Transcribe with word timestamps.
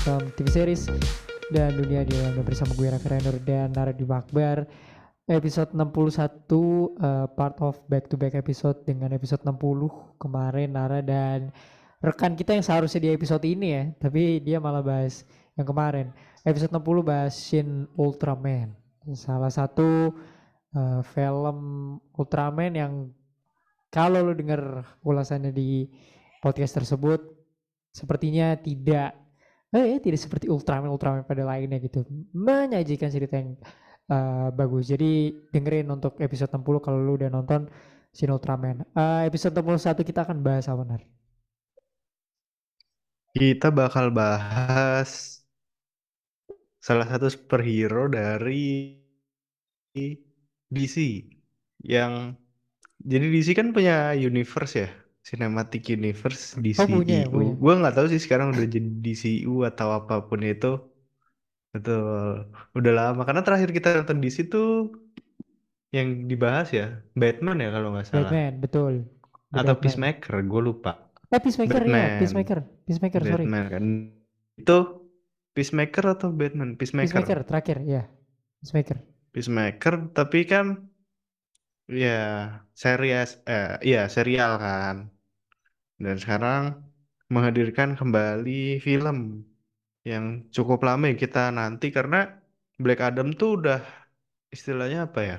film 0.00 0.32
TV 0.32 0.48
series 0.48 0.88
dan 1.52 1.76
dunia 1.76 2.00
di 2.08 2.16
dalamnya 2.16 2.40
bersama 2.40 2.72
gue 2.72 2.88
Raffi 2.88 3.08
Rainer 3.12 3.36
dan 3.44 3.68
Naradi 3.76 4.04
Akbar. 4.08 4.64
Episode 5.28 5.76
61 5.76 6.48
uh, 6.48 7.28
part 7.36 7.60
of 7.60 7.76
back 7.86 8.08
to 8.08 8.16
back 8.16 8.34
episode 8.34 8.80
dengan 8.88 9.12
episode 9.12 9.44
60 9.44 9.60
kemarin 10.18 10.74
Nara 10.74 11.04
dan 11.04 11.52
rekan 12.00 12.34
kita 12.34 12.56
yang 12.56 12.64
seharusnya 12.64 12.98
di 13.06 13.10
episode 13.12 13.44
ini 13.44 13.68
ya 13.76 13.84
tapi 14.00 14.40
dia 14.40 14.56
malah 14.58 14.80
bahas 14.80 15.22
yang 15.54 15.68
kemarin. 15.68 16.10
Episode 16.48 16.72
60 16.72 17.04
bahas 17.04 17.36
Shin 17.36 17.84
Ultraman 17.94 18.72
salah 19.12 19.52
satu 19.52 20.16
uh, 20.74 21.00
film 21.12 21.58
Ultraman 22.16 22.72
yang 22.72 22.92
kalau 23.92 24.24
lo 24.24 24.32
denger 24.32 24.80
ulasannya 25.04 25.52
di 25.52 25.84
podcast 26.40 26.80
tersebut 26.80 27.20
sepertinya 27.92 28.56
tidak 28.56 29.29
eh 29.70 30.02
tidak 30.02 30.18
seperti 30.18 30.46
Ultraman 30.50 30.90
Ultraman 30.90 31.22
pada 31.22 31.46
lainnya 31.46 31.78
gitu. 31.78 32.02
Menyajikan 32.34 33.10
cerita 33.10 33.38
yang 33.38 33.54
uh, 34.10 34.50
bagus. 34.50 34.90
Jadi 34.90 35.30
dengerin 35.54 35.86
untuk 35.90 36.18
episode 36.18 36.50
60 36.50 36.84
kalau 36.84 36.98
lu 36.98 37.14
udah 37.14 37.30
nonton 37.30 37.70
Shin 38.10 38.34
Ultraman. 38.34 38.82
Uh, 38.98 39.22
episode 39.26 39.54
61 39.54 40.02
kita 40.02 40.26
akan 40.26 40.42
bahas 40.42 40.66
apa 40.66 40.82
nar? 40.82 41.02
Kita 43.30 43.70
bakal 43.70 44.10
bahas 44.10 45.38
salah 46.82 47.06
satu 47.06 47.30
superhero 47.30 48.10
dari 48.10 48.98
DC 50.72 50.96
yang 51.86 52.34
jadi 53.00 53.26
DC 53.30 53.54
kan 53.54 53.70
punya 53.70 54.16
universe 54.16 54.74
ya 54.76 54.90
Cinematic 55.20 55.92
Universe 55.92 56.56
DCU. 56.56 56.80
Oh, 56.84 56.88
punya, 57.04 57.28
punya. 57.28 57.52
Gue 57.54 57.74
nggak 57.76 57.94
tahu 57.96 58.06
sih 58.08 58.20
sekarang 58.20 58.56
udah 58.56 58.66
jadi 58.66 58.88
DCU 59.04 59.68
atau 59.68 59.92
apa 59.92 60.24
pun 60.24 60.40
itu. 60.40 60.80
Betul. 61.70 62.50
Udah 62.74 62.92
lama 62.92 63.22
karena 63.22 63.44
terakhir 63.46 63.70
kita 63.70 64.02
nonton 64.02 64.18
DC 64.18 64.50
tuh 64.50 64.90
yang 65.90 66.30
dibahas 66.30 66.70
ya 66.70 67.02
Batman 67.14 67.62
ya 67.62 67.68
kalau 67.70 67.88
nggak 67.94 68.06
salah. 68.08 68.30
Batman, 68.30 68.52
betul. 68.58 68.92
The 69.50 69.58
atau 69.62 69.74
Batman. 69.74 69.82
Peacemaker, 69.82 70.34
gue 70.46 70.60
lupa. 70.62 70.92
Eh 71.30 71.38
Peacemaker 71.38 71.82
ya, 71.82 71.86
Batman. 71.86 72.02
ya, 72.02 72.18
Peacemaker. 72.18 72.58
Peacemaker, 72.86 73.20
Batman, 73.22 73.32
sorry. 73.34 73.44
Batman 73.46 73.64
kan. 73.70 73.84
Itu 74.58 74.78
Peacemaker 75.54 76.04
atau 76.18 76.28
Batman? 76.34 76.68
Peacemaker. 76.74 77.06
Peacemaker 77.06 77.38
terakhir, 77.46 77.78
ya. 77.86 78.02
Peacemaker. 78.62 78.96
Peacemaker, 79.30 79.94
tapi 80.10 80.42
kan 80.42 80.89
ya 82.02 82.10
series 82.82 83.28
eh 83.50 83.66
ya 83.92 83.98
serial 84.14 84.50
kan. 84.64 84.96
Dan 86.04 86.16
sekarang 86.22 86.62
menghadirkan 87.32 87.90
kembali 88.00 88.80
film 88.86 89.16
yang 90.10 90.24
cukup 90.56 90.80
lama 90.88 91.04
ya 91.12 91.16
kita 91.24 91.40
nanti 91.58 91.86
karena 91.96 92.18
Black 92.82 93.00
Adam 93.08 93.28
tuh 93.40 93.50
udah 93.60 93.78
istilahnya 94.56 94.98
apa 95.08 95.20
ya? 95.30 95.36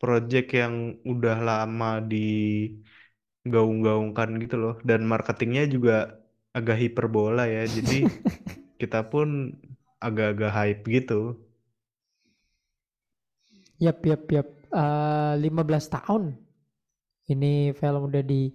Project 0.00 0.48
yang 0.60 0.74
udah 1.12 1.36
lama 1.48 1.86
digaung-gaungkan 3.44 4.28
gitu 4.42 4.56
loh 4.62 4.74
dan 4.88 5.00
marketingnya 5.12 5.64
juga 5.74 5.92
agak 6.56 6.76
hiperbola 6.82 7.42
ya. 7.56 7.62
Jadi 7.76 7.92
kita 8.80 8.98
pun 9.12 9.28
agak-agak 10.06 10.50
hype 10.58 10.82
gitu. 10.96 11.14
Yap, 13.78 14.06
yap, 14.06 14.30
yap. 14.32 14.48
Uh, 14.74 15.38
15 15.38 15.94
tahun. 15.94 16.34
Ini 17.30 17.72
film 17.78 18.10
udah 18.10 18.20
di 18.26 18.52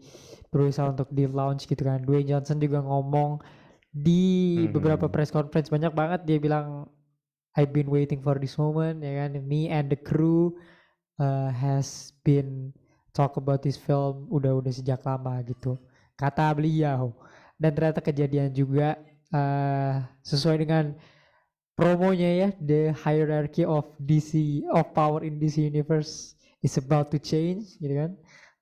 berusaha 0.52 0.92
untuk 0.92 1.10
di 1.16 1.26
launch 1.26 1.66
gitu 1.66 1.88
kan. 1.88 2.04
Dwayne 2.04 2.28
Johnson 2.28 2.60
juga 2.60 2.84
ngomong 2.84 3.40
di 3.90 4.60
hmm. 4.68 4.76
beberapa 4.76 5.10
press 5.10 5.34
conference 5.34 5.74
banyak 5.74 5.90
banget 5.90 6.22
dia 6.30 6.38
bilang 6.38 6.86
I've 7.58 7.74
been 7.74 7.90
waiting 7.90 8.22
for 8.22 8.38
this 8.38 8.60
moment 8.60 9.02
ya 9.02 9.26
kan. 9.26 9.42
Me 9.42 9.72
and 9.72 9.90
the 9.90 9.98
crew 9.98 10.54
uh, 11.18 11.50
has 11.50 12.14
been 12.22 12.76
talk 13.16 13.40
about 13.42 13.66
this 13.66 13.80
film 13.80 14.30
udah 14.30 14.60
udah 14.62 14.70
sejak 14.70 15.02
lama 15.02 15.42
gitu. 15.48 15.80
Kata 16.14 16.54
beliau. 16.54 17.16
Dan 17.60 17.76
ternyata 17.76 18.00
kejadian 18.00 18.54
juga 18.56 18.96
uh, 19.34 20.00
sesuai 20.24 20.64
dengan 20.64 20.96
promonya 21.80 22.30
ya 22.36 22.50
the 22.60 22.92
hierarchy 22.92 23.64
of 23.64 23.88
DC 24.04 24.62
of 24.68 24.92
power 24.92 25.24
in 25.24 25.40
DC 25.40 25.64
universe 25.64 26.36
is 26.60 26.76
about 26.76 27.08
to 27.08 27.18
change 27.24 27.80
gitu 27.80 27.96
kan? 27.96 28.12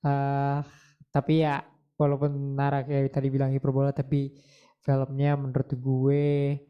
Uh, 0.05 0.61
tapi 1.09 1.41
ya 1.41 1.65
walaupun 1.97 2.29
Nara 2.53 2.85
kayak 2.85 3.09
tadi 3.09 3.33
bilang 3.33 3.49
hiperbola 3.49 3.89
tapi 3.89 4.37
filmnya 4.85 5.33
menurut 5.33 5.65
gue 5.73 6.61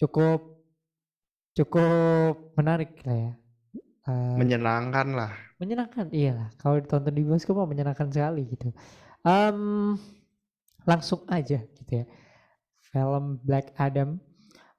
cukup 0.00 0.40
cukup 1.52 2.56
menarik 2.56 2.96
lah 3.04 3.16
ya. 3.28 3.32
Uh, 4.08 4.34
menyenangkan 4.40 5.12
lah. 5.12 5.30
Menyenangkan 5.60 6.08
iya 6.10 6.32
lah. 6.34 6.48
Kalau 6.56 6.80
ditonton 6.80 7.12
di 7.12 7.22
bioskop 7.22 7.60
mah 7.60 7.68
menyenangkan 7.68 8.08
sekali 8.08 8.48
gitu. 8.48 8.72
Um, 9.22 9.94
langsung 10.88 11.22
aja 11.28 11.60
gitu 11.60 11.92
ya. 11.92 12.04
Film 12.90 13.38
Black 13.44 13.76
Adam. 13.76 14.18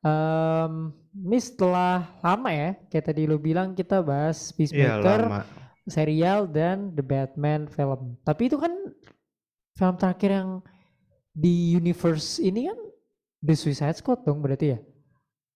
Um, 0.04 1.03
ini 1.14 1.38
setelah 1.38 2.10
lama 2.26 2.50
ya 2.50 2.74
kayak 2.90 3.06
tadi 3.14 3.30
lo 3.30 3.38
bilang 3.38 3.78
kita 3.78 4.02
bahas 4.02 4.50
Peacemaker 4.54 5.22
iya, 5.30 5.42
serial 5.86 6.50
dan 6.50 6.90
The 6.94 7.06
Batman 7.06 7.70
film 7.70 8.18
tapi 8.26 8.50
itu 8.50 8.58
kan 8.58 8.74
film 9.78 9.96
terakhir 9.98 10.30
yang 10.34 10.50
di 11.34 11.74
universe 11.74 12.38
ini 12.38 12.70
kan 12.70 12.80
The 13.44 13.56
Suicide 13.58 13.98
Squad 14.00 14.24
dong 14.24 14.40
berarti 14.40 14.78
ya. 14.78 14.80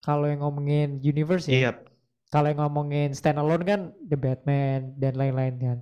Kalau 0.04 0.28
yang 0.28 0.44
ngomongin 0.44 1.00
universe 1.00 1.48
ya. 1.48 1.72
Yep. 1.72 1.88
Kalau 2.28 2.52
yang 2.52 2.60
ngomongin 2.60 3.16
standalone 3.16 3.64
kan 3.64 3.82
The 4.04 4.18
Batman 4.20 4.98
dan 5.00 5.16
lain-lain 5.16 5.56
kan. 5.56 5.78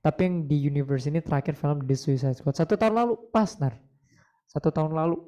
Tapi 0.00 0.20
yang 0.24 0.36
di 0.48 0.56
universe 0.56 1.04
ini 1.12 1.20
terakhir 1.20 1.58
film 1.60 1.84
The 1.84 1.96
Suicide 1.98 2.40
Squad 2.40 2.56
satu 2.56 2.80
tahun 2.80 2.96
lalu 2.96 3.12
pas 3.28 3.52
nar. 3.60 3.76
Satu 4.48 4.72
tahun 4.72 4.96
lalu 4.96 5.20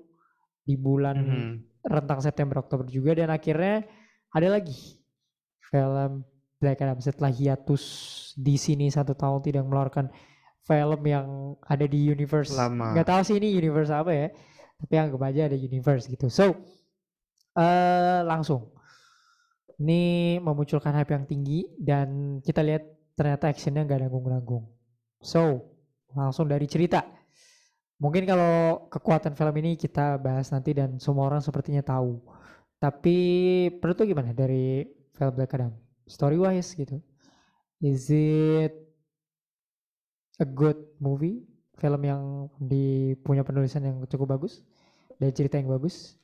di 0.64 0.74
bulan 0.78 1.16
mm 1.18 1.28
-hmm. 1.28 1.52
Rentang 1.82 2.22
September 2.22 2.62
Oktober 2.62 2.86
juga 2.86 3.18
dan 3.18 3.28
akhirnya 3.30 3.82
ada 4.32 4.48
lagi 4.48 5.02
film 5.66 6.22
Black 6.62 6.78
Adam 6.78 7.02
setelah 7.02 7.34
hiatus 7.34 7.82
di 8.38 8.54
sini 8.54 8.86
satu 8.86 9.18
tahun 9.18 9.42
tidak 9.42 9.66
mengeluarkan 9.66 10.06
film 10.62 11.00
yang 11.02 11.58
ada 11.66 11.84
di 11.90 12.06
universe. 12.06 12.54
Lama. 12.54 12.94
Nggak 12.94 13.06
tahu 13.10 13.20
sih 13.26 13.36
ini 13.42 13.50
universe 13.58 13.90
apa 13.90 14.12
ya 14.14 14.28
tapi 14.82 14.94
anggap 14.98 15.22
aja 15.30 15.46
ada 15.46 15.54
universe 15.54 16.10
gitu. 16.10 16.26
So 16.26 16.58
uh, 17.54 18.26
langsung. 18.26 18.74
Ini 19.82 20.38
memunculkan 20.38 20.94
hype 20.94 21.10
yang 21.10 21.26
tinggi 21.26 21.66
dan 21.74 22.38
kita 22.38 22.62
lihat 22.62 22.86
ternyata 23.18 23.50
actionnya 23.50 23.82
nggak 23.82 24.06
nanggung-nanggung. 24.06 24.70
So 25.18 25.74
langsung 26.14 26.46
dari 26.46 26.70
cerita 26.70 27.02
mungkin 28.02 28.26
kalau 28.26 28.90
kekuatan 28.90 29.38
film 29.38 29.54
ini 29.62 29.78
kita 29.78 30.18
bahas 30.18 30.50
nanti 30.50 30.74
dan 30.74 30.98
semua 30.98 31.30
orang 31.30 31.38
sepertinya 31.38 31.86
tahu. 31.86 32.18
Tapi 32.82 33.16
perlu 33.78 33.94
tuh 33.94 34.10
gimana 34.10 34.34
dari 34.34 34.82
film 35.14 35.32
Black 35.38 35.54
Adam? 35.54 35.70
Story 36.10 36.34
wise 36.34 36.74
gitu. 36.74 36.98
Is 37.78 38.10
it 38.10 38.74
a 40.42 40.46
good 40.46 40.82
movie, 40.98 41.46
film 41.78 42.02
yang 42.02 42.50
di 42.58 43.14
punya 43.22 43.46
penulisan 43.46 43.86
yang 43.86 44.02
cukup 44.10 44.34
bagus? 44.34 44.66
Dan 45.22 45.30
cerita 45.30 45.62
yang 45.62 45.70
bagus. 45.70 46.18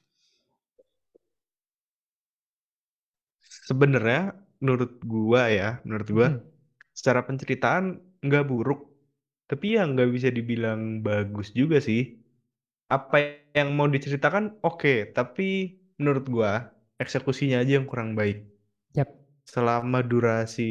Sebenarnya 3.70 4.34
menurut 4.58 4.98
gua 5.06 5.46
ya, 5.46 5.78
menurut 5.86 6.08
gua 6.10 6.28
hmm. 6.34 6.42
secara 6.90 7.22
penceritaan 7.22 8.02
nggak 8.18 8.44
buruk, 8.50 8.97
tapi 9.48 9.80
ya 9.80 9.88
nggak 9.88 10.10
bisa 10.12 10.28
dibilang 10.28 11.00
bagus 11.00 11.56
juga 11.56 11.80
sih. 11.80 12.20
Apa 12.92 13.40
yang 13.56 13.72
mau 13.76 13.88
diceritakan 13.88 14.60
oke, 14.60 14.80
okay, 14.80 14.98
tapi 15.12 15.80
menurut 15.96 16.24
gua 16.28 16.52
eksekusinya 17.00 17.64
aja 17.64 17.80
yang 17.80 17.88
kurang 17.88 18.12
baik. 18.12 18.44
Yap. 18.92 19.08
Selama 19.48 20.04
durasi 20.04 20.68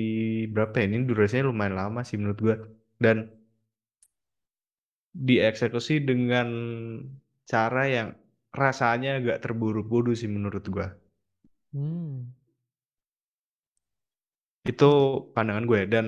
berapa 0.53 0.77
ya? 0.77 0.85
Ini 0.93 1.09
durasinya 1.09 1.49
lumayan 1.49 1.75
lama 1.77 2.05
sih 2.05 2.21
menurut 2.21 2.39
gua 2.39 2.55
dan 3.01 3.33
dieksekusi 5.17 6.05
dengan 6.05 6.47
cara 7.49 7.89
yang 7.89 8.07
rasanya 8.53 9.17
agak 9.17 9.41
terburu-buru 9.41 10.13
sih 10.13 10.29
menurut 10.29 10.65
gua. 10.69 10.93
Hmm. 11.73 12.29
Itu 14.67 14.91
pandangan 15.33 15.65
gue 15.65 15.81
dan 15.87 16.05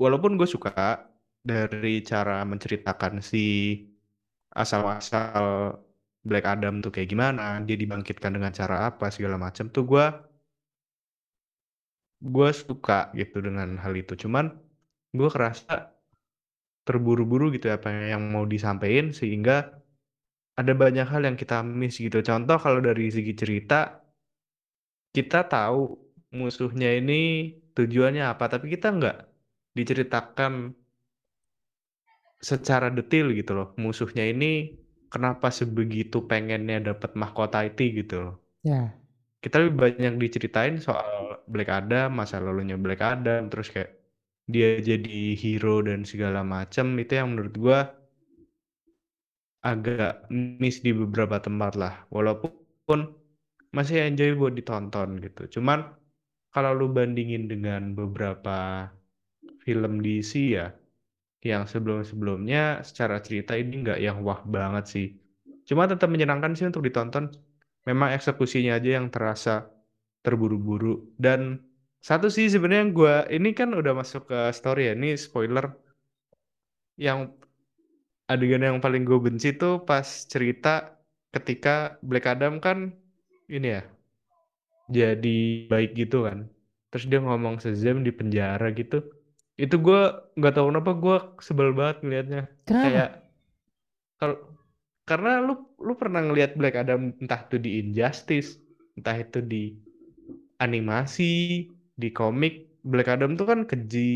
walaupun 0.00 0.40
gue 0.40 0.48
suka 0.48 1.11
dari 1.50 1.90
cara 2.10 2.32
menceritakan 2.50 3.14
si 3.30 3.38
asal-asal 4.62 5.44
Black 6.28 6.44
Adam 6.46 6.74
tuh 6.84 6.90
kayak 6.94 7.08
gimana, 7.12 7.42
dia 7.66 7.76
dibangkitkan 7.82 8.32
dengan 8.36 8.52
cara 8.54 8.76
apa 8.88 9.06
segala 9.14 9.36
macam 9.44 9.66
tuh 9.74 9.82
gue 9.90 10.04
gue 12.34 12.50
suka 12.54 13.10
gitu 13.18 13.36
dengan 13.46 13.68
hal 13.82 13.92
itu. 13.98 14.12
Cuman 14.22 14.44
gue 15.18 15.28
kerasa 15.34 15.90
terburu-buru 16.86 17.44
gitu 17.54 17.66
apa 17.76 17.88
yang 18.12 18.22
mau 18.34 18.44
disampaikan 18.46 19.06
sehingga 19.14 19.54
ada 20.60 20.72
banyak 20.82 21.06
hal 21.12 21.22
yang 21.28 21.36
kita 21.42 21.56
miss 21.62 21.96
gitu. 22.06 22.18
Contoh 22.28 22.58
kalau 22.64 22.80
dari 22.88 23.08
segi 23.16 23.32
cerita, 23.42 23.74
kita 25.16 25.38
tahu 25.52 25.78
musuhnya 26.38 26.88
ini 27.00 27.14
tujuannya 27.76 28.22
apa, 28.32 28.44
tapi 28.52 28.66
kita 28.74 28.86
nggak 28.96 29.16
diceritakan 29.78 30.52
secara 32.42 32.90
detail 32.90 33.30
gitu 33.32 33.54
loh. 33.54 33.68
Musuhnya 33.78 34.26
ini 34.26 34.74
kenapa 35.08 35.48
sebegitu 35.54 36.26
pengennya 36.26 36.92
dapat 36.92 37.14
mahkota 37.14 37.62
itu 37.64 38.02
gitu 38.02 38.16
loh. 38.18 38.36
Ya. 38.66 38.90
Kita 39.42 39.58
lebih 39.62 39.78
banyak 39.78 40.18
diceritain 40.18 40.78
soal 40.78 41.42
Black 41.50 41.70
Adam, 41.70 42.14
masa 42.14 42.38
lalunya 42.38 42.78
Black 42.78 43.02
Adam, 43.02 43.50
terus 43.50 43.70
kayak 43.70 43.94
dia 44.50 44.78
jadi 44.82 45.38
hero 45.38 45.82
dan 45.86 46.02
segala 46.02 46.42
macam 46.42 46.98
itu 46.98 47.14
yang 47.14 47.34
menurut 47.34 47.54
gua 47.58 47.80
agak 49.62 50.26
miss 50.30 50.82
di 50.82 50.90
beberapa 50.90 51.38
tempat 51.38 51.78
lah. 51.78 51.94
Walaupun 52.10 53.22
masih 53.72 54.02
enjoy 54.04 54.34
buat 54.36 54.54
ditonton 54.54 55.22
gitu. 55.22 55.58
Cuman 55.58 55.86
kalau 56.52 56.76
lu 56.76 56.86
bandingin 56.92 57.48
dengan 57.48 57.96
beberapa 57.96 58.90
film 59.64 60.02
DC 60.04 60.58
ya, 60.58 60.74
yang 61.42 61.66
sebelum-sebelumnya 61.66 62.86
secara 62.86 63.18
cerita 63.18 63.58
ini 63.58 63.82
nggak 63.82 63.98
yang 63.98 64.22
wah 64.22 64.38
banget 64.46 64.84
sih. 64.86 65.06
Cuma 65.66 65.90
tetap 65.90 66.06
menyenangkan 66.06 66.54
sih 66.54 66.70
untuk 66.70 66.86
ditonton. 66.86 67.34
Memang 67.82 68.14
eksekusinya 68.14 68.78
aja 68.78 69.02
yang 69.02 69.10
terasa 69.10 69.66
terburu-buru. 70.22 71.02
Dan 71.18 71.58
satu 71.98 72.30
sih 72.30 72.46
sebenarnya 72.46 72.82
yang 72.86 72.94
gue 72.94 73.14
ini 73.34 73.50
kan 73.58 73.74
udah 73.74 73.90
masuk 73.90 74.30
ke 74.30 74.38
story 74.54 74.90
ya. 74.90 74.94
Ini 74.94 75.18
spoiler. 75.18 75.74
Yang 76.94 77.34
adegan 78.30 78.62
yang 78.62 78.78
paling 78.78 79.02
gue 79.02 79.18
benci 79.18 79.58
tuh 79.58 79.82
pas 79.82 80.06
cerita 80.30 80.94
ketika 81.34 81.98
Black 82.06 82.30
Adam 82.30 82.62
kan 82.62 82.94
ini 83.50 83.80
ya 83.80 83.82
jadi 84.86 85.66
baik 85.66 85.98
gitu 85.98 86.30
kan. 86.30 86.46
Terus 86.94 87.08
dia 87.10 87.18
ngomong 87.18 87.58
sejam 87.58 88.04
di 88.06 88.12
penjara 88.14 88.70
gitu 88.76 89.21
itu 89.60 89.76
gue 89.86 90.00
nggak 90.38 90.52
tahu 90.54 90.66
kenapa 90.70 90.90
gue 91.02 91.16
sebel 91.46 91.68
banget 91.78 91.96
ngelihatnya 92.02 92.40
Kenapa? 92.66 92.82
kayak 92.82 93.08
kalau 94.20 94.36
karena 95.08 95.30
lu 95.46 95.54
lu 95.86 95.92
pernah 96.00 96.20
ngelihat 96.26 96.52
Black 96.58 96.76
Adam 96.82 97.00
entah 97.22 97.40
itu 97.46 97.56
di 97.64 97.70
Injustice 97.82 98.48
entah 98.96 99.16
itu 99.18 99.38
di 99.42 99.74
animasi 100.64 101.24
di 102.02 102.08
komik 102.14 102.52
Black 102.86 103.08
Adam 103.14 103.30
tuh 103.38 103.46
kan 103.50 103.60
keji 103.70 104.10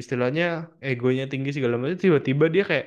istilahnya 0.00 0.68
egonya 0.84 1.24
tinggi 1.32 1.50
segala 1.56 1.74
macam 1.80 1.98
tiba-tiba 2.04 2.44
dia 2.54 2.64
kayak 2.70 2.86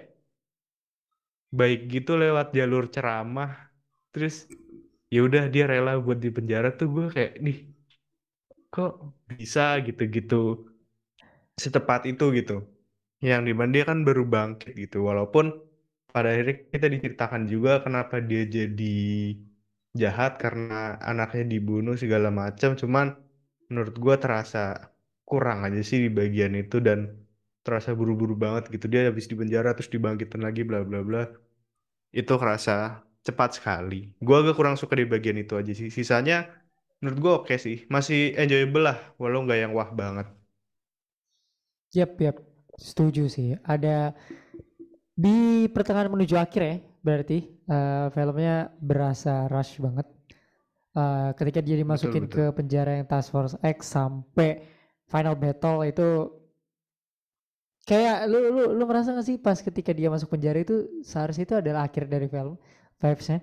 baik 1.59 1.79
gitu 1.93 2.11
lewat 2.23 2.47
jalur 2.57 2.83
ceramah. 2.95 3.51
Terus 4.13 4.35
ya 5.13 5.19
udah 5.27 5.43
dia 5.53 5.63
rela 5.71 5.91
buat 6.05 6.19
di 6.25 6.29
penjara 6.37 6.69
tuh 6.79 6.87
gue 6.95 7.05
kayak 7.15 7.33
nih 7.45 7.57
kok 8.73 8.91
bisa 9.29 9.61
gitu-gitu 9.85 10.35
secepat 11.63 12.01
itu 12.11 12.23
gitu. 12.39 12.53
Yang 13.29 13.41
di 13.47 13.53
mana 13.57 13.69
dia 13.75 13.85
kan 13.91 13.99
baru 14.07 14.23
bangkit 14.35 14.71
gitu. 14.83 14.97
Walaupun 15.09 15.45
pada 16.13 16.27
akhirnya 16.33 16.55
kita 16.73 16.87
diceritakan 16.93 17.41
juga 17.53 17.71
kenapa 17.85 18.15
dia 18.29 18.43
jadi 18.57 18.85
jahat 20.01 20.31
karena 20.43 20.73
anaknya 21.11 21.43
dibunuh 21.53 21.95
segala 22.03 22.29
macam. 22.41 22.69
Cuman 22.81 23.05
menurut 23.69 23.95
gua 24.03 24.15
terasa 24.23 24.59
kurang 25.29 25.57
aja 25.67 25.79
sih 25.89 25.99
di 26.05 26.09
bagian 26.19 26.53
itu 26.61 26.77
dan 26.87 26.99
terasa 27.65 27.89
buru-buru 27.99 28.33
banget 28.43 28.63
gitu. 28.73 28.85
Dia 28.91 29.01
habis 29.09 29.25
di 29.31 29.35
penjara 29.41 29.69
terus 29.75 29.89
dibangkitin 29.95 30.41
lagi 30.47 30.61
bla 30.69 30.79
bla 30.87 30.99
bla. 31.07 31.21
Itu 32.19 32.33
kerasa 32.41 32.71
cepat 33.27 33.49
sekali. 33.57 33.95
Gua 34.25 34.35
agak 34.41 34.55
kurang 34.59 34.75
suka 34.81 34.93
di 35.01 35.05
bagian 35.13 35.37
itu 35.43 35.53
aja 35.59 35.71
sih. 35.79 35.89
Sisanya 35.97 36.35
menurut 37.01 37.19
gua 37.23 37.33
oke 37.43 37.55
sih. 37.65 37.75
Masih 37.95 38.19
enjoyable 38.41 38.83
lah 38.87 38.97
walau 39.21 39.39
nggak 39.45 39.59
yang 39.63 39.71
wah 39.77 39.89
banget. 40.01 40.27
Yap, 41.91 42.15
yap. 42.19 42.37
Setuju 42.79 43.27
sih. 43.27 43.55
Ada 43.61 44.15
di 45.13 45.67
pertengahan 45.69 46.09
menuju 46.09 46.39
akhir 46.39 46.61
ya, 46.63 46.75
berarti 47.03 47.45
uh, 47.67 48.07
filmnya 48.15 48.71
berasa 48.79 49.45
rush 49.51 49.77
banget. 49.77 50.07
Uh, 50.91 51.31
ketika 51.39 51.63
dia 51.63 51.79
dimasukin 51.79 52.27
betul, 52.27 52.51
betul. 52.51 52.51
ke 52.51 52.55
penjara 52.59 52.91
yang 52.99 53.07
Task 53.07 53.31
Force 53.31 53.55
X 53.63 53.95
sampai 53.95 54.59
final 55.07 55.39
battle 55.39 55.87
itu 55.87 56.09
kayak 57.87 58.29
lu 58.29 58.39
lu 58.51 58.63
lu 58.77 58.83
merasa 58.83 59.15
gak 59.15 59.25
sih 59.25 59.39
pas 59.39 59.57
ketika 59.59 59.91
dia 59.91 60.07
masuk 60.07 60.31
penjara 60.31 60.61
itu 60.61 61.01
seharusnya 61.01 61.43
itu 61.47 61.55
adalah 61.57 61.87
akhir 61.89 62.07
dari 62.07 62.27
film 62.29 62.55
vibesnya 63.01 63.39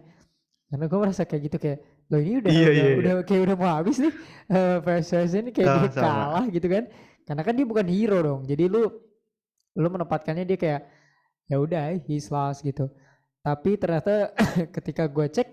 karena 0.68 0.84
gue 0.86 0.98
merasa 1.00 1.22
kayak 1.24 1.42
gitu 1.50 1.56
kayak 1.56 1.78
lo 2.08 2.16
ini 2.20 2.40
udah 2.40 2.50
iya, 2.52 2.68
udah, 2.68 2.72
iya, 2.72 2.96
udah 2.96 3.14
iya. 3.20 3.24
kayak 3.26 3.42
udah 3.44 3.56
mau 3.56 3.68
habis 3.68 3.96
nih 4.00 4.12
uh, 4.52 4.76
vibes 4.80 5.32
ini 5.34 5.50
kayak 5.52 5.68
dia 5.68 5.90
kalah 5.92 6.44
gitu 6.48 6.66
kan 6.70 6.84
karena 7.28 7.44
kan 7.44 7.52
dia 7.52 7.66
bukan 7.68 7.84
hero 7.84 8.18
dong. 8.24 8.40
Jadi 8.48 8.64
lu 8.72 8.88
lu 9.76 9.88
menempatkannya 9.92 10.48
dia 10.48 10.56
kayak 10.56 10.82
ya 11.52 11.56
udah 11.60 12.00
he's 12.08 12.32
lost 12.32 12.64
gitu. 12.64 12.88
Tapi 13.44 13.76
ternyata 13.76 14.32
ketika 14.74 15.04
gue 15.04 15.28
cek 15.28 15.48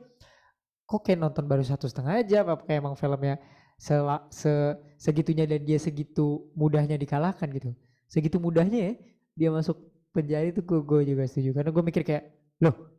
kok 0.87 1.01
kayak 1.03 1.19
nonton 1.19 1.43
baru 1.43 1.67
satu 1.67 1.91
setengah 1.91 2.23
aja 2.23 2.47
apa 2.47 2.63
kayak 2.63 2.79
emang 2.79 2.95
filmnya 2.95 3.35
se, 3.75 3.91
se 4.31 4.51
segitunya 4.95 5.43
dan 5.43 5.59
dia 5.67 5.75
segitu 5.75 6.47
mudahnya 6.55 6.95
dikalahkan 6.95 7.51
gitu. 7.51 7.75
Segitu 8.07 8.39
mudahnya 8.39 8.79
ya 8.79 8.93
dia 9.35 9.49
masuk 9.51 9.75
penjara 10.15 10.47
itu 10.47 10.63
gue, 10.63 10.79
gue 10.79 11.01
juga 11.11 11.27
setuju 11.27 11.51
karena 11.51 11.69
gue 11.75 11.83
mikir 11.83 12.03
kayak 12.07 12.23
loh 12.63 12.95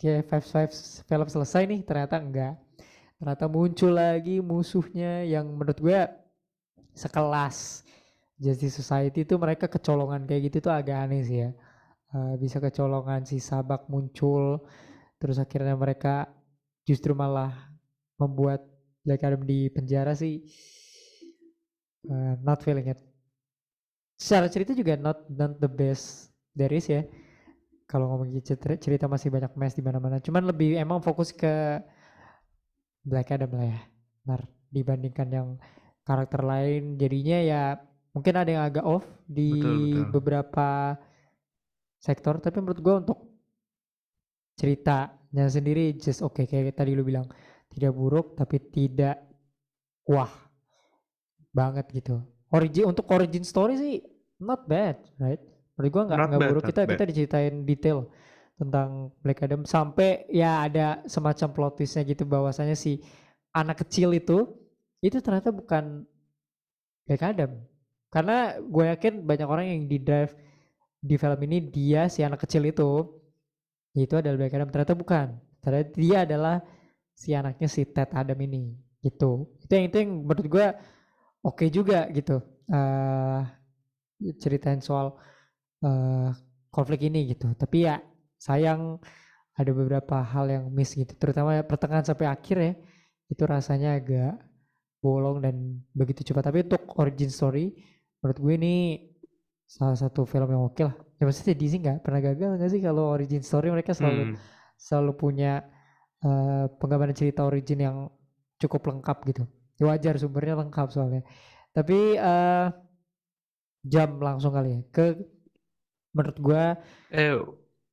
kayak 0.00 0.32
five 0.32 0.44
five 0.48 0.72
film 1.04 1.28
selesai 1.28 1.68
nih 1.68 1.80
ternyata 1.84 2.16
enggak 2.16 2.56
ternyata 3.20 3.44
muncul 3.52 3.92
lagi 3.92 4.40
musuhnya 4.40 5.28
yang 5.28 5.44
menurut 5.52 5.76
gue 5.76 6.00
sekelas 6.94 7.86
Justice 8.40 8.80
Society 8.80 9.28
itu 9.28 9.36
mereka 9.36 9.68
kecolongan 9.68 10.24
kayak 10.24 10.48
gitu 10.48 10.70
tuh 10.70 10.72
agak 10.72 10.96
aneh 11.08 11.22
sih 11.24 11.38
ya. 11.44 11.50
Uh, 12.10 12.34
bisa 12.40 12.58
kecolongan 12.58 13.22
si 13.22 13.38
Sabak 13.38 13.86
muncul 13.86 14.66
terus 15.22 15.38
akhirnya 15.38 15.78
mereka 15.78 16.26
justru 16.82 17.14
malah 17.14 17.70
membuat 18.18 18.66
Black 19.06 19.22
Adam 19.22 19.46
di 19.46 19.70
penjara 19.70 20.16
sih 20.16 20.42
uh, 22.08 22.34
not 22.40 22.64
feeling 22.64 22.90
it. 22.90 23.00
Secara 24.16 24.48
cerita 24.48 24.72
juga 24.76 24.96
not 24.96 25.28
not 25.28 25.56
the 25.60 25.70
best 25.70 26.32
there 26.56 26.72
is 26.72 26.88
ya. 26.88 27.04
Kalau 27.90 28.06
ngomongin 28.06 28.38
cerita, 28.78 29.10
masih 29.10 29.34
banyak 29.34 29.50
mess 29.58 29.74
di 29.74 29.82
mana-mana. 29.82 30.22
Cuman 30.22 30.46
lebih 30.46 30.78
emang 30.78 31.02
fokus 31.02 31.34
ke 31.34 31.82
Black 33.02 33.34
Adam 33.34 33.50
lah 33.50 33.66
ya. 33.66 33.80
Benar 34.22 34.40
dibandingkan 34.70 35.28
yang 35.34 35.48
karakter 36.10 36.42
lain 36.42 36.98
jadinya 36.98 37.38
ya 37.38 37.62
mungkin 38.10 38.34
ada 38.34 38.50
yang 38.50 38.64
agak 38.66 38.82
off 38.82 39.06
di 39.30 39.54
betul, 39.54 39.78
betul. 39.78 40.04
beberapa 40.10 40.68
sektor 42.02 42.34
tapi 42.42 42.58
menurut 42.58 42.80
gue 42.82 42.94
untuk 43.06 43.18
ceritanya 44.58 45.46
sendiri 45.46 45.94
just 45.94 46.26
oke 46.26 46.42
okay. 46.42 46.50
kayak 46.50 46.74
tadi 46.74 46.98
lu 46.98 47.06
bilang 47.06 47.30
tidak 47.70 47.94
buruk 47.94 48.34
tapi 48.34 48.58
tidak 48.58 49.22
wah 50.10 50.32
banget 51.54 51.86
gitu 51.94 52.18
origin 52.50 52.90
untuk 52.90 53.06
origin 53.14 53.46
story 53.46 53.78
sih 53.78 54.02
not 54.42 54.66
bad 54.66 54.98
right 55.22 55.38
menurut 55.78 55.90
gue 55.94 56.02
nggak 56.10 56.18
nggak 56.18 56.40
buruk 56.50 56.64
kita 56.66 56.82
bad. 56.82 56.90
kita 56.98 57.04
diceritain 57.06 57.54
detail 57.62 58.10
tentang 58.58 59.14
Black 59.24 59.40
Adam 59.40 59.64
sampai 59.64 60.28
ya 60.28 60.66
ada 60.66 61.00
semacam 61.08 61.48
plot 61.48 61.72
twistnya 61.80 62.04
gitu 62.04 62.28
bahwasanya 62.28 62.76
si 62.76 63.00
anak 63.56 63.86
kecil 63.86 64.12
itu 64.12 64.44
itu 65.00 65.18
ternyata 65.24 65.48
bukan 65.50 66.04
Black 67.08 67.24
Adam. 67.24 67.56
Karena 68.10 68.58
gue 68.58 68.84
yakin 68.90 69.22
banyak 69.24 69.48
orang 69.48 69.66
yang 69.66 69.80
di 69.88 69.98
drive 70.02 70.34
di 71.00 71.16
film 71.16 71.40
ini 71.48 71.58
dia 71.72 72.10
si 72.12 72.20
anak 72.20 72.44
kecil 72.44 72.68
itu 72.68 73.08
itu 73.96 74.14
adalah 74.14 74.36
Black 74.36 74.54
Adam 74.54 74.68
ternyata 74.68 74.94
bukan. 74.94 75.26
Ternyata 75.64 75.90
dia 75.96 76.18
adalah 76.28 76.56
si 77.16 77.32
anaknya 77.32 77.68
si 77.68 77.82
Ted 77.88 78.12
Adam 78.12 78.38
ini 78.44 78.76
gitu. 79.00 79.48
Itu 79.64 79.72
yang 79.72 79.86
itu 79.88 79.96
yang 80.00 80.10
menurut 80.24 80.46
gue 80.46 80.66
oke 81.44 81.56
okay 81.56 81.68
juga 81.72 82.06
gitu. 82.12 82.38
Uh, 82.70 83.42
ceritain 84.36 84.78
soal 84.84 85.16
uh, 85.82 86.30
konflik 86.68 87.08
ini 87.08 87.32
gitu. 87.32 87.50
Tapi 87.56 87.88
ya 87.88 87.98
sayang 88.36 89.00
ada 89.56 89.70
beberapa 89.72 90.20
hal 90.22 90.46
yang 90.48 90.64
miss 90.70 90.92
gitu. 90.94 91.12
Terutama 91.16 91.60
pertengahan 91.64 92.04
sampai 92.04 92.26
akhir 92.28 92.56
ya 92.60 92.72
itu 93.30 93.42
rasanya 93.46 93.96
agak 93.96 94.49
bolong 95.00 95.40
dan 95.40 95.80
begitu 95.96 96.22
cepat. 96.22 96.52
Tapi 96.52 96.64
untuk 96.68 96.84
origin 97.00 97.32
story, 97.32 97.72
menurut 98.20 98.38
gue 98.38 98.54
ini 98.56 98.74
salah 99.64 99.96
satu 99.96 100.28
film 100.28 100.48
yang 100.52 100.68
oke 100.68 100.82
lah. 100.84 100.94
Ya 101.20 101.28
maksudnya 101.28 101.56
Disney 101.56 101.80
nggak 101.84 102.04
pernah 102.04 102.20
gagal 102.20 102.48
nggak 102.56 102.70
sih 102.70 102.80
kalau 102.80 103.12
origin 103.12 103.42
story 103.44 103.68
mereka 103.72 103.92
selalu 103.92 104.32
hmm. 104.32 104.36
selalu 104.76 105.12
punya 105.16 105.64
uh, 106.24 106.68
penggambaran 106.80 107.16
cerita 107.16 107.44
origin 107.44 107.78
yang 107.80 107.96
cukup 108.60 108.88
lengkap 108.88 109.18
gitu. 109.28 109.42
Ya 109.80 109.84
wajar 109.88 110.14
sumbernya 110.20 110.60
lengkap 110.60 110.88
soalnya. 110.92 111.22
Tapi 111.72 112.20
uh, 112.20 112.68
jam 113.84 114.20
langsung 114.20 114.52
kali 114.52 114.76
ya 114.76 114.80
ke 114.92 115.04
menurut 116.12 116.36
gue. 116.36 116.64
Eh 117.14 117.32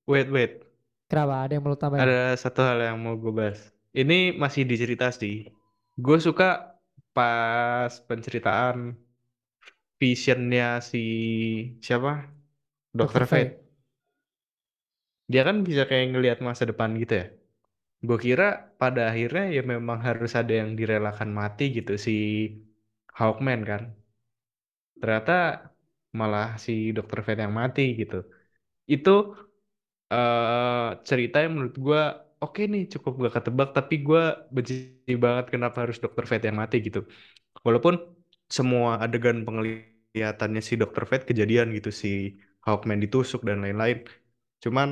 wait 0.08 0.28
wait 0.32 0.68
Kenapa? 1.08 1.48
Ada 1.48 1.52
yang 1.56 1.64
mau 1.64 1.80
tambahin? 1.80 2.04
Ada 2.04 2.36
satu 2.36 2.60
hal 2.68 2.78
yang 2.84 3.00
mau 3.00 3.16
gue 3.16 3.32
bahas. 3.32 3.72
Ini 3.96 4.36
masih 4.36 4.68
di 4.68 4.76
cerita 4.76 5.08
sih. 5.08 5.48
Gue 5.96 6.20
suka 6.20 6.77
pas 7.18 7.92
penceritaan 8.08 8.78
visionnya 10.02 10.66
si 10.90 10.98
siapa? 11.86 12.12
Dr. 12.98 13.24
Dr. 13.24 13.24
Fate. 13.32 13.54
Dia 15.32 15.42
kan 15.48 15.58
bisa 15.68 15.84
kayak 15.90 16.06
ngelihat 16.12 16.40
masa 16.48 16.64
depan 16.72 16.90
gitu 17.02 17.14
ya. 17.22 17.26
Gue 18.08 18.18
kira 18.26 18.44
pada 18.82 19.02
akhirnya 19.12 19.44
ya 19.56 19.62
memang 19.74 20.00
harus 20.08 20.32
ada 20.42 20.54
yang 20.62 20.72
direlakan 20.80 21.30
mati 21.40 21.64
gitu 21.78 21.94
si 22.06 22.12
Hawkman 23.18 23.62
kan. 23.70 23.82
Ternyata 25.02 25.34
malah 26.20 26.48
si 26.66 26.72
Dr. 26.96 27.20
Fate 27.26 27.42
yang 27.46 27.56
mati 27.62 27.82
gitu. 28.02 28.16
Itu 28.94 29.10
eh 30.14 30.88
cerita 31.10 31.36
yang 31.44 31.52
menurut 31.56 31.76
gue 31.86 32.02
oke 32.44 32.62
nih 32.72 32.82
cukup 32.94 33.12
gak 33.24 33.34
ketebak 33.38 33.70
tapi 33.78 33.94
gue 34.08 34.22
benci 34.56 34.74
banget 35.26 35.46
kenapa 35.54 35.78
harus 35.84 35.98
Dr. 36.04 36.26
Fate 36.30 36.46
yang 36.50 36.58
mati 36.62 36.76
gitu. 36.88 37.00
Walaupun 37.66 37.94
semua 38.58 38.90
adegan 39.04 39.38
penglihatannya 39.48 40.62
si 40.70 40.74
Dr. 40.82 41.04
Fate 41.10 41.26
kejadian 41.30 41.68
gitu 41.78 41.90
si 42.02 42.10
Hawkman 42.66 43.00
ditusuk 43.04 43.42
dan 43.50 43.58
lain-lain. 43.64 43.98
Cuman 44.64 44.88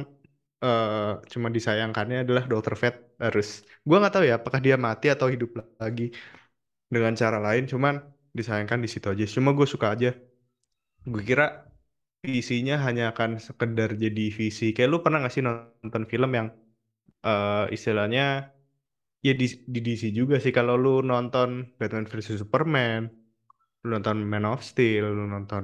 eh 0.66 1.12
cuma 1.32 1.48
disayangkannya 1.58 2.18
adalah 2.26 2.44
Dr. 2.52 2.76
Fate 2.82 3.00
harus 3.26 3.48
gue 3.88 3.96
nggak 4.02 4.14
tahu 4.16 4.26
ya 4.30 4.36
apakah 4.42 4.60
dia 4.66 4.76
mati 4.88 5.08
atau 5.16 5.28
hidup 5.34 5.50
lagi 5.84 6.04
dengan 6.94 7.14
cara 7.22 7.38
lain 7.48 7.64
cuman 7.72 7.96
disayangkan 8.38 8.80
di 8.86 8.90
situ 8.94 9.08
aja. 9.14 9.26
Cuma 9.36 9.50
gue 9.58 9.68
suka 9.74 9.88
aja. 9.96 10.10
Gue 11.12 11.22
kira 11.30 11.46
visinya 12.26 12.76
hanya 12.86 13.04
akan 13.14 13.30
sekedar 13.48 13.90
jadi 14.04 14.24
visi. 14.40 14.66
Kayak 14.76 14.90
lu 14.94 14.98
pernah 15.06 15.20
gak 15.26 15.34
sih 15.36 15.44
nonton 15.48 16.04
film 16.12 16.32
yang 16.40 16.48
eh 17.26 17.64
istilahnya 17.76 18.22
ya 19.26 19.34
di, 19.42 19.46
di 19.74 19.80
DC 19.86 20.04
juga 20.20 20.36
sih 20.44 20.54
kalau 20.58 20.74
lu 20.84 20.90
nonton 21.12 21.50
Batman 21.80 22.06
versus 22.12 22.38
Superman, 22.42 23.02
lu 23.84 23.88
nonton 23.96 24.18
Man 24.32 24.46
of 24.54 24.62
Steel, 24.72 25.04
lu 25.18 25.26
nonton 25.36 25.64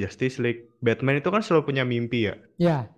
Justice 0.00 0.36
League, 0.44 0.62
Batman 0.86 1.16
itu 1.20 1.28
kan 1.34 1.42
selalu 1.46 1.62
punya 1.70 1.84
mimpi 1.92 2.18
ya. 2.28 2.34
Ya, 2.58 2.88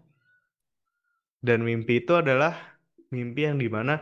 Dan 1.44 1.58
mimpi 1.68 2.00
itu 2.02 2.12
adalah 2.16 2.80
mimpi 3.12 3.40
yang 3.48 3.56
di 3.60 3.68
mana 3.68 4.00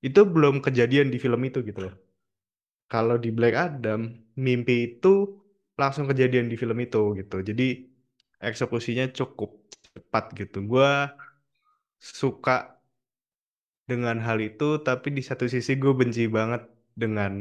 itu 0.00 0.20
belum 0.24 0.64
kejadian 0.64 1.12
di 1.12 1.18
film 1.20 1.40
itu 1.44 1.60
gitu 1.68 1.80
loh. 1.86 1.94
Kalau 2.88 3.16
di 3.20 3.30
Black 3.36 3.54
Adam, 3.56 4.00
mimpi 4.40 4.74
itu 4.96 5.08
langsung 5.80 6.08
kejadian 6.10 6.48
di 6.52 6.56
film 6.60 6.78
itu 6.80 7.12
gitu. 7.20 7.36
Jadi 7.44 7.64
eksekusinya 8.40 9.12
cukup 9.12 9.50
cepat 9.94 10.24
gitu. 10.40 10.58
Gua 10.64 11.12
suka 11.98 12.77
dengan 13.90 14.16
hal 14.26 14.38
itu, 14.48 14.64
tapi 14.86 15.08
di 15.16 15.22
satu 15.28 15.44
sisi 15.54 15.72
gue 15.82 15.92
benci 16.00 16.22
banget 16.36 16.62
dengan 17.02 17.32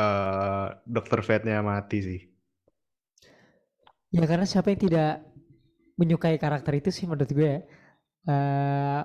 eh 0.00 0.66
Dr. 0.94 1.20
Fate-nya 1.26 1.58
mati 1.70 1.98
sih. 2.08 2.20
ya 4.14 4.24
karena 4.30 4.46
siapa 4.48 4.68
yang 4.72 4.80
tidak 4.86 5.10
menyukai 6.00 6.36
karakter 6.44 6.72
itu 6.80 6.90
sih 6.96 7.04
menurut 7.08 7.30
gue 7.32 7.48
ya. 7.54 7.60
Eh, 8.30 9.00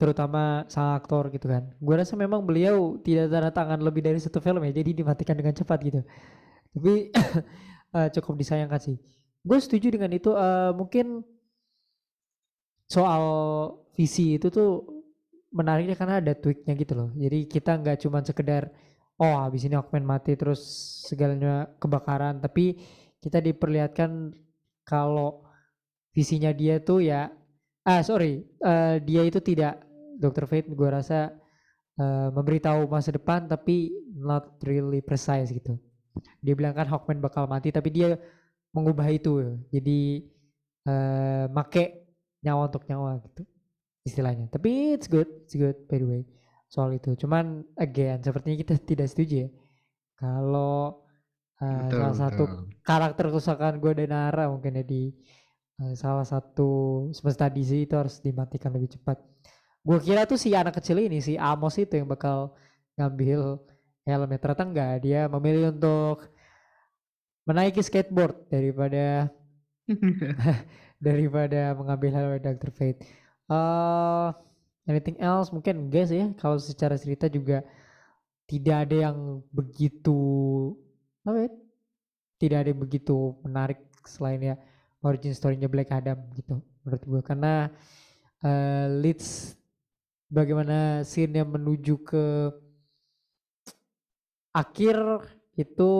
terutama 0.00 0.66
sang 0.72 0.96
aktor 0.98 1.30
gitu 1.34 1.46
kan. 1.52 1.64
Gue 1.80 1.94
rasa 2.00 2.14
memang 2.18 2.42
beliau 2.48 2.98
tidak 3.06 3.24
tanda 3.32 3.50
tangan 3.54 3.80
lebih 3.86 4.02
dari 4.06 4.18
satu 4.20 4.38
film 4.44 4.60
ya, 4.66 4.72
jadi 4.80 4.90
dimatikan 5.00 5.36
dengan 5.38 5.54
cepat 5.56 5.78
gitu. 5.88 6.00
Tapi 6.74 6.92
eh, 7.98 8.08
cukup 8.16 8.34
disayangkan 8.40 8.80
sih. 8.82 8.96
Gue 9.48 9.58
setuju 9.64 9.88
dengan 9.96 10.12
itu. 10.14 10.30
eh, 10.36 10.72
mungkin 10.76 11.06
soal 12.94 13.22
visi 13.96 14.36
itu 14.36 14.46
tuh 14.56 14.68
menariknya 15.54 15.94
karena 15.94 16.18
ada 16.18 16.34
tweaknya 16.34 16.74
gitu 16.74 16.92
loh. 16.98 17.08
Jadi 17.14 17.46
kita 17.46 17.78
nggak 17.78 17.98
cuma 18.02 18.18
sekedar 18.26 18.74
oh 19.22 19.34
habis 19.38 19.62
ini 19.62 19.78
Hawkman 19.78 20.02
mati 20.02 20.34
terus 20.34 20.60
segalanya 21.06 21.70
kebakaran, 21.78 22.42
tapi 22.42 22.82
kita 23.22 23.38
diperlihatkan 23.38 24.34
kalau 24.82 25.46
visinya 26.12 26.50
dia 26.50 26.82
tuh 26.82 27.00
ya 27.06 27.30
ah 27.86 28.00
sorry 28.02 28.42
eh, 28.42 28.96
dia 29.06 29.22
itu 29.24 29.38
tidak 29.40 29.80
Dr. 30.18 30.46
Fate 30.50 30.68
gue 30.70 30.88
rasa 30.90 31.30
eh, 31.98 32.28
memberitahu 32.34 32.90
masa 32.90 33.14
depan 33.14 33.46
tapi 33.46 33.94
not 34.18 34.58
really 34.66 35.00
precise 35.00 35.50
gitu. 35.54 35.78
Dia 36.42 36.54
bilang 36.58 36.74
kan 36.74 36.90
Hawkman 36.90 37.22
bakal 37.22 37.46
mati 37.46 37.70
tapi 37.70 37.90
dia 37.94 38.18
mengubah 38.74 39.06
itu 39.10 39.62
jadi 39.70 40.00
eh 40.84 41.46
make 41.48 42.04
nyawa 42.44 42.68
untuk 42.68 42.84
nyawa 42.90 43.22
gitu 43.24 43.42
istilahnya. 44.08 44.46
Tapi 44.52 44.94
it's 44.96 45.08
good, 45.10 45.28
it's 45.44 45.56
good 45.56 45.76
by 45.88 45.98
the 46.00 46.06
way 46.08 46.22
soal 46.72 46.90
itu. 46.94 47.14
Cuman 47.18 47.64
again 47.78 48.20
sepertinya 48.24 48.56
kita 48.62 48.74
tidak 48.90 49.08
setuju 49.12 49.34
ya 49.46 49.50
kalau 50.20 51.02
Betul, 51.64 51.98
salah 51.98 52.16
satu 52.16 52.42
betul. 52.44 52.68
karakter 52.84 53.26
kesukaan 53.32 53.76
gue 53.82 53.92
dan 53.98 54.10
Nara 54.12 54.44
mungkin 54.52 54.78
ya 54.78 54.84
di 54.84 55.10
eh, 55.80 55.94
salah 55.96 56.26
satu 56.26 56.70
semesta 57.16 57.46
DC 57.50 57.88
itu 57.88 57.94
harus 57.96 58.20
dimatikan 58.20 58.70
lebih 58.74 58.94
cepat. 58.98 59.18
Gue 59.86 59.98
kira 60.04 60.24
tuh 60.30 60.38
si 60.40 60.52
anak 60.56 60.74
kecil 60.80 60.98
ini 61.00 61.18
si 61.24 61.34
Amos 61.40 61.76
itu 61.80 61.94
yang 62.00 62.08
bakal 62.10 62.52
ngambil 62.98 63.60
helmnya 64.06 64.38
ternyata 64.42 64.64
enggak 64.68 64.92
dia 65.04 65.20
memilih 65.32 65.72
untuk 65.74 66.28
menaiki 67.48 67.80
skateboard 67.84 68.48
daripada 68.52 69.28
daripada 71.06 71.74
mengambil 71.76 72.10
helm 72.16 72.32
Dr. 72.40 72.70
Fate. 72.72 73.00
Eh 73.50 74.28
anything 74.90 75.16
else? 75.20 75.48
Mungkin 75.52 75.88
sih 75.92 76.18
ya. 76.22 76.26
Kalau 76.40 76.56
secara 76.60 76.96
cerita 77.00 77.26
juga 77.28 77.64
tidak 78.44 78.76
ada 78.88 78.96
yang 79.10 79.18
begitu 79.52 80.18
apa 81.24 81.48
ya, 81.48 81.50
tidak 82.36 82.58
ada 82.60 82.68
yang 82.72 82.82
begitu 82.84 83.16
menarik 83.40 83.80
selain 84.04 84.40
ya 84.40 84.54
origin 85.04 85.32
story-nya 85.32 85.68
Black 85.68 85.92
Adam 85.92 86.20
gitu 86.36 86.60
menurut 86.84 87.02
gue 87.04 87.20
karena 87.24 87.72
eh, 88.44 88.86
leads 89.00 89.56
bagaimana 90.28 91.04
scene 91.04 91.40
yang 91.40 91.48
menuju 91.48 92.00
ke 92.04 92.24
akhir 94.52 94.96
itu 95.56 95.90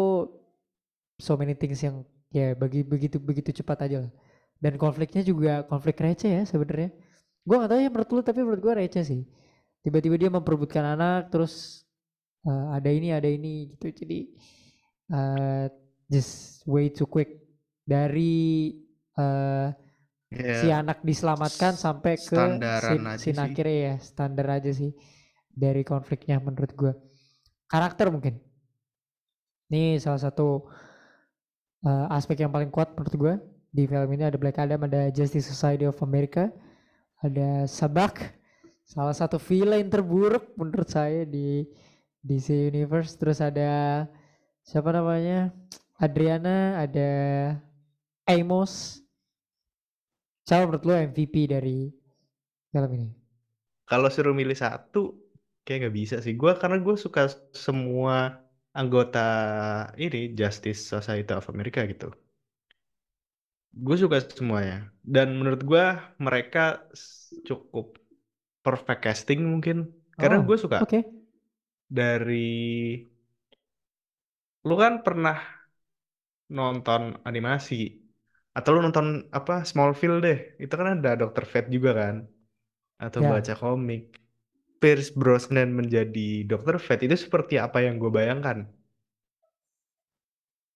so 1.18 1.32
many 1.38 1.56
things 1.56 1.80
yang 1.80 2.02
ya 2.34 2.52
bagi 2.58 2.82
begitu 2.82 3.22
begitu 3.22 3.54
cepat 3.62 3.86
aja 3.86 3.98
lah. 4.08 4.12
dan 4.58 4.74
konfliknya 4.76 5.22
juga 5.22 5.62
konflik 5.66 6.00
receh 6.02 6.30
ya 6.30 6.42
sebenarnya 6.44 6.90
gue 7.44 7.56
gak 7.60 7.70
tahu 7.70 7.80
ya 7.80 7.90
menurut 7.92 8.10
lu 8.10 8.20
tapi 8.24 8.40
menurut 8.40 8.62
gue 8.64 8.74
receh 8.80 9.04
sih. 9.04 9.22
Tiba-tiba 9.84 10.16
dia 10.16 10.30
memperebutkan 10.32 10.96
anak 10.96 11.28
terus 11.28 11.84
eh, 12.48 12.66
ada 12.72 12.88
ini 12.88 13.12
ada 13.12 13.28
ini 13.28 13.68
gitu. 13.76 13.92
Jadi 13.92 14.18
eh, 15.12 15.64
just 16.08 16.64
way 16.64 16.88
too 16.88 17.04
quick 17.08 17.44
dari 17.84 18.72
eh, 19.20 19.68
si 20.34 20.66
Ya, 20.66 20.82
anak 20.82 21.04
diselamatkan 21.06 21.78
sampai 21.78 22.18
ke 22.18 22.34
standaran 22.34 23.14
scene 23.20 23.38
sih. 23.38 23.44
akhirnya 23.46 23.76
ya 23.78 23.94
standar 24.02 24.46
aja 24.50 24.72
sih 24.74 24.90
dari 25.54 25.86
konfliknya 25.86 26.42
menurut 26.42 26.72
gue 26.74 26.92
karakter 27.70 28.10
mungkin. 28.10 28.42
Ini 29.70 30.00
salah 30.02 30.18
satu 30.18 30.64
eh, 31.86 32.06
aspek 32.16 32.40
yang 32.42 32.50
paling 32.50 32.72
kuat 32.72 32.96
menurut 32.96 33.14
gue 33.14 33.34
di 33.70 33.84
film 33.86 34.10
ini. 34.10 34.24
Ada 34.26 34.38
Black 34.40 34.58
Adam 34.58 34.80
ada 34.88 35.12
Justice 35.12 35.46
Society 35.46 35.86
of 35.86 36.00
America 36.02 36.50
ada 37.24 37.64
Sabak 37.66 38.36
salah 38.84 39.16
satu 39.16 39.40
villain 39.40 39.88
terburuk 39.88 40.52
menurut 40.60 40.88
saya 40.92 41.24
di 41.24 41.64
DC 42.20 42.52
Universe 42.72 43.16
terus 43.16 43.40
ada 43.40 44.04
siapa 44.64 44.92
namanya 44.92 45.52
Adriana 45.96 46.84
ada 46.84 47.10
Amos 48.28 49.00
siapa 50.44 50.68
menurut 50.68 50.84
lo 50.84 50.92
MVP 50.92 51.48
dari 51.48 51.88
film 52.72 52.90
ini 52.92 53.08
Kalau 53.84 54.08
suruh 54.08 54.32
milih 54.32 54.56
satu, 54.56 55.12
kayak 55.64 55.78
nggak 55.88 55.96
bisa 56.00 56.16
sih. 56.24 56.34
Gue 56.40 56.56
karena 56.56 56.80
gue 56.80 56.96
suka 56.96 57.28
semua 57.52 58.40
anggota 58.72 59.20
ini 60.00 60.32
Justice 60.32 60.80
Society 60.88 61.32
of 61.36 61.48
America 61.52 61.84
gitu. 61.84 62.08
Gue 63.74 63.96
suka 63.98 64.18
semuanya. 64.38 64.94
Dan 65.04 65.36
menurut 65.38 65.60
gue 65.66 65.84
mereka 66.22 66.86
cukup 67.44 67.98
perfect 68.64 69.00
casting 69.04 69.40
mungkin. 69.44 69.90
Karena 70.20 70.38
Oh, 70.38 70.46
gue 70.46 70.56
suka 70.58 70.78
oke 70.82 70.98
dari 71.88 72.44
lu 74.66 74.74
kan 74.82 74.94
pernah 75.06 75.36
nonton 76.58 77.02
animasi 77.28 77.74
atau 78.58 78.70
lu 78.74 78.80
nonton 78.86 79.06
apa 79.38 79.54
Smallville 79.70 80.18
deh. 80.26 80.38
Itu 80.64 80.74
kan 80.80 80.88
ada 81.00 81.10
Dr. 81.20 81.44
Fate 81.52 81.68
juga 81.76 81.90
kan 82.00 82.16
atau 83.06 83.20
ya 83.20 83.30
baca 83.30 83.54
komik. 83.62 84.02
Pierce 84.80 85.10
Brosnan 85.20 85.70
menjadi 85.80 86.28
Dr. 86.50 86.76
Fate 86.86 87.04
itu 87.08 87.16
seperti 87.26 87.54
apa 87.66 87.78
yang 87.86 87.96
gue 88.02 88.10
bayangkan. 88.18 88.58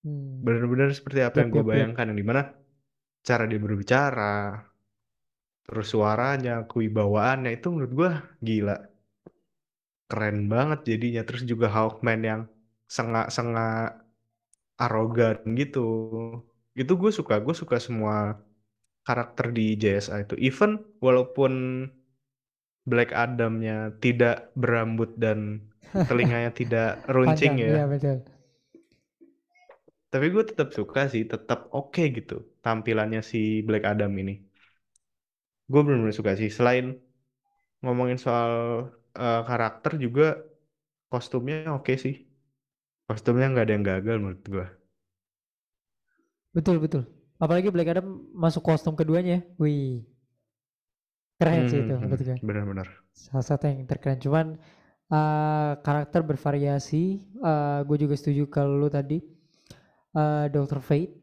hmm. 0.04 0.46
Benar-benar 0.46 0.88
seperti 0.98 1.20
apa 1.28 1.36
Yap, 1.36 1.46
yang 1.46 1.50
gue 1.54 1.64
yap. 1.70 1.70
bayangkan. 1.70 2.04
Yang 2.10 2.18
di 2.22 2.26
mana 2.30 2.42
cara 3.26 3.44
dia 3.50 3.60
berbicara, 3.60 4.62
terus 5.66 5.87
suaranya, 5.92 6.64
kewibawaannya 6.70 7.50
itu 7.56 7.66
menurut 7.72 7.92
gua 7.94 8.10
gila. 8.40 8.76
Keren 10.08 10.48
banget 10.48 10.80
jadinya. 10.88 11.22
Terus 11.28 11.42
juga 11.44 11.68
Hawkman 11.68 12.20
yang 12.25 12.40
sengak-sengak 12.88 14.00
arogan 14.80 15.37
gitu. 15.58 15.87
Itu 16.72 16.92
gue 16.96 17.12
suka, 17.12 17.42
gue 17.44 17.52
suka 17.52 17.76
semua 17.82 18.38
karakter 19.04 19.52
di 19.52 19.76
JSA 19.76 20.25
itu. 20.25 20.34
Even 20.40 20.80
walaupun 21.04 21.84
Black 22.88 23.12
Adam-nya 23.12 23.92
tidak 24.00 24.48
berambut 24.56 25.12
dan 25.20 25.68
telinganya 26.08 26.52
tidak 26.56 27.00
runcing 27.14 27.60
Panjang, 27.60 27.68
ya. 27.68 27.76
iya 27.82 27.84
betul. 27.84 28.16
Tapi 30.08 30.26
gue 30.32 30.44
tetap 30.48 30.72
suka 30.72 31.04
sih, 31.12 31.28
tetap 31.28 31.68
oke 31.68 32.00
gitu 32.00 32.40
tampilannya 32.68 33.20
si 33.30 33.38
Black 33.68 33.84
Adam 33.92 34.12
ini. 34.22 34.32
Gue 35.70 35.80
benar-benar 35.84 36.16
suka 36.18 36.32
sih. 36.40 36.50
Selain 36.58 36.84
ngomongin 37.84 38.18
soal 38.26 38.52
uh, 39.22 39.40
karakter 39.48 39.92
juga 40.04 40.22
kostumnya 41.12 41.56
oke 41.78 41.92
sih. 42.04 42.14
Kostumnya 43.08 43.46
nggak 43.52 43.64
ada 43.66 43.75
yang 43.76 43.87
gagal 43.92 44.16
menurut 44.22 44.42
gue. 44.54 44.66
Betul 46.56 46.76
betul. 46.84 47.02
Apalagi 47.38 47.70
Black 47.70 47.88
Adam 47.94 48.06
masuk 48.34 48.62
kostum 48.66 48.94
keduanya. 48.98 49.44
Wih. 49.60 50.04
Keren 51.38 51.64
sih 51.70 51.78
itu 51.82 51.92
Hmm, 51.98 52.02
menurut 52.02 52.22
gue. 52.28 52.38
benar-benar. 52.46 52.88
Salah 53.14 53.46
satu 53.46 53.64
yang 53.70 53.87
terkeren. 53.90 54.18
Cuman 54.20 54.46
uh, 55.12 55.72
karakter 55.87 56.20
bervariasi. 56.26 57.22
Uh, 57.40 57.80
gue 57.88 57.98
juga 58.08 58.14
setuju 58.18 58.44
kalau 58.50 58.75
lu 58.78 58.88
tadi. 58.90 59.18
Uh, 60.16 60.46
Dr. 60.52 60.80
Fate. 60.82 61.14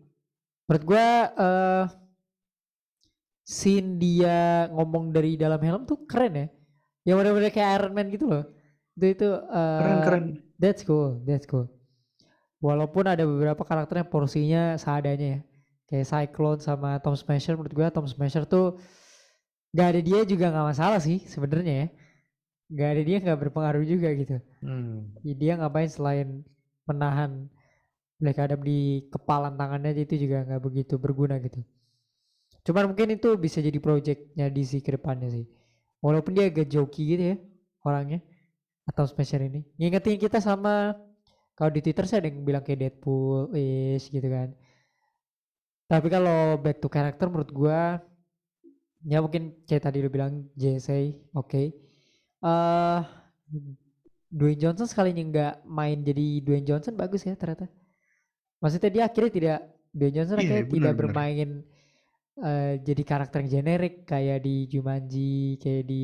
Menurut 0.66 0.84
gue 0.86 1.08
uh, 1.38 1.86
scene 3.46 4.02
dia 4.02 4.66
ngomong 4.74 5.14
dari 5.14 5.38
dalam 5.38 5.62
helm 5.62 5.86
tuh 5.86 6.06
keren 6.10 6.34
ya. 6.34 6.48
Yang 7.06 7.16
bener-bener 7.22 7.52
kayak 7.54 7.70
Iron 7.78 7.94
Man 7.94 8.10
gitu 8.10 8.26
loh. 8.26 8.44
Itu 8.98 9.06
itu 9.06 9.30
uh, 9.30 9.80
Keren 9.82 10.00
keren. 10.02 10.26
That's 10.58 10.82
cool, 10.82 11.22
that's 11.28 11.46
cool. 11.46 11.70
Walaupun 12.64 13.06
ada 13.06 13.22
beberapa 13.28 13.62
karakter 13.62 14.02
yang 14.02 14.10
porsinya 14.10 14.74
seadanya 14.82 15.28
ya. 15.38 15.40
Kayak 15.86 16.10
Cyclone 16.10 16.62
sama 16.66 16.98
Tom 16.98 17.14
Smasher 17.14 17.54
menurut 17.54 17.78
gue 17.78 17.88
Tom 17.94 18.10
Smasher 18.10 18.50
tuh 18.50 18.82
gak 19.70 19.94
ada 19.94 20.02
dia 20.02 20.26
juga 20.26 20.50
gak 20.50 20.74
masalah 20.74 20.98
sih 20.98 21.22
sebenarnya 21.30 21.86
ya. 21.86 21.88
Gak 22.74 22.90
ada 22.98 23.02
dia 23.06 23.18
gak 23.22 23.38
berpengaruh 23.38 23.86
juga 23.86 24.10
gitu. 24.18 24.42
Hmm. 24.66 25.14
Ya, 25.22 25.34
dia 25.38 25.54
ngapain 25.62 25.86
selain 25.86 26.42
menahan 26.90 27.46
Black 28.16 28.40
Adam 28.40 28.64
di 28.64 29.08
kepalan 29.12 29.60
tangannya 29.60 29.92
itu 29.96 30.16
juga 30.16 30.48
gak 30.48 30.62
begitu 30.64 30.96
berguna 30.96 31.36
gitu. 31.44 31.60
Cuman 32.66 32.90
mungkin 32.90 33.14
itu 33.14 33.36
bisa 33.38 33.62
jadi 33.62 33.78
projectnya 33.78 34.50
DC 34.50 34.82
ke 34.82 34.96
depannya 34.96 35.30
sih. 35.30 35.46
Walaupun 36.02 36.34
dia 36.34 36.50
agak 36.50 36.72
joki 36.72 37.04
gitu 37.14 37.24
ya 37.34 37.38
orangnya. 37.86 38.24
Atau 38.88 39.06
Smasher 39.06 39.42
ini. 39.46 39.66
Ngingetin 39.78 40.18
kita 40.18 40.40
sama 40.40 40.96
kalau 41.56 41.72
di 41.72 41.80
Twitter 41.80 42.06
saya 42.10 42.26
ada 42.26 42.30
yang 42.34 42.44
bilang 42.44 42.64
kayak 42.66 42.80
Deadpool 42.84 43.54
is 43.56 44.08
gitu 44.10 44.28
kan. 44.28 44.52
Tapi 45.86 46.08
kalau 46.10 46.58
back 46.58 46.82
to 46.82 46.90
character 46.90 47.30
menurut 47.30 47.52
gua 47.54 48.02
ya 49.06 49.22
mungkin 49.22 49.54
kayak 49.70 49.86
tadi 49.86 50.02
lu 50.02 50.10
bilang 50.10 50.50
JSA 50.58 51.14
oke. 51.38 51.48
Okay. 51.48 51.66
Uh, 52.42 53.06
Dwayne 54.34 54.60
Johnson 54.60 54.90
sekalinya 54.90 55.24
nggak 55.24 55.54
main 55.70 56.02
jadi 56.04 56.42
Dwayne 56.42 56.66
Johnson 56.66 56.98
bagus 56.98 57.24
ya 57.24 57.38
ternyata. 57.38 57.70
Maksudnya 58.62 58.90
dia 58.96 59.04
akhirnya 59.10 59.32
tidak 59.38 59.58
Dwayne 59.96 60.16
Johnson 60.16 60.40
Iya, 60.40 60.44
akhirnya 60.44 60.66
benar, 60.70 60.72
tidak 60.76 60.94
benar. 61.00 61.00
bermain 61.00 61.50
uh, 62.40 62.74
jadi 62.88 63.02
karakter 63.12 63.38
yang 63.44 63.52
generik 63.62 63.94
kayak 64.08 64.38
di 64.46 64.56
Jumanji 64.72 65.60
kayak 65.64 65.84
di 65.90 66.02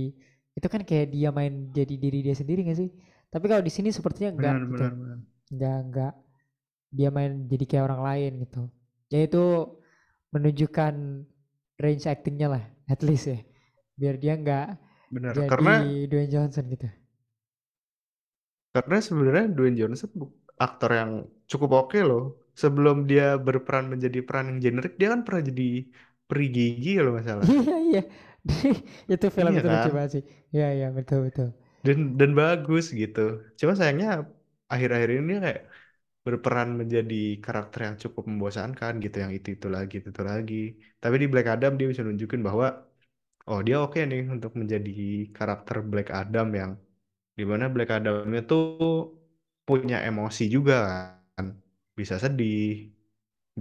itu 0.57 0.67
kan 0.67 0.81
kayak 0.83 1.07
dia 1.15 1.29
main 1.31 1.71
jadi 1.71 1.95
diri 1.95 2.19
dia 2.25 2.35
sendiri 2.35 2.67
gak 2.67 2.79
sih? 2.81 2.89
Tapi 3.31 3.45
kalau 3.47 3.63
di 3.63 3.71
sini 3.71 3.89
sepertinya 3.95 4.31
enggak 4.35 4.57
Benar 4.57 4.67
gitu. 4.67 4.85
benar. 4.91 5.17
Enggak 5.53 5.77
enggak 5.85 6.13
dia 6.91 7.09
main 7.15 7.33
jadi 7.51 7.63
kayak 7.69 7.85
orang 7.87 8.01
lain 8.09 8.31
gitu. 8.45 8.61
Ya 9.13 9.19
itu 9.27 9.39
menunjukkan 10.35 10.93
range 11.81 12.05
actingnya 12.07 12.47
lah 12.53 12.63
at 12.87 13.01
least 13.07 13.25
ya. 13.31 13.39
Biar 13.99 14.15
dia 14.21 14.33
enggak 14.39 14.65
Benar. 15.11 15.35
jadi 15.35 15.47
Karena 15.51 15.73
Dwayne 16.09 16.31
Johnson 16.33 16.65
gitu. 16.73 16.87
karena 18.75 18.97
sebenarnya 19.03 19.45
Dwayne 19.51 19.77
Johnson 19.79 20.09
aktor 20.59 20.91
yang 20.95 21.11
cukup 21.51 21.69
oke 21.87 21.99
loh. 21.99 22.40
Sebelum 22.61 22.95
dia 23.09 23.23
berperan 23.45 23.85
menjadi 23.93 24.19
peran 24.27 24.45
yang 24.51 24.59
generik, 24.65 24.91
dia 24.99 25.07
kan 25.13 25.21
pernah 25.27 25.43
jadi 25.49 25.63
peri 26.29 26.43
gigi 26.55 26.89
kalau 26.97 27.11
nggak 27.15 27.27
salah. 27.29 27.49
Iya 27.51 27.75
iya. 27.89 28.01
itu 29.13 29.27
film 29.35 29.53
Iya 29.53 29.59
itu 29.59 29.67
lucu 29.73 29.89
kan? 29.89 29.91
banget 29.95 30.11
sih. 30.15 30.23
Iya 30.55 30.65
iya 30.77 30.87
betul 30.97 31.19
betul. 31.29 31.47
Dan 31.85 31.97
dan 32.19 32.31
bagus 32.41 32.83
gitu. 33.01 33.19
Cuma 33.59 33.73
sayangnya 33.79 34.07
akhir-akhir 34.73 35.09
ini 35.15 35.23
dia 35.31 35.39
kayak 35.45 35.61
berperan 36.25 36.69
menjadi 36.81 37.15
karakter 37.45 37.79
yang 37.87 37.97
cukup 38.03 38.23
membosankan 38.31 38.93
gitu, 39.03 39.15
yang 39.23 39.33
itu 39.37 39.47
itu 39.57 39.67
lagi 39.77 39.93
itu, 39.99 40.09
itu 40.13 40.23
lagi. 40.31 40.55
Tapi 41.01 41.15
di 41.23 41.27
Black 41.33 41.47
Adam 41.53 41.71
dia 41.79 41.87
bisa 41.91 42.03
nunjukin 42.07 42.41
bahwa 42.47 42.65
oh 43.49 43.59
dia 43.67 43.75
oke 43.85 43.99
nih 44.11 44.21
untuk 44.35 44.51
menjadi 44.61 44.91
karakter 45.37 45.77
Black 45.91 46.09
Adam 46.19 46.47
yang 46.61 46.71
di 47.39 47.43
mana 47.51 47.65
Black 47.73 47.89
Adam-nya 47.97 48.39
tuh 48.49 48.61
punya 49.67 49.97
emosi 50.09 50.43
juga 50.55 50.73
kan. 50.89 51.20
Bisa 51.99 52.15
sedih, 52.23 52.91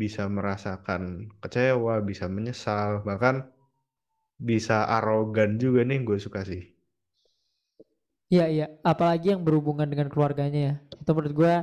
bisa 0.00 0.22
merasakan 0.36 1.02
kecewa, 1.42 1.94
bisa 2.10 2.26
menyesal, 2.36 2.90
bahkan 3.06 3.36
bisa 4.48 4.76
arogan 4.96 5.50
juga 5.62 5.80
nih 5.88 5.98
gue 6.08 6.18
suka 6.26 6.40
sih. 6.50 6.62
Iya 8.30 8.44
iya. 8.54 8.66
Apalagi 8.86 9.34
yang 9.34 9.42
berhubungan 9.46 9.86
dengan 9.90 10.06
keluarganya 10.12 10.60
ya. 10.68 10.74
Itu 11.02 11.10
menurut 11.16 11.34
gua 11.34 11.54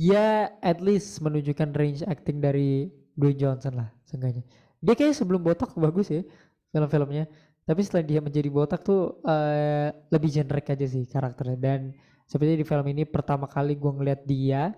ya 0.00 0.48
at 0.64 0.80
least 0.80 1.20
menunjukkan 1.20 1.70
range 1.76 2.02
acting 2.08 2.40
dari 2.40 2.88
Dwayne 3.12 3.38
Johnson 3.38 3.76
lah 3.80 3.88
seenggaknya. 4.08 4.44
Dia 4.80 4.94
kayak 4.98 5.14
sebelum 5.14 5.44
botak 5.44 5.76
bagus 5.76 6.08
ya 6.10 6.24
film-filmnya. 6.72 7.28
Tapi 7.62 7.80
setelah 7.84 8.04
dia 8.08 8.20
menjadi 8.24 8.48
botak 8.50 8.80
tuh 8.82 9.20
eh, 9.28 9.92
lebih 10.10 10.30
generik 10.32 10.72
aja 10.72 10.86
sih 10.88 11.04
karakternya. 11.06 11.58
Dan 11.60 11.80
seperti 12.24 12.52
di 12.60 12.64
film 12.64 12.86
ini 12.88 13.04
pertama 13.04 13.44
kali 13.44 13.76
gua 13.76 13.92
ngeliat 13.96 14.24
dia 14.24 14.72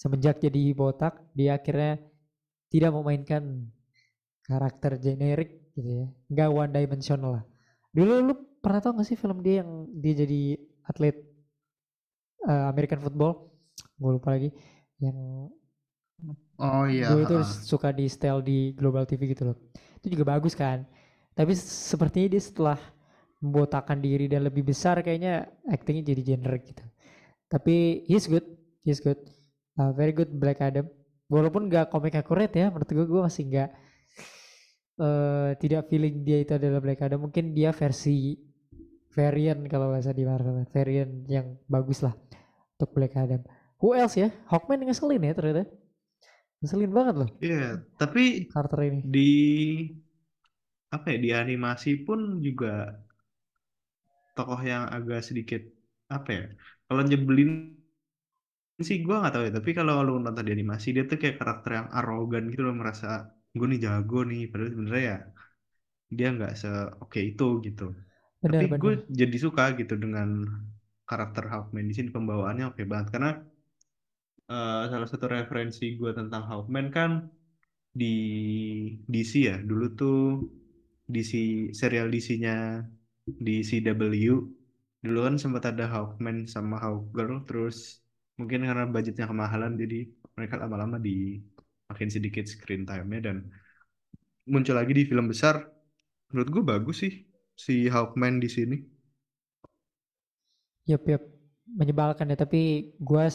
semenjak 0.00 0.36
jadi 0.44 0.62
botak 0.80 1.14
dia 1.32 1.56
akhirnya 1.58 1.92
tidak 2.72 2.90
memainkan 2.96 3.42
karakter 4.46 4.92
generik 5.00 5.50
gitu 5.76 5.90
ya. 6.04 6.06
Nggak 6.32 6.48
one 6.52 6.72
dimensional 6.76 7.30
lah. 7.40 7.44
Dulu 7.96 8.12
lu 8.28 8.34
pernah 8.60 8.80
tau 8.84 8.92
gak 8.98 9.08
sih 9.08 9.18
film 9.22 9.38
dia 9.46 9.64
yang 9.64 9.70
dia 10.02 10.12
jadi 10.22 10.40
atlet 10.90 11.16
eh, 12.48 12.64
American 12.72 13.00
football? 13.04 13.32
Gue 13.96 14.10
lupa 14.16 14.36
lagi. 14.36 14.50
Yang 15.00 15.16
Oh 16.56 16.88
iya. 16.88 17.12
dulu 17.12 17.20
itu 17.28 17.36
suka 17.44 17.92
di 17.92 18.08
style 18.08 18.40
di 18.40 18.72
Global 18.72 19.04
TV 19.04 19.36
gitu 19.36 19.52
loh. 19.52 19.56
Itu 20.00 20.06
juga 20.16 20.24
bagus 20.36 20.56
kan. 20.56 20.88
Tapi 21.36 21.52
sepertinya 21.52 22.32
dia 22.32 22.40
setelah 22.40 22.80
membotakan 23.44 24.00
diri 24.00 24.24
dan 24.32 24.48
lebih 24.48 24.64
besar 24.64 25.04
kayaknya 25.04 25.44
actingnya 25.68 26.16
jadi 26.16 26.22
generic 26.34 26.72
gitu. 26.72 26.84
Tapi 27.52 28.08
he's 28.08 28.24
good, 28.26 28.44
he's 28.82 29.04
good, 29.04 29.20
Uh, 29.76 29.92
very 29.92 30.12
good 30.16 30.30
Black 30.32 30.60
Adam. 30.64 30.88
Walaupun 31.28 31.66
gak 31.68 31.90
komik 31.92 32.14
akurat 32.16 32.48
ya, 32.54 32.70
menurut 32.70 32.86
gue 32.88 33.06
gue 33.06 33.20
masih 33.26 33.44
gak 33.50 33.70
eh, 35.00 35.50
tidak 35.62 35.82
feeling 35.90 36.22
dia 36.26 36.38
itu 36.44 36.52
adalah 36.56 36.80
Black 36.84 37.00
Adam. 37.02 37.20
Mungkin 37.28 37.52
dia 37.56 37.70
versi 37.74 38.36
variant 39.16 39.60
kalau 39.72 39.86
bahasa 39.92 40.12
di 40.12 40.22
Marvel, 40.28 40.64
variant 40.70 41.12
yang 41.28 41.46
bagus 41.66 42.04
lah 42.04 42.14
untuk 42.76 42.90
Black 42.96 43.14
Adam. 43.16 43.40
Who 43.80 43.92
else 43.96 44.16
ya? 44.20 44.28
Hawkman 44.50 44.84
ngeselin 44.86 45.22
ya 45.24 45.32
ternyata. 45.36 45.64
Ngeselin 46.60 46.92
banget 46.92 47.14
loh 47.20 47.30
Iya, 47.44 47.84
tapi 48.00 48.20
karakter 48.52 48.80
ini. 48.88 49.00
di 49.14 49.30
apa 50.96 51.06
ya 51.12 51.18
di 51.24 51.30
animasi 51.42 51.90
pun 52.06 52.20
juga 52.46 52.72
tokoh 54.36 54.60
yang 54.62 54.84
agak 54.96 55.20
sedikit 55.28 55.62
apa 56.16 56.28
ya 56.30 56.44
kalau 56.86 57.02
nyebelin 57.08 57.50
sih 58.84 59.00
gua 59.06 59.24
nggak 59.24 59.32
tahu 59.34 59.44
ya. 59.48 59.52
Tapi 59.56 59.70
kalau 59.72 59.94
lu 60.04 60.12
nonton 60.20 60.44
di 60.44 60.52
animasi 60.52 60.92
dia 60.92 61.04
tuh 61.08 61.16
kayak 61.16 61.36
karakter 61.40 61.70
yang 61.78 61.88
arogan 61.92 62.44
gitu 62.52 62.62
loh. 62.66 62.76
Merasa 62.76 63.30
gue 63.56 63.66
nih 63.72 63.80
jago 63.86 64.20
nih. 64.28 64.42
Padahal 64.50 64.70
sebenarnya 64.72 65.04
ya 65.04 65.18
dia 66.12 66.28
nggak 66.36 66.52
se 66.60 66.70
oke 67.00 67.20
itu 67.20 67.46
gitu. 67.66 67.84
Tapi 68.42 68.66
gue 68.68 68.94
jadi 69.10 69.36
suka 69.40 69.74
gitu 69.80 69.94
dengan 69.96 70.28
karakter 71.08 71.44
Hawkman 71.48 71.88
di 71.88 71.94
sini. 71.96 72.08
Pembawaannya 72.12 72.64
oke 72.70 72.82
banget. 72.84 73.06
Karena 73.14 73.30
eh, 74.52 74.82
salah 74.90 75.08
satu 75.08 75.24
referensi 75.30 75.96
gue 75.96 76.10
tentang 76.12 76.42
Hawkman 76.44 76.92
kan 76.92 77.10
di 77.96 78.14
DC 79.08 79.32
ya. 79.48 79.56
Dulu 79.62 79.86
tuh 79.96 80.20
DC 81.06 81.32
serial 81.70 82.10
DC-nya 82.10 82.82
di 83.26 83.62
CW 83.62 84.26
dulu 85.06 85.18
kan 85.22 85.36
sempat 85.38 85.70
ada 85.70 85.86
Hawkman 85.86 86.50
sama 86.50 86.82
Hawkgirl 86.82 87.46
terus 87.46 88.02
mungkin 88.36 88.68
karena 88.68 88.84
budgetnya 88.88 89.26
kemahalan 89.28 89.76
jadi 89.80 90.08
mereka 90.36 90.60
lama-lama 90.60 91.00
di 91.00 91.40
makin 91.88 92.08
sedikit 92.12 92.44
screen 92.44 92.84
time-nya 92.84 93.32
dan 93.32 93.36
muncul 94.46 94.76
lagi 94.76 94.92
di 94.92 95.08
film 95.08 95.32
besar 95.32 95.64
menurut 96.30 96.48
gue 96.52 96.62
bagus 96.62 96.96
sih 97.02 97.12
si 97.56 97.88
Hawkman 97.88 98.38
di 98.38 98.48
sini. 98.52 98.76
Yap, 100.86 101.02
yap. 101.08 101.22
Menyebalkan 101.66 102.30
ya, 102.30 102.38
tapi 102.38 102.94
gua 103.02 103.26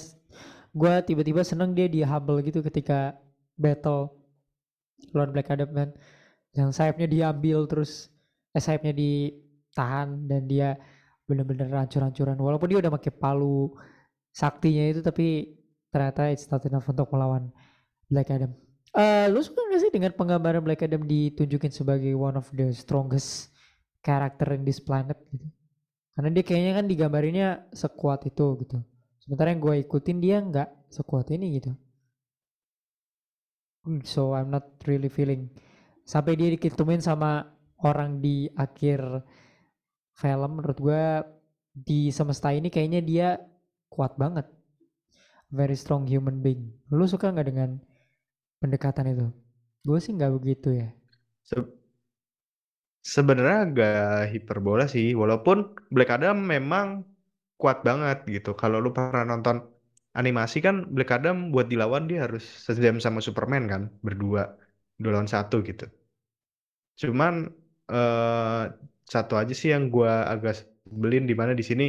gua 0.71 1.03
tiba-tiba 1.03 1.43
seneng 1.43 1.75
dia 1.75 1.91
di 1.91 1.99
Hubble 1.99 2.39
gitu 2.47 2.63
ketika 2.63 3.11
battle 3.59 4.15
lawan 5.11 5.35
Black 5.35 5.51
Adam 5.51 5.67
kan. 5.75 5.89
Yang 6.55 6.69
sayapnya 6.79 7.07
diambil 7.11 7.67
terus 7.67 8.07
eh 8.55 8.63
sayapnya 8.63 8.95
ditahan 8.95 10.31
dan 10.31 10.47
dia 10.47 10.79
bener-bener 11.27 11.67
hancur-hancuran. 11.75 12.39
Walaupun 12.39 12.71
dia 12.71 12.79
udah 12.79 12.93
pakai 12.95 13.11
palu 13.11 13.75
saktinya 14.31 14.83
itu 14.91 14.99
tapi 15.03 15.55
ternyata 15.91 16.31
it's 16.31 16.47
not 16.47 16.63
enough 16.67 16.87
untuk 16.87 17.07
melawan 17.11 17.51
Black 18.07 18.31
Adam. 18.31 18.51
Eh, 18.91 19.31
lu 19.31 19.39
suka 19.39 19.63
gak 19.71 19.81
sih 19.87 19.91
dengan 19.91 20.11
penggambaran 20.11 20.59
Black 20.63 20.83
Adam 20.83 21.07
ditunjukin 21.07 21.71
sebagai 21.71 22.11
one 22.15 22.35
of 22.35 22.47
the 22.51 22.75
strongest 22.75 23.51
character 24.03 24.51
in 24.51 24.67
this 24.67 24.83
planet 24.83 25.15
gitu? 25.31 25.47
Karena 26.11 26.29
dia 26.35 26.43
kayaknya 26.43 26.73
kan 26.75 26.85
digambarinnya 26.91 27.49
sekuat 27.71 28.27
itu 28.27 28.59
gitu. 28.67 28.77
Sementara 29.23 29.55
yang 29.55 29.63
gue 29.63 29.75
ikutin 29.79 30.17
dia 30.19 30.37
nggak 30.43 30.91
sekuat 30.91 31.31
ini 31.31 31.55
gitu. 31.55 31.71
Hmm, 33.87 34.03
So 34.03 34.35
I'm 34.35 34.51
not 34.51 34.67
really 34.83 35.07
feeling. 35.07 35.49
Sampai 36.03 36.35
dia 36.35 36.51
dikitumin 36.51 36.99
sama 36.99 37.47
orang 37.81 38.19
di 38.19 38.51
akhir 38.53 39.23
film 40.13 40.51
menurut 40.59 40.77
gue 40.77 41.03
di 41.71 42.11
semesta 42.11 42.51
ini 42.51 42.67
kayaknya 42.67 43.01
dia 43.01 43.27
kuat 43.93 44.13
banget. 44.21 44.45
Very 45.59 45.75
strong 45.77 46.03
human 46.09 46.37
being. 46.45 46.63
Lu 46.97 47.05
suka 47.13 47.29
nggak 47.33 47.47
dengan 47.51 47.69
pendekatan 48.61 49.07
itu? 49.13 49.27
Gue 49.87 49.99
sih 50.03 50.13
nggak 50.17 50.33
begitu 50.37 50.69
ya. 50.81 50.89
Se- 51.43 51.81
Sebenarnya 53.15 53.57
agak 53.65 53.93
hiperbola 54.33 54.83
sih, 54.93 55.05
walaupun 55.21 55.57
Black 55.93 56.09
Adam 56.15 56.35
memang 56.53 56.87
kuat 57.59 57.77
banget 57.87 58.17
gitu. 58.35 58.49
Kalau 58.61 58.77
lu 58.83 58.89
pernah 58.97 59.23
nonton 59.31 59.55
animasi 60.19 60.57
kan 60.65 60.75
Black 60.95 61.09
Adam 61.17 61.35
buat 61.53 61.65
dilawan 61.71 62.03
dia 62.09 62.19
harus 62.25 62.43
sejam 62.67 62.95
sama 63.05 63.19
Superman 63.27 63.63
kan, 63.73 63.81
berdua, 64.05 64.41
dua 65.01 65.11
lawan 65.17 65.29
satu 65.35 65.55
gitu. 65.69 65.83
Cuman 67.01 67.33
eh, 67.91 68.61
satu 69.13 69.33
aja 69.41 69.53
sih 69.59 69.69
yang 69.73 69.83
gua 69.93 70.11
agak 70.33 70.53
sebelin 70.61 71.23
di 71.29 71.33
mana 71.39 71.51
di 71.59 71.63
sini 71.69 71.83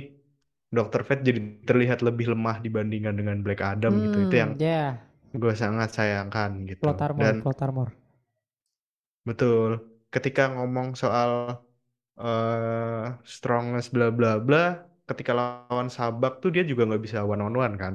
Dr. 0.76 1.02
Fate 1.08 1.22
jadi 1.28 1.40
terlihat 1.68 1.98
lebih 2.06 2.26
lemah 2.32 2.56
dibandingkan 2.64 3.14
dengan 3.20 3.36
Black 3.44 3.60
Adam 3.72 3.92
gitu. 4.04 4.16
Itu 4.26 4.34
yang 4.42 4.50
Hmm, 4.50 4.60
ya, 4.60 4.98
gue 5.42 5.54
sangat 5.62 5.88
sayangkan 5.98 6.50
gitu. 6.70 6.86
plot 6.86 7.00
armor, 7.06 7.32
Dan 7.32 7.34
plot 7.40 7.62
armor. 7.66 7.88
betul, 9.28 9.68
ketika 10.14 10.42
ngomong 10.54 10.88
soal 11.02 11.30
eh 12.20 13.02
strongest 13.34 13.88
bla 13.96 14.06
bla 14.18 14.30
bla, 14.46 14.58
ketika 15.08 15.32
lawan 15.40 15.88
Sabak 15.96 16.32
tuh 16.42 16.50
dia 16.54 16.64
juga 16.70 16.82
nggak 16.88 17.02
bisa 17.06 17.18
one 17.32 17.42
on 17.46 17.54
one 17.64 17.74
kan. 17.82 17.94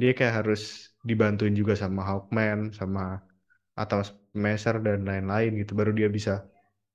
Dia 0.00 0.10
kayak 0.18 0.34
harus 0.44 0.60
dibantuin 1.08 1.54
juga 1.60 1.74
sama 1.82 2.00
Hawkman, 2.08 2.58
sama 2.78 3.02
atau 3.82 4.00
Smasher 4.08 4.76
dan 4.86 4.98
lain-lain 5.10 5.50
gitu, 5.62 5.72
baru 5.80 5.92
dia 5.98 6.08
bisa 6.18 6.32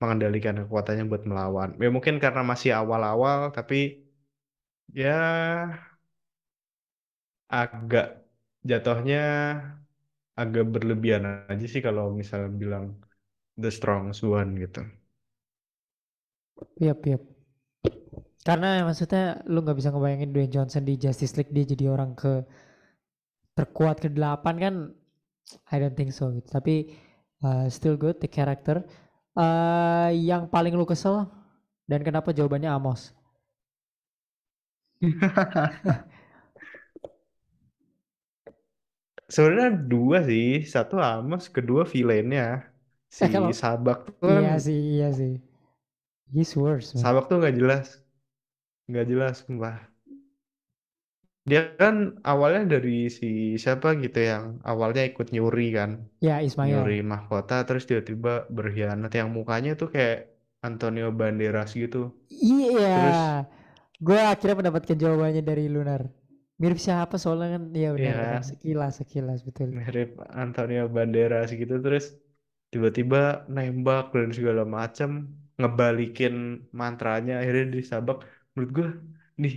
mengendalikan 0.01 0.55
kekuatannya 0.61 1.05
buat 1.11 1.23
melawan. 1.29 1.69
Ya 1.83 1.89
mungkin 1.95 2.15
karena 2.23 2.41
masih 2.51 2.71
awal-awal, 2.81 3.39
tapi 3.57 3.75
ya 4.93 5.19
agak 7.47 8.27
jatuhnya 8.63 9.23
agak 10.37 10.65
berlebihan 10.69 11.47
aja 11.49 11.65
sih 11.65 11.81
kalau 11.81 12.13
misalnya 12.13 12.51
bilang 12.53 12.85
the 13.57 13.71
strongest 13.73 14.21
one 14.21 14.53
gitu. 14.59 14.85
Yap, 16.77 17.01
yap. 17.09 17.23
Karena 18.45 18.85
maksudnya 18.85 19.43
lu 19.49 19.65
nggak 19.65 19.77
bisa 19.81 19.89
ngebayangin 19.91 20.31
Dwayne 20.31 20.53
Johnson 20.53 20.85
di 20.85 20.95
Justice 20.95 21.35
League 21.35 21.51
dia 21.51 21.65
jadi 21.67 21.91
orang 21.91 22.15
ke 22.15 22.45
terkuat 23.57 23.99
ke 23.99 24.13
delapan 24.13 24.55
kan 24.61 24.75
I 25.73 25.75
don't 25.81 25.97
think 25.97 26.13
so 26.13 26.29
gitu. 26.31 26.47
Tapi 26.47 26.93
uh, 27.41 27.65
still 27.67 27.97
good 27.97 28.21
the 28.21 28.29
character. 28.29 28.85
Uh, 29.37 30.09
yang 30.13 30.49
paling 30.49 30.73
lu 30.77 30.85
kesel 30.85 31.25
dan 31.89 32.05
kenapa 32.05 32.29
jawabannya 32.31 32.69
Amos? 32.69 33.16
Sebenarnya 39.33 39.69
dua 39.91 40.17
sih, 40.29 40.45
satu 40.73 40.95
Amos, 41.09 41.43
kedua 41.55 41.81
villainnya 41.93 42.43
si 43.19 43.25
Eh 43.25 43.29
kalau 43.33 43.51
Sabak 43.61 43.97
tuh 44.07 44.27
kan, 44.35 44.43
iya 44.43 44.53
sih 44.65 44.77
iya 44.95 45.09
sih. 45.19 45.33
He's 46.33 46.55
worse 46.55 46.95
man. 46.95 47.03
Sabak 47.03 47.23
tuh 47.29 47.35
nggak 47.39 47.55
jelas, 47.59 47.87
nggak 48.89 49.05
jelas 49.11 49.35
sumpah. 49.45 49.77
Dia 51.49 51.61
kan 51.79 51.95
awalnya 52.31 52.61
dari 52.73 52.91
si 53.17 53.25
siapa 53.63 53.87
gitu 54.03 54.19
yang 54.31 54.45
awalnya 54.71 55.01
ikut 55.09 55.27
nyuri 55.35 55.63
kan, 55.77 55.91
Ya 56.21 56.41
Ismail. 56.41 56.69
nyuri 56.69 56.93
mahkota, 57.13 57.53
terus 57.67 57.83
tiba-tiba 57.89 58.31
berkhianat 58.57 59.11
yang 59.19 59.29
mukanya 59.37 59.71
tuh 59.81 59.87
kayak 59.95 60.17
Antonio 60.67 61.05
Banderas 61.19 61.69
gitu. 61.81 61.97
Iya. 62.29 62.87
Terus 62.93 63.17
Gue 64.05 64.17
akhirnya 64.31 64.55
mendapatkan 64.59 64.97
jawabannya 65.03 65.41
dari 65.49 65.65
Lunar. 65.75 66.01
Mirip 66.61 66.79
siapa 66.85 67.15
soalnya 67.21 67.47
kan 67.55 67.63
Iya 67.77 67.89
benar 67.95 68.13
kan? 68.23 68.43
sekilas 68.49 68.93
sekilas 68.99 69.39
betul. 69.47 69.69
mirip 69.77 70.07
Antonio 70.43 70.81
Banderas 70.95 71.47
gitu, 71.61 71.73
terus 71.85 72.05
tiba-tiba 72.71 73.17
nembak 73.55 74.03
dan 74.15 74.29
segala 74.37 74.63
macam, 74.77 75.09
ngebalikin 75.59 76.33
mantranya, 76.79 77.33
akhirnya 77.41 77.65
disabak. 77.77 78.17
Menurut 78.53 78.71
gue, 78.77 78.87
nih 79.43 79.53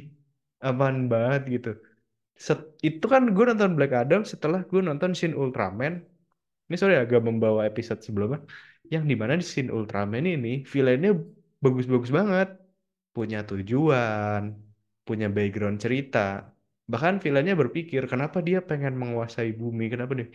aman 0.68 0.94
banget 1.12 1.40
gitu. 1.54 1.68
Set- 2.46 2.68
itu 2.88 3.04
kan 3.14 3.22
gue 3.34 3.44
nonton 3.50 3.72
Black 3.78 3.92
Adam 4.02 4.22
setelah 4.32 4.60
gue 4.70 4.80
nonton 4.88 5.12
Shin 5.18 5.34
Ultraman. 5.42 5.94
Ini 6.68 6.76
sorry 6.80 6.96
agak 7.04 7.20
membawa 7.28 7.60
episode 7.70 8.00
sebelumnya. 8.06 8.40
Yang 8.94 9.04
di 9.10 9.16
mana 9.20 9.34
di 9.40 9.46
Shin 9.52 9.68
Ultraman 9.76 10.24
ini 10.34 10.50
villainnya 10.72 11.10
bagus-bagus 11.64 12.10
banget. 12.18 12.48
Punya 13.16 13.38
tujuan, 13.48 14.42
punya 15.06 15.26
background 15.36 15.78
cerita. 15.84 16.18
Bahkan 16.92 17.14
villainnya 17.22 17.54
berpikir 17.62 18.02
kenapa 18.12 18.38
dia 18.48 18.58
pengen 18.68 18.94
menguasai 19.02 19.50
bumi, 19.60 19.84
kenapa 19.92 20.12
dia. 20.18 20.26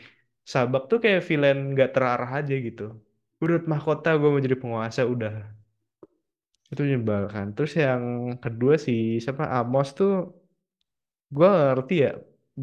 Sabak 0.53 0.81
tuh 0.91 0.97
kayak 1.03 1.21
villain 1.29 1.57
gak 1.79 1.89
terarah 1.93 2.29
aja 2.39 2.53
gitu. 2.67 2.83
Udah 3.43 3.57
mahkota 3.73 4.07
gue 4.19 4.27
mau 4.33 4.41
jadi 4.47 4.57
penguasa 4.63 5.01
udah. 5.13 5.33
Itu 6.71 6.81
menyebalkan. 6.85 7.45
Terus 7.55 7.71
yang 7.83 8.03
kedua 8.43 8.73
sih 8.85 8.99
siapa 9.23 9.43
Amos 9.57 9.88
tuh 9.97 10.09
gue 11.35 11.47
ngerti 11.57 11.93
ya 12.05 12.09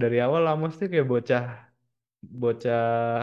dari 0.01 0.16
awal 0.25 0.42
Amos 0.53 0.72
tuh 0.81 0.87
kayak 0.92 1.07
bocah 1.12 1.42
bocah 2.42 2.79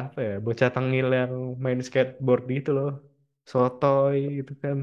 apa 0.08 0.20
ya 0.28 0.34
bocah 0.46 0.70
tengil 0.76 1.08
yang 1.20 1.34
main 1.64 1.80
skateboard 1.88 2.42
gitu 2.56 2.70
loh 2.78 2.90
sotoy 3.52 4.18
gitu 4.38 4.52
kan 4.64 4.78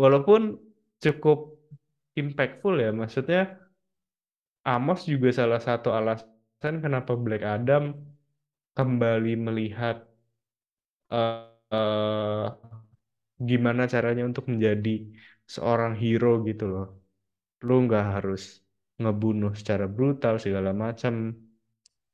walaupun 0.00 0.42
cukup 1.02 1.38
impactful 2.20 2.74
ya. 2.84 2.90
Maksudnya 3.00 3.40
Amos 4.72 5.00
juga 5.10 5.28
salah 5.38 5.60
satu 5.68 5.88
alasan 5.98 6.74
kenapa 6.84 7.12
Black 7.24 7.42
Adam 7.56 7.84
kembali 8.78 9.32
melihat 9.46 9.96
eh, 11.10 11.50
eh, 11.72 12.46
gimana 13.50 13.82
caranya 13.94 14.22
untuk 14.30 14.44
menjadi 14.52 14.90
seorang 15.54 15.92
hero 16.02 16.28
gitu 16.48 16.64
loh. 16.72 16.84
Lu 17.66 17.72
nggak 17.86 18.04
harus 18.14 18.42
ngebunuh 19.00 19.52
secara 19.60 19.86
brutal 19.96 20.34
segala 20.44 20.70
macam. 20.84 21.14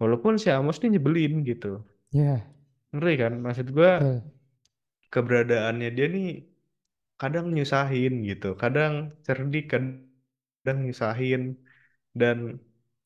Walaupun 0.00 0.34
si 0.42 0.48
Amos 0.56 0.76
ini 0.80 0.88
nyebelin 0.94 1.32
gitu. 1.50 1.68
Ya 2.12 2.44
ngeri 2.94 3.12
kan? 3.22 3.32
Maksud 3.44 3.66
gua 3.76 3.90
betul. 3.98 4.22
keberadaannya 5.12 5.88
dia 5.96 6.06
nih 6.14 6.26
kadang 7.22 7.46
nyusahin 7.56 8.12
gitu 8.30 8.46
kadang 8.62 8.92
cerdik 9.26 9.62
kadang 9.72 10.78
nyusahin 10.86 11.42
dan 12.20 12.38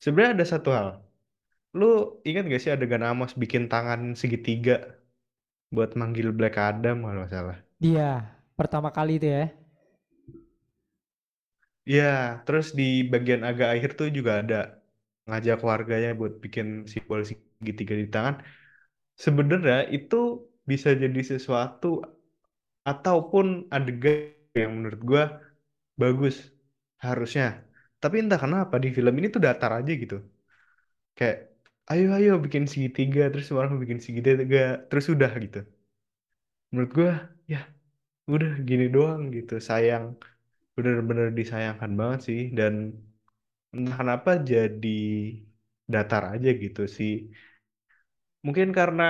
sebenarnya 0.03 0.33
ada 0.37 0.47
satu 0.53 0.69
hal 0.77 0.87
lu 1.79 1.85
ingat 2.27 2.43
gak 2.51 2.61
sih 2.63 2.71
adegan 2.75 3.03
Amos 3.09 3.33
bikin 3.43 3.63
tangan 3.73 4.01
segitiga 4.21 4.73
buat 5.75 5.91
manggil 5.99 6.27
Black 6.37 6.55
Adam 6.69 6.95
kalau 7.03 7.17
nggak 7.23 7.31
salah 7.35 7.57
Dia 7.81 8.09
pertama 8.57 8.89
kali 8.93 9.17
itu 9.21 9.27
ya. 9.29 9.45
Iya, 11.89 12.03
terus 12.45 12.65
di 12.79 12.83
bagian 13.11 13.41
agak 13.49 13.67
akhir 13.73 13.89
tuh 13.99 14.07
juga 14.17 14.31
ada 14.41 14.55
ngajak 15.27 15.57
warganya 15.69 16.09
buat 16.19 16.33
bikin 16.43 16.67
simbol 16.93 17.19
segitiga 17.29 17.93
di 18.01 18.05
tangan. 18.13 18.35
Sebenarnya 19.25 19.75
itu 19.95 20.15
bisa 20.71 20.89
jadi 21.03 21.19
sesuatu 21.31 21.87
ataupun 22.89 23.45
adegan 23.75 24.15
yang 24.61 24.71
menurut 24.77 25.01
gua 25.09 25.23
bagus 26.01 26.35
harusnya. 27.05 27.45
Tapi 28.01 28.15
entah 28.23 28.39
kenapa 28.45 28.75
di 28.83 28.89
film 28.97 29.13
ini 29.19 29.27
tuh 29.35 29.41
datar 29.47 29.71
aja 29.79 29.91
gitu. 30.03 30.15
Kayak 31.17 31.37
ayo 31.91 32.05
ayo 32.17 32.31
bikin 32.45 32.63
segitiga 32.71 33.21
terus 33.31 33.47
orang 33.59 33.73
bikin 33.83 33.99
segitiga 34.05 34.59
terus 34.89 35.05
udah 35.15 35.31
gitu. 35.43 35.59
Menurut 36.71 36.91
gua 36.97 37.11
ya 37.53 37.59
udah 38.33 38.51
gini 38.69 38.85
doang 38.95 39.21
gitu 39.37 39.53
sayang 39.69 40.05
bener-bener 40.75 41.27
disayangkan 41.39 41.91
banget 42.01 42.19
sih 42.27 42.41
dan 42.59 42.73
entah 43.75 43.95
kenapa 44.01 44.31
jadi 44.51 44.89
datar 45.93 46.23
aja 46.35 46.49
gitu 46.63 46.81
sih 46.97 47.11
mungkin 48.45 48.69
karena 48.79 49.03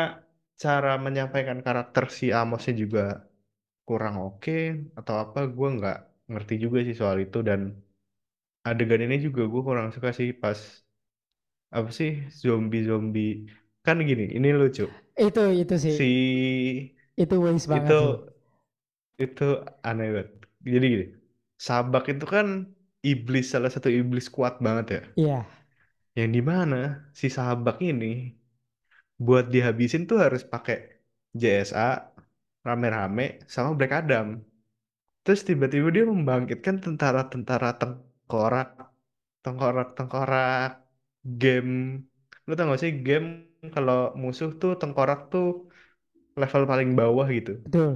cara 0.64 0.90
menyampaikan 1.06 1.60
karakter 1.66 2.04
si 2.18 2.26
Amosnya 2.40 2.74
juga 2.84 3.02
kurang 3.88 4.16
oke 4.28 4.52
atau 5.00 5.16
apa 5.24 5.40
gue 5.58 5.68
nggak 5.78 5.98
ngerti 6.32 6.54
juga 6.64 6.78
sih 6.88 6.96
soal 7.02 7.18
itu. 7.26 7.38
Dan 7.50 7.62
adegan 8.70 9.02
ini 9.06 9.16
juga 9.26 9.42
gue 9.52 9.62
kurang 9.68 9.88
suka 9.96 10.10
sih 10.18 10.30
pas 10.42 10.60
apa 11.78 11.90
sih 11.98 12.10
zombie-zombie. 12.42 13.28
Kan 13.86 13.98
gini 14.10 14.24
ini 14.38 14.48
lucu. 14.60 14.84
Itu 15.26 15.42
itu 15.62 15.76
sih. 15.84 15.98
si 15.98 16.98
Itu 17.24 17.36
waste 17.46 17.68
banget 17.74 17.96
itu 17.96 17.98
sih. 18.02 18.12
itu 19.24 19.44
aneh 19.88 20.08
banget. 20.16 20.30
Jadi 20.74 20.86
gini 20.94 21.06
Sabak 21.68 22.04
itu 22.14 22.26
kan 22.36 22.48
iblis 23.10 23.46
salah 23.54 23.70
satu 23.76 23.90
iblis 24.00 24.26
kuat 24.36 24.54
banget 24.66 24.86
ya. 24.96 25.00
Iya, 25.16 25.46
yang 26.18 26.30
di 26.36 26.42
mana 26.50 26.80
si 27.20 27.28
Sabak 27.36 27.78
ini 27.92 28.12
buat 29.26 29.46
dihabisin 29.54 30.02
tuh 30.10 30.18
harus 30.26 30.42
pakai 30.54 30.76
JSA 31.40 31.88
rame-rame 32.70 33.24
sama 33.54 33.70
Black 33.78 33.94
Adam. 34.00 34.28
Terus 35.24 35.42
tiba-tiba 35.50 35.88
dia 35.96 36.04
membangkitkan 36.14 36.76
tentara-tentara 36.86 37.68
tengkorak 37.82 38.68
tengkorak-tengkorak 39.44 40.70
game. 41.42 41.72
Lu 42.48 42.52
tau 42.58 42.66
gak 42.72 42.82
sih 42.84 42.92
game 43.08 43.28
kalau 43.76 43.98
musuh 44.22 44.50
tuh 44.62 44.72
tengkorak 44.82 45.20
tuh 45.34 45.46
level 46.42 46.64
paling 46.72 46.90
bawah 47.00 47.28
gitu. 47.38 47.52
Betul. 47.66 47.92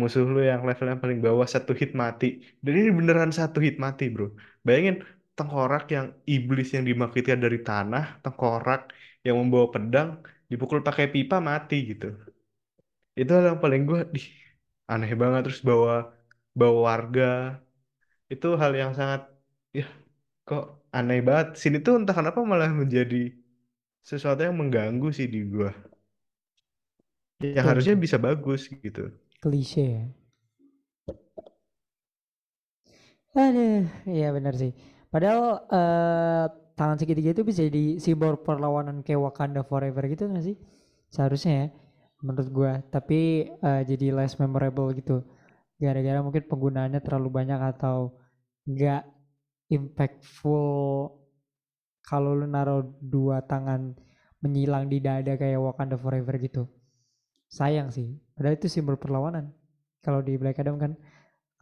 musuh 0.00 0.22
lu 0.34 0.40
yang 0.50 0.62
levelnya 0.68 0.96
paling 1.02 1.18
bawah 1.26 1.46
satu 1.54 1.72
hit 1.80 1.90
mati. 2.02 2.26
Dan 2.64 2.72
ini 2.78 2.90
beneran 2.98 3.30
satu 3.38 3.58
hit 3.66 3.76
mati 3.84 4.04
bro. 4.14 4.26
Bayangin 4.66 4.96
tengkorak 5.36 5.84
yang 5.96 6.06
iblis 6.34 6.68
yang 6.76 6.84
dimaksudkan 6.90 7.38
dari 7.44 7.58
tanah 7.68 8.04
tengkorak 8.22 8.80
yang 9.26 9.36
membawa 9.40 9.66
pedang 9.74 10.08
dipukul 10.50 10.80
pakai 10.86 11.06
pipa 11.14 11.36
mati 11.50 11.76
gitu 11.90 12.06
itu 13.20 13.30
hal 13.36 13.44
yang 13.50 13.60
paling 13.64 13.82
gue 13.88 13.98
di 14.14 14.20
aneh 14.92 15.10
banget. 15.22 15.40
Terus 15.46 15.60
bawa 15.70 15.92
bawa 16.58 16.78
warga. 16.88 17.22
Itu 18.32 18.46
hal 18.60 18.72
yang 18.80 18.92
sangat 18.98 19.20
ya 19.78 19.84
kok 20.48 20.62
aneh 20.98 21.18
banget. 21.28 21.46
Sini 21.62 21.76
tuh 21.86 21.94
entah 22.00 22.16
kenapa 22.18 22.40
malah 22.52 22.70
menjadi 22.82 23.16
sesuatu 24.10 24.40
yang 24.46 24.56
mengganggu 24.60 25.08
sih 25.18 25.26
di 25.34 25.40
gua. 25.52 25.70
Yang 27.56 27.64
Betul, 27.64 27.76
harusnya 27.76 27.94
bisa 28.04 28.16
bagus 28.26 28.60
gitu. 28.84 29.04
Klise. 29.40 29.80
Ya. 29.80 30.04
Aduh, 33.34 33.86
iya 34.10 34.26
benar 34.36 34.54
sih. 34.58 34.70
Padahal 35.12 35.42
eh, 35.70 36.44
tangan 36.78 36.98
segitiga 36.98 37.30
itu 37.34 37.42
bisa 37.46 37.60
jadi 37.66 37.98
simbol 38.02 38.34
perlawanan 38.42 39.02
kayak 39.06 39.20
Wakanda 39.30 39.62
Forever 39.62 40.02
gitu 40.10 40.26
gak 40.34 40.44
sih? 40.48 40.56
Seharusnya 41.14 41.52
ya, 41.62 41.66
menurut 42.24 42.48
gua. 42.52 42.72
Tapi 42.94 43.50
eh, 43.50 43.82
jadi 43.90 44.06
less 44.16 44.36
memorable 44.40 44.88
gitu. 44.96 45.24
Gara-gara 45.80 46.20
mungkin 46.20 46.44
penggunaannya 46.50 47.00
terlalu 47.00 47.28
banyak 47.38 47.60
atau 47.76 48.12
nggak 48.68 49.02
impactful 49.72 50.68
kalau 52.04 52.32
lu 52.34 52.46
naruh 52.48 52.82
dua 53.00 53.40
tangan 53.44 53.94
menyilang 54.42 54.88
di 54.92 54.98
dada 55.00 55.36
kayak 55.36 55.60
Wakanda 55.60 55.96
Forever 56.00 56.34
gitu. 56.40 56.62
Sayang 57.50 57.88
sih. 57.92 58.08
Padahal 58.34 58.56
itu 58.56 58.68
simbol 58.70 58.96
perlawanan. 58.96 59.52
Kalau 60.04 60.20
di 60.24 60.34
Black 60.40 60.58
Adam 60.62 60.76
kan 60.80 60.92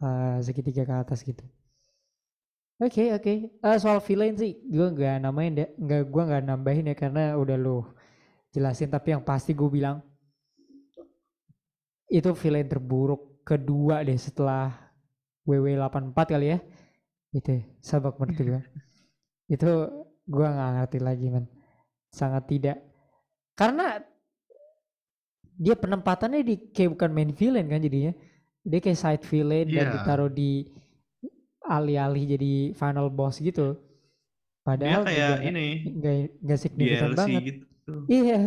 eh, 0.03 0.37
segitiga 0.45 0.83
ke 0.87 0.95
atas 0.95 1.21
gitu. 1.27 1.43
Oke 2.79 3.11
oke. 3.11 3.33
Eh, 3.51 3.77
soal 3.83 3.99
villain 3.99 4.35
sih, 4.39 4.55
gue 4.63 4.87
nggak 4.95 5.19
namain 5.19 5.51
deh, 5.51 5.67
nggak 5.75 6.01
gue 6.07 6.23
nggak 6.27 6.43
nambahin 6.47 6.89
ya 6.91 6.95
karena 6.95 7.35
udah 7.35 7.57
lu 7.59 7.83
jelasin. 8.55 8.87
Tapi 8.87 9.07
yang 9.15 9.23
pasti 9.23 9.51
gue 9.51 9.67
bilang 9.67 9.99
itu 12.09 12.29
villain 12.33 12.67
terburuk 12.67 13.45
kedua 13.45 14.01
deh 14.01 14.17
setelah 14.17 14.73
WW84 15.45 16.17
kali 16.25 16.47
ya. 16.53 16.59
Itu 17.29 17.49
ya, 17.57 17.61
sabak 17.81 18.17
menurut 18.17 18.37
gue. 18.41 18.61
itu 19.55 19.71
gue 20.25 20.47
nggak 20.49 20.69
ngerti 20.81 20.99
lagi 21.01 21.27
man. 21.29 21.45
Sangat 22.09 22.49
tidak. 22.49 22.77
Karena 23.53 24.01
dia 25.59 25.75
penempatannya 25.75 26.41
di 26.41 26.55
kayak 26.71 26.95
bukan 26.95 27.11
main 27.11 27.31
villain 27.35 27.67
kan 27.67 27.81
jadinya. 27.83 28.13
Dia 28.63 28.79
kayak 28.79 28.99
side 28.99 29.23
villain 29.25 29.67
dan 29.69 29.85
Iya. 29.89 29.93
ditaruh 29.99 30.31
di 30.31 30.65
alih-alih 31.65 32.23
jadi 32.37 32.53
final 32.73 33.13
boss 33.13 33.37
gitu. 33.39 33.77
dia 33.77 33.85
Padahal 34.65 35.01
juga 35.05 35.09
kayak 35.09 35.35
ini 35.49 35.65
nggak 35.97 36.15
nggak 36.45 36.59
signifikan 36.59 37.09
DLC 37.11 37.17
banget. 37.17 37.41
gitu 37.45 37.63
Iya, 38.05 38.39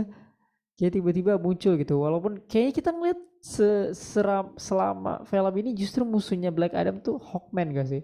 kayak 0.79 0.93
tiba-tiba 0.95 1.33
muncul 1.39 1.75
gitu. 1.75 1.95
Walaupun 1.99 2.33
kayaknya 2.47 2.73
kita 2.79 2.91
ngeliat 2.95 3.19
seram 3.43 4.55
selama 4.55 5.27
film 5.27 5.55
ini 5.59 5.75
justru 5.75 6.07
musuhnya 6.07 6.55
Black 6.55 6.73
Adam 6.79 7.03
tuh 7.03 7.19
Hawkman 7.19 7.75
gak 7.75 7.91
sih? 7.91 8.03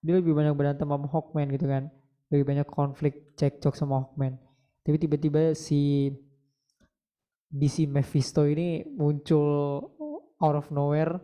Dia 0.00 0.16
lebih 0.16 0.32
banyak 0.32 0.56
berantem 0.56 0.88
sama 0.88 1.06
Hawkman 1.06 1.52
gitu 1.52 1.68
kan. 1.68 1.92
Lebih 2.32 2.44
banyak 2.48 2.66
konflik 2.68 3.36
cekcok 3.36 3.76
sama 3.76 4.00
Hawkman. 4.02 4.40
Tapi 4.82 4.96
tiba-tiba 4.96 5.52
si 5.52 6.08
DC 7.48 7.88
Mephisto 7.88 8.44
ini 8.44 8.84
muncul 8.96 9.80
out 10.40 10.56
of 10.56 10.68
nowhere 10.72 11.16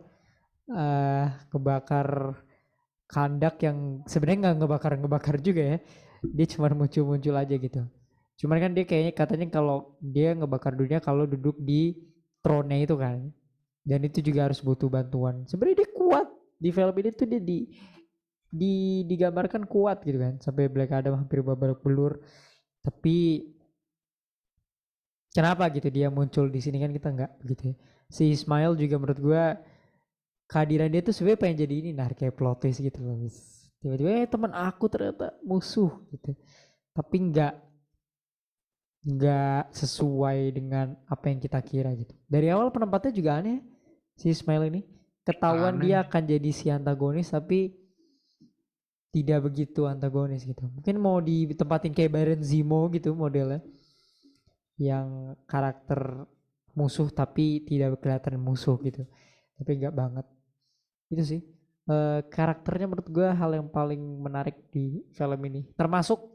eh 0.65 1.29
kebakar 1.53 2.41
kandak 3.05 3.61
yang 3.61 4.01
sebenarnya 4.09 4.49
nggak 4.49 4.55
ngebakar 4.57 4.91
ngebakar 4.97 5.35
juga 5.37 5.61
ya 5.61 5.77
dia 6.25 6.45
cuma 6.49 6.73
muncul-muncul 6.73 7.37
aja 7.37 7.53
gitu 7.53 7.85
cuman 8.41 8.57
kan 8.57 8.71
dia 8.73 8.85
kayaknya 8.89 9.13
katanya 9.13 9.47
kalau 9.53 9.93
dia 10.01 10.33
ngebakar 10.33 10.73
dunia 10.73 10.97
kalau 10.97 11.29
duduk 11.29 11.53
di 11.61 11.93
throne 12.45 12.77
itu 12.77 12.93
kan. 12.93 13.33
Dan 13.81 14.05
itu 14.05 14.21
juga 14.21 14.45
harus 14.49 14.61
butuh 14.61 14.89
bantuan. 14.89 15.49
Sebenarnya 15.49 15.81
dia 15.81 15.89
kuat. 15.97 16.27
Di 16.61 16.69
film 16.69 16.93
ini 17.01 17.09
tuh 17.09 17.25
dia 17.25 17.41
di 17.41 17.59
di 18.45 19.01
digambarkan 19.09 19.65
kuat 19.65 20.05
gitu 20.05 20.21
kan. 20.21 20.37
Sampai 20.37 20.69
Black 20.69 20.93
Adam 20.93 21.17
hampir 21.17 21.41
babak 21.41 21.81
belur. 21.81 22.21
Tapi 22.85 23.49
kenapa 25.33 25.65
gitu 25.73 25.89
dia 25.89 26.13
muncul 26.13 26.47
di 26.53 26.61
sini 26.61 26.77
kan 26.77 26.93
kita 26.93 27.09
nggak 27.11 27.31
gitu 27.49 27.73
ya. 27.73 27.75
si 28.07 28.31
Ismail 28.31 28.77
juga 28.77 28.95
menurut 29.01 29.19
gua 29.19 29.43
kehadiran 30.47 30.87
dia 30.93 31.01
tuh 31.01 31.11
sebenarnya 31.11 31.41
pengen 31.41 31.57
jadi 31.65 31.73
ini 31.81 31.89
nah 31.91 32.07
kayak 32.07 32.37
plot 32.37 32.61
twist 32.61 32.79
gitu 32.79 33.01
loh 33.01 33.17
tiba-tiba 33.81 34.09
eh 34.23 34.29
teman 34.29 34.53
aku 34.53 34.85
ternyata 34.89 35.35
musuh 35.45 35.91
gitu. 36.09 36.33
Tapi 36.95 37.15
nggak 37.29 37.53
nggak 39.05 39.69
sesuai 39.69 40.49
dengan 40.49 40.97
apa 41.05 41.29
yang 41.29 41.37
kita 41.37 41.61
kira 41.61 41.93
gitu. 41.93 42.17
Dari 42.25 42.49
awal 42.49 42.73
penempatnya 42.73 43.13
juga 43.13 43.37
aneh 43.37 43.61
si 44.17 44.33
Ismail 44.33 44.73
ini. 44.73 44.81
Ketahuan 45.25 45.77
dia 45.81 46.01
Aneh. 46.01 46.05
akan 46.09 46.21
jadi 46.25 46.49
si 46.53 46.69
antagonis 46.69 47.29
tapi 47.29 47.73
tidak 49.13 49.47
begitu 49.49 49.85
antagonis 49.85 50.45
gitu. 50.45 50.65
Mungkin 50.69 50.97
mau 50.97 51.21
ditempatin 51.21 51.93
kayak 51.93 52.11
Baron 52.13 52.41
Zemo 52.41 52.89
gitu 52.91 53.13
modelnya 53.13 53.61
yang 54.75 55.39
karakter 55.47 56.27
musuh 56.75 57.07
tapi 57.07 57.63
tidak 57.63 58.01
kelihatan 58.01 58.41
musuh 58.41 58.75
gitu. 58.81 59.05
Tapi 59.55 59.71
enggak 59.79 59.95
banget. 59.95 60.25
Itu 61.13 61.23
sih. 61.23 61.41
Eh, 61.85 62.21
karakternya 62.33 62.89
menurut 62.89 63.07
gue 63.07 63.29
hal 63.29 63.51
yang 63.53 63.69
paling 63.69 64.01
menarik 64.01 64.67
di 64.73 65.05
film 65.13 65.41
ini. 65.45 65.69
Termasuk 65.77 66.34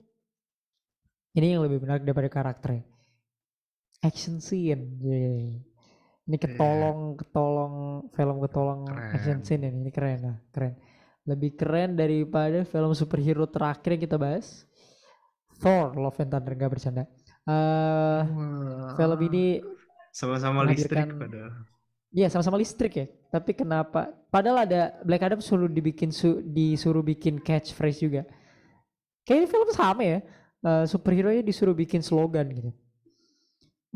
ini 1.35 1.47
yang 1.55 1.63
lebih 1.63 1.79
menarik 1.79 2.03
daripada 2.03 2.29
karakternya 2.29 2.83
action 4.01 4.41
scene 4.41 4.99
Yeay. 4.99 5.61
ini 6.27 6.37
ketolong 6.37 7.15
ketolong 7.15 7.75
film 8.11 8.37
ketolong 8.41 8.81
action 8.91 9.41
Keren. 9.41 9.47
scene 9.47 9.65
ini 9.67 9.79
ini 9.85 9.91
keren 9.93 10.21
lah 10.25 10.37
keren 10.51 10.75
lebih 11.29 11.55
keren 11.55 11.95
daripada 11.95 12.65
film 12.65 12.91
superhero 12.93 13.45
terakhir 13.47 13.95
yang 13.95 14.03
kita 14.03 14.17
bahas 14.17 14.65
Thor 15.61 15.93
Love 15.93 16.17
and 16.19 16.31
Thunder 16.33 16.55
nggak 16.57 16.73
bercanda 16.73 17.05
eh 17.45 18.23
Wah. 18.25 18.97
film 18.97 19.21
ini 19.29 19.61
sama-sama 20.11 20.65
listrik 20.65 21.07
padahal 21.15 21.69
Iya 22.11 22.27
sama-sama 22.27 22.59
listrik 22.59 22.91
ya. 22.99 23.07
Tapi 23.31 23.55
kenapa? 23.55 24.11
Padahal 24.35 24.67
ada 24.67 24.99
Black 25.07 25.23
Adam 25.23 25.39
suruh 25.39 25.71
dibikin 25.71 26.11
su- 26.11 26.43
disuruh 26.43 27.07
bikin 27.07 27.39
catchphrase 27.39 28.03
juga. 28.03 28.27
Kayaknya 29.23 29.47
film 29.47 29.71
sama 29.71 30.03
ya. 30.03 30.19
Eh, 30.61 30.85
superhero 30.85 31.33
nya 31.33 31.41
disuruh 31.41 31.73
bikin 31.73 32.05
slogan 32.05 32.53
gitu. 32.53 32.71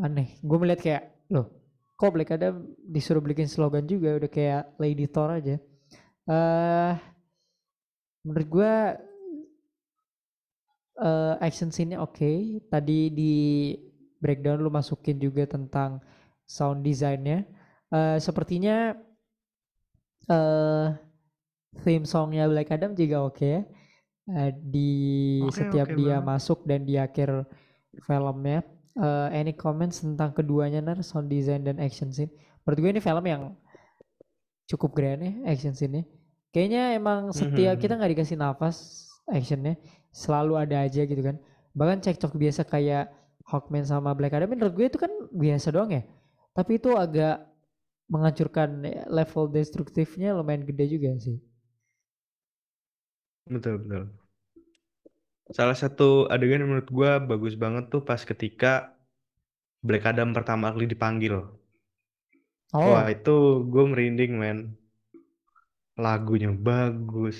Aneh. 0.00 0.40
Gue 0.40 0.58
melihat 0.58 0.80
kayak 0.80 1.02
loh, 1.30 1.46
kok 1.94 2.10
Black 2.16 2.34
Adam 2.34 2.66
disuruh 2.82 3.20
bikin 3.22 3.46
slogan 3.46 3.84
juga 3.86 4.16
udah 4.18 4.30
kayak 4.32 4.62
Lady 4.80 5.06
Thor 5.06 5.30
aja. 5.30 5.56
Eh 6.24 6.92
menurut 8.24 8.48
gue 8.48 8.72
eh 11.04 11.34
action 11.42 11.68
scene-nya 11.74 12.00
oke. 12.00 12.32
Tadi 12.72 13.12
di 13.12 13.34
breakdown 14.22 14.62
lu 14.64 14.70
masukin 14.72 15.20
juga 15.20 15.44
tentang 15.44 16.00
sound 16.48 16.80
design-nya. 16.80 17.44
Eh, 17.92 18.16
sepertinya 18.22 18.96
eh 20.30 20.86
theme 21.84 22.06
songnya 22.08 22.48
Black 22.48 22.70
Adam 22.72 22.96
juga 22.96 23.26
oke 23.28 23.44
ya. 23.44 23.62
Eh, 24.24 24.50
di 24.56 24.90
Oke, 25.44 25.52
setiap 25.52 25.92
oke 25.92 25.96
dia 26.00 26.16
banget. 26.16 26.28
masuk 26.32 26.64
dan 26.64 26.80
di 26.88 26.96
akhir 26.96 27.44
filmnya. 28.06 28.64
Eh, 28.96 29.28
any 29.36 29.52
comments 29.52 30.00
tentang 30.00 30.32
keduanya 30.32 30.80
nar 30.80 31.02
sound 31.04 31.28
design 31.28 31.60
dan 31.66 31.76
action 31.76 32.08
scene? 32.14 32.32
Menurut 32.64 32.78
gue 32.80 32.90
ini 32.96 33.02
film 33.04 33.24
yang 33.28 33.42
cukup 34.64 34.96
grand 34.96 35.20
ya 35.20 35.32
action 35.52 35.76
scene-nya. 35.76 36.04
Kayaknya 36.54 36.82
emang 36.96 37.20
setiap 37.34 37.76
kita 37.76 37.94
Mhm. 37.94 37.98
nggak 38.00 38.12
dikasih 38.16 38.36
nafas 38.38 38.76
actionnya 39.28 39.76
selalu 40.14 40.56
ada 40.56 40.76
aja 40.86 41.02
gitu 41.04 41.20
kan. 41.20 41.36
Bahkan 41.76 41.98
cekcok 42.04 42.32
biasa 42.38 42.62
kayak 42.64 43.10
Hawkman 43.44 43.84
sama 43.84 44.16
Black 44.16 44.32
Adam 44.32 44.48
menurut 44.48 44.72
gue 44.72 44.86
itu 44.88 44.96
kan 44.96 45.10
biasa 45.36 45.68
doang 45.68 45.92
ya. 45.92 46.02
Tapi 46.56 46.80
itu 46.80 46.96
agak 46.96 47.44
menghancurkan 48.08 48.84
level 49.10 49.44
destruktifnya 49.52 50.32
lumayan 50.32 50.64
gede 50.64 50.96
juga 50.96 51.12
sih. 51.20 51.36
Betul, 53.48 53.78
betul. 53.84 54.24
Salah 55.56 55.76
satu 55.82 56.08
adegan 56.34 56.60
yang 56.60 56.70
menurut 56.70 56.90
gua 56.98 57.12
bagus 57.30 57.54
banget 57.62 57.84
tuh 57.92 58.02
pas 58.08 58.20
ketika 58.30 58.72
Black 59.86 60.04
Adam 60.10 60.28
pertama 60.36 60.66
kali 60.74 60.86
dipanggil. 60.92 61.34
Wah, 62.88 63.04
Oh, 63.04 63.04
itu 63.14 63.30
gue 63.72 63.84
merinding, 63.90 64.32
men. 64.42 64.58
Lagunya 66.04 66.50
bagus. 66.66 67.38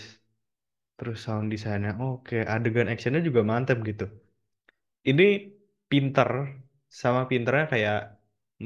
Terus 0.98 1.18
sound 1.26 1.46
desainnya 1.54 1.92
oke. 2.10 2.36
Adegan 2.54 2.88
actionnya 2.92 3.22
juga 3.28 3.40
mantep 3.50 3.78
gitu. 3.90 4.04
Ini 5.10 5.24
pinter. 5.90 6.30
Sama 7.00 7.20
pinternya 7.30 7.64
kayak 7.72 7.96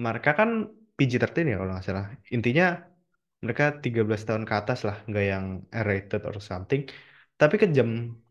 mereka 0.05 0.31
kan 0.38 0.51
PG-13 0.96 1.44
ya 1.51 1.55
kalau 1.59 1.70
nggak 1.72 1.87
salah. 1.88 2.07
Intinya 2.37 2.64
mereka 3.44 3.64
13 3.85 4.20
tahun 4.29 4.44
ke 4.48 4.55
atas 4.61 4.79
lah. 4.88 4.96
Nggak 5.09 5.24
yang 5.33 5.46
R-rated 5.85 6.22
or 6.29 6.37
something. 6.51 6.83
Tapi 7.40 7.55
kejam. 7.62 7.88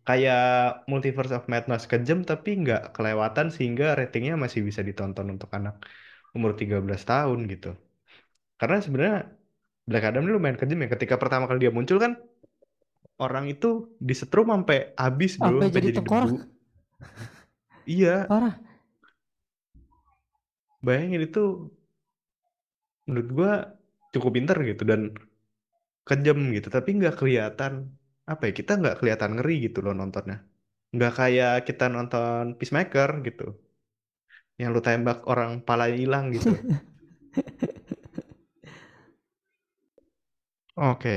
Kayak 0.08 0.41
Multiverse 0.89 1.34
of 1.38 1.46
Madness 1.52 1.84
kejam 1.91 2.20
tapi 2.30 2.50
nggak 2.63 2.82
kelewatan 2.96 3.48
sehingga 3.56 3.86
ratingnya 4.00 4.34
masih 4.43 4.62
bisa 4.67 4.82
ditonton 4.88 5.28
untuk 5.36 5.50
anak 5.58 5.76
umur 6.36 6.52
13 6.60 7.02
tahun 7.12 7.39
gitu. 7.52 7.67
Karena 8.60 8.78
sebenarnya 8.86 9.17
Black 9.89 10.06
Adam 10.08 10.22
ini 10.26 10.32
lumayan 10.38 10.60
kejam 10.62 10.80
ya. 10.84 10.88
Ketika 10.96 11.15
pertama 11.22 11.43
kali 11.50 11.60
dia 11.63 11.74
muncul 11.78 11.98
kan 12.04 12.13
orang 13.17 13.46
itu 13.54 13.67
disetrum 13.98 14.48
sampai 14.54 14.93
habis 14.98 15.32
bro, 15.38 15.62
sampai 15.62 15.67
jadi 15.74 15.88
jadi 15.88 15.98
tengkorak. 15.98 16.30
debu. 16.30 16.36
Iya, 17.88 18.28
Parah. 18.28 18.54
bayangin 20.86 21.22
itu 21.28 21.39
menurut 23.08 23.30
gua 23.38 23.52
cukup 24.13 24.32
pinter 24.36 24.58
gitu 24.70 24.84
dan 24.91 25.02
kejam 26.08 26.38
gitu. 26.56 26.67
Tapi 26.76 26.89
nggak 26.98 27.15
kelihatan 27.20 27.74
apa 28.31 28.43
ya? 28.47 28.51
Kita 28.59 28.71
nggak 28.79 28.95
kelihatan 28.99 29.31
ngeri 29.35 29.53
gitu 29.65 29.79
loh 29.85 29.93
nontonnya. 29.99 30.37
Nggak 30.95 31.11
kayak 31.19 31.53
kita 31.67 31.85
nonton 31.95 32.43
Peacemaker 32.59 33.09
gitu, 33.27 33.43
yang 34.59 34.69
lu 34.75 34.81
tembak 34.87 35.17
orang 35.31 35.51
palanya 35.67 35.97
hilang 36.01 36.25
gitu. 36.35 36.49
Oke, 40.91 41.15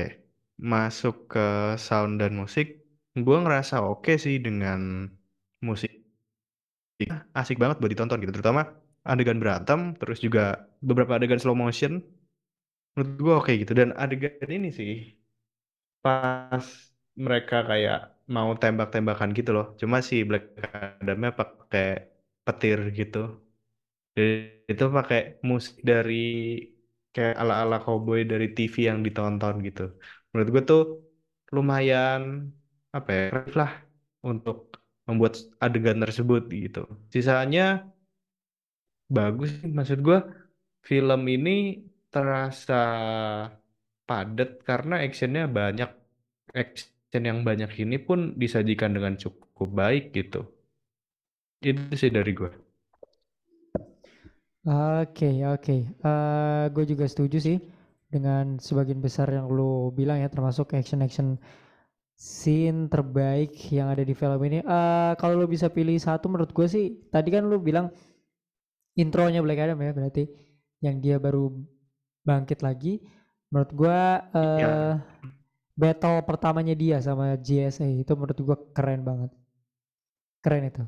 masuk 0.71 1.15
ke 1.31 1.39
sound 1.85 2.13
dan 2.21 2.31
musik. 2.41 2.67
Gue 3.25 3.37
ngerasa 3.43 3.75
oke 3.91 4.11
sih 4.23 4.35
dengan 4.45 4.79
musik. 5.67 5.91
Asik 7.39 7.57
banget 7.61 7.77
buat 7.81 7.91
ditonton 7.93 8.19
gitu. 8.23 8.33
Terutama 8.35 8.61
adegan 9.11 9.37
berantem, 9.41 9.79
terus 9.99 10.17
juga 10.25 10.41
beberapa 10.87 11.17
adegan 11.17 11.39
slow 11.41 11.57
motion. 11.57 11.91
Menurut 12.95 13.17
gue 13.23 13.33
oke 13.41 13.51
gitu. 13.61 13.73
Dan 13.79 13.89
adegan 14.03 14.49
ini 14.57 14.69
sih, 14.79 14.91
pas 16.01 16.90
mereka 17.25 17.55
kayak 17.69 17.97
mau 18.35 18.49
tembak-tembakan 18.61 19.29
gitu 19.37 19.51
loh. 19.57 19.65
Cuma 19.79 19.97
si 20.09 20.15
Black 20.29 20.43
Adamnya 21.01 21.31
pakai 21.39 21.85
petir 22.45 22.79
gitu. 22.99 23.17
Dan 24.15 24.29
itu 24.71 24.83
pakai 24.97 25.19
musik 25.49 25.75
dari 25.89 26.15
kayak 27.13 27.35
ala-ala 27.41 27.77
cowboy 27.85 28.19
dari 28.31 28.45
TV 28.55 28.75
yang 28.89 28.99
ditonton 29.05 29.53
gitu. 29.67 29.81
Menurut 30.31 30.49
gue 30.53 30.63
tuh 30.71 30.81
lumayan 31.55 32.21
apa 32.97 33.09
ya 33.15 33.21
kreatif 33.31 33.55
lah 33.61 33.71
untuk 34.29 34.57
membuat 35.07 35.33
adegan 35.65 35.99
tersebut 36.03 36.41
gitu. 36.63 36.79
Sisanya 37.13 37.61
bagus. 39.15 39.49
Maksud 39.77 39.99
gue 40.07 40.17
film 40.89 41.21
ini 41.35 41.51
terasa 42.11 42.73
padat 44.07 44.49
karena 44.67 44.93
actionnya 45.05 45.43
banyak. 45.57 45.89
Action 46.61 46.91
yang 47.19 47.43
banyak 47.43 47.71
ini 47.83 47.99
pun 47.99 48.39
disajikan 48.39 48.95
dengan 48.95 49.19
cukup 49.19 49.67
baik 49.67 50.15
gitu. 50.15 50.47
Itu 51.59 51.93
sih 51.99 52.09
dari 52.09 52.31
gue. 52.31 52.51
Oke, 54.65 55.41
oke. 55.45 55.75
Eh, 55.89 56.63
gue 56.69 56.85
juga 56.85 57.05
setuju 57.09 57.37
sih 57.41 57.57
dengan 58.07 58.61
sebagian 58.61 59.01
besar 59.01 59.27
yang 59.33 59.49
lo 59.49 59.89
bilang 59.91 60.21
ya, 60.21 60.29
termasuk 60.29 60.71
action-action 60.77 61.41
scene 62.15 62.85
terbaik 62.87 63.51
yang 63.73 63.89
ada 63.89 64.05
di 64.05 64.13
film 64.13 64.37
ini. 64.45 64.61
Eh, 64.61 65.11
kalau 65.17 65.41
lo 65.41 65.47
bisa 65.49 65.67
pilih 65.73 65.97
satu, 65.97 66.29
menurut 66.29 66.53
gue 66.53 66.67
sih, 66.69 66.85
tadi 67.09 67.33
kan 67.33 67.49
lo 67.49 67.57
bilang 67.57 67.89
intronya 68.95 69.41
Black 69.41 69.59
Adam 69.65 69.79
ya, 69.81 69.91
berarti 69.97 70.23
yang 70.85 71.01
dia 71.01 71.17
baru 71.17 71.49
bangkit 72.23 72.61
lagi. 72.61 73.01
Menurut 73.49 73.71
gue 73.73 73.99
eh, 74.37 74.59
Ya. 74.61 74.71
Battle 75.77 76.21
pertamanya 76.27 76.75
dia 76.77 76.97
sama 77.01 77.35
JSA 77.39 77.87
itu 78.03 78.11
menurut 78.17 78.37
gue 78.39 78.57
keren 78.75 79.01
banget. 79.03 79.31
Keren 80.43 80.63
itu. 80.69 80.83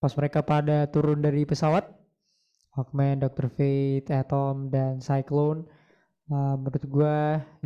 Pas 0.00 0.12
mereka 0.18 0.40
pada 0.44 0.86
turun 0.92 1.20
dari 1.24 1.44
pesawat, 1.48 1.84
Hawkman, 2.76 3.22
Dr. 3.22 3.48
Fate, 3.48 4.10
Atom, 4.12 4.68
dan 4.70 4.98
Cyclone. 5.00 5.64
Uh, 6.30 6.56
menurut 6.56 6.84
gua 6.88 7.14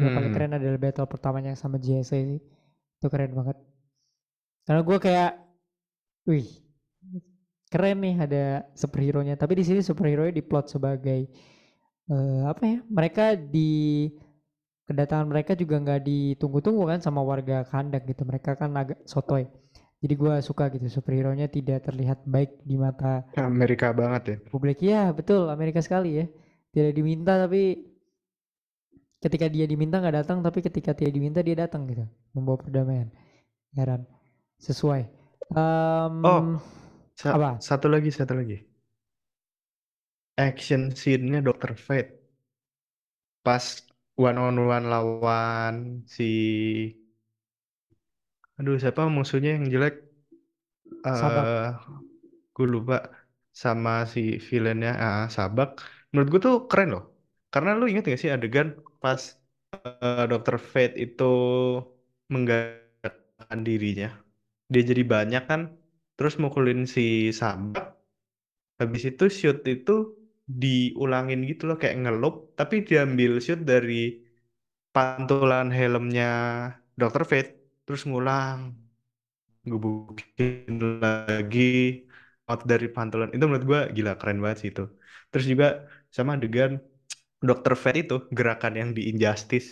yang 0.01 0.11
paling 0.17 0.31
Hmm. 0.31 0.37
keren 0.37 0.53
adalah 0.59 0.79
battle 0.83 1.07
pertamanya 1.07 1.53
sama 1.55 1.79
JSA 1.79 2.19
sih. 2.27 2.41
Itu 2.99 3.07
keren 3.13 3.33
banget. 3.39 3.57
Karena 4.67 4.81
gua 4.87 4.99
kayak, 5.01 5.33
wih, 6.29 6.47
keren 7.73 7.99
nih 8.05 8.17
ada 8.25 8.45
superhero-nya. 8.77 9.35
Tapi 9.37 9.53
di 9.61 9.65
sini 9.65 9.81
superhero-nya 9.85 10.33
diplot 10.33 10.67
sebagai 10.73 11.29
eh, 12.11 12.43
apa 12.49 12.63
ya? 12.65 12.79
Mereka 12.89 13.25
di 13.55 14.09
kedatangan 14.89 15.29
mereka 15.29 15.53
juga 15.55 15.77
nggak 15.85 16.01
ditunggu-tunggu 16.09 16.83
kan 16.91 16.99
sama 17.05 17.21
warga 17.21 17.63
kandak 17.69 18.03
gitu. 18.11 18.23
Mereka 18.25 18.57
kan 18.61 18.71
agak 18.81 18.99
sotoy. 19.05 19.45
Jadi 19.99 20.15
gua 20.15 20.39
suka 20.39 20.71
gitu 20.75 20.87
superhero-nya 20.87 21.51
tidak 21.51 21.83
terlihat 21.87 22.23
baik 22.23 22.63
di 22.63 22.79
mata 22.79 23.27
Amerika 23.35 23.91
banget 23.91 24.23
ya. 24.31 24.37
publik 24.47 24.79
ya 24.79 25.11
betul 25.11 25.51
Amerika 25.51 25.83
sekali 25.83 26.23
ya 26.23 26.27
tidak 26.71 26.93
diminta 26.95 27.35
tapi 27.35 27.83
ketika 29.19 29.51
dia 29.51 29.67
diminta 29.67 29.99
nggak 29.99 30.23
datang 30.23 30.39
tapi 30.47 30.63
ketika 30.63 30.95
tidak 30.95 31.11
diminta 31.19 31.43
dia 31.43 31.59
datang 31.59 31.83
gitu 31.91 32.07
membawa 32.31 32.63
perdamaian 32.63 33.09
heran 33.75 34.07
sesuai 34.63 35.03
Em, 35.49 36.15
Oh, 36.23 36.61
Sa- 37.19 37.35
apa 37.35 37.59
satu 37.59 37.91
lagi, 37.91 38.13
satu 38.15 38.37
lagi. 38.39 38.63
Action 40.39 40.95
scene-nya 40.95 41.43
Dr. 41.43 41.75
Fate. 41.75 42.15
Pas 43.43 43.65
one 44.27 44.39
on 44.47 44.57
one 44.75 44.87
lawan 44.93 45.75
si 46.15 46.25
aduh 48.59 48.77
siapa 48.83 49.03
musuhnya 49.17 49.51
yang 49.57 49.65
jelek? 49.73 49.95
Sabak. 51.13 51.47
Eh, 51.47 51.67
gue 52.55 52.67
lupa 52.75 52.95
sama 53.63 53.91
si 54.13 54.21
villainnya 54.49 54.91
ah, 55.05 55.19
Sabak. 55.37 55.69
Menurut 56.11 56.29
gue 56.33 56.41
tuh 56.47 56.55
keren 56.71 56.89
loh. 56.95 57.03
Karena 57.53 57.71
lu 57.79 57.85
inget 57.91 58.05
gak 58.11 58.21
sih 58.23 58.31
adegan 58.37 58.69
pas 59.03 59.23
eh, 60.05 60.23
Dr. 60.31 60.57
Fate 60.73 60.95
itu 61.05 61.25
menggerakkan 62.33 63.61
dirinya. 63.65 64.09
Dia 64.73 64.83
jadi 64.91 65.03
banyak 65.15 65.43
kan, 65.51 65.61
terus 66.17 66.35
mukulin 66.43 66.85
si 66.85 67.33
Sabak. 67.33 67.97
Habis 68.81 69.03
itu 69.11 69.25
shoot 69.31 69.59
itu 69.75 69.93
diulangin 70.63 71.41
gitu 71.51 71.63
loh 71.69 71.77
kayak 71.83 71.97
ngelup, 72.03 72.35
tapi 72.59 72.75
diambil 72.89 73.31
shoot 73.45 73.61
dari 73.73 73.95
pantulan 74.95 75.67
helmnya 75.79 76.27
Dr. 77.01 77.25
Fate, 77.31 77.51
terus 77.87 78.03
ngulang, 78.09 78.61
gebukin 79.71 80.75
lagi 81.03 81.61
out 82.51 82.61
dari 82.71 82.87
pantulan. 82.97 83.29
Itu 83.35 83.45
menurut 83.49 83.67
gua 83.71 83.81
gila 83.97 84.13
keren 84.21 84.39
banget 84.45 84.59
sih 84.63 84.69
itu. 84.73 84.83
Terus 85.31 85.45
juga 85.53 85.67
sama 86.17 86.31
adegan 86.37 86.73
Dr. 87.49 87.75
Fate 87.83 87.99
itu 88.05 88.17
gerakan 88.39 88.75
yang 88.81 88.91
di 88.97 89.03
Injustice 89.13 89.69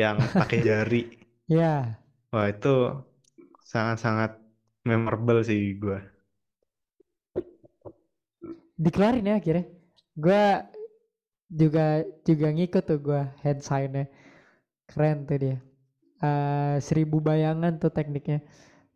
yang 0.00 0.16
pakai 0.38 0.58
jari. 0.68 0.96
ya 1.48 1.98
Wah, 2.32 2.46
itu 2.52 2.68
sangat-sangat 3.72 4.30
memorable 4.88 5.40
sih 5.48 5.60
gua. 5.82 5.98
dikelarin 8.84 9.26
ya 9.30 9.34
akhirnya 9.40 9.64
gua 10.18 10.66
juga 11.48 12.02
juga 12.26 12.46
ngikut 12.50 12.84
tuh 12.84 12.98
gua 12.98 13.22
hand 13.40 13.62
sign-nya. 13.62 14.10
Keren 14.88 15.28
tuh 15.28 15.38
dia. 15.38 15.56
Uh, 16.18 16.76
seribu 16.82 17.22
bayangan 17.22 17.78
tuh 17.78 17.94
tekniknya. 17.94 18.42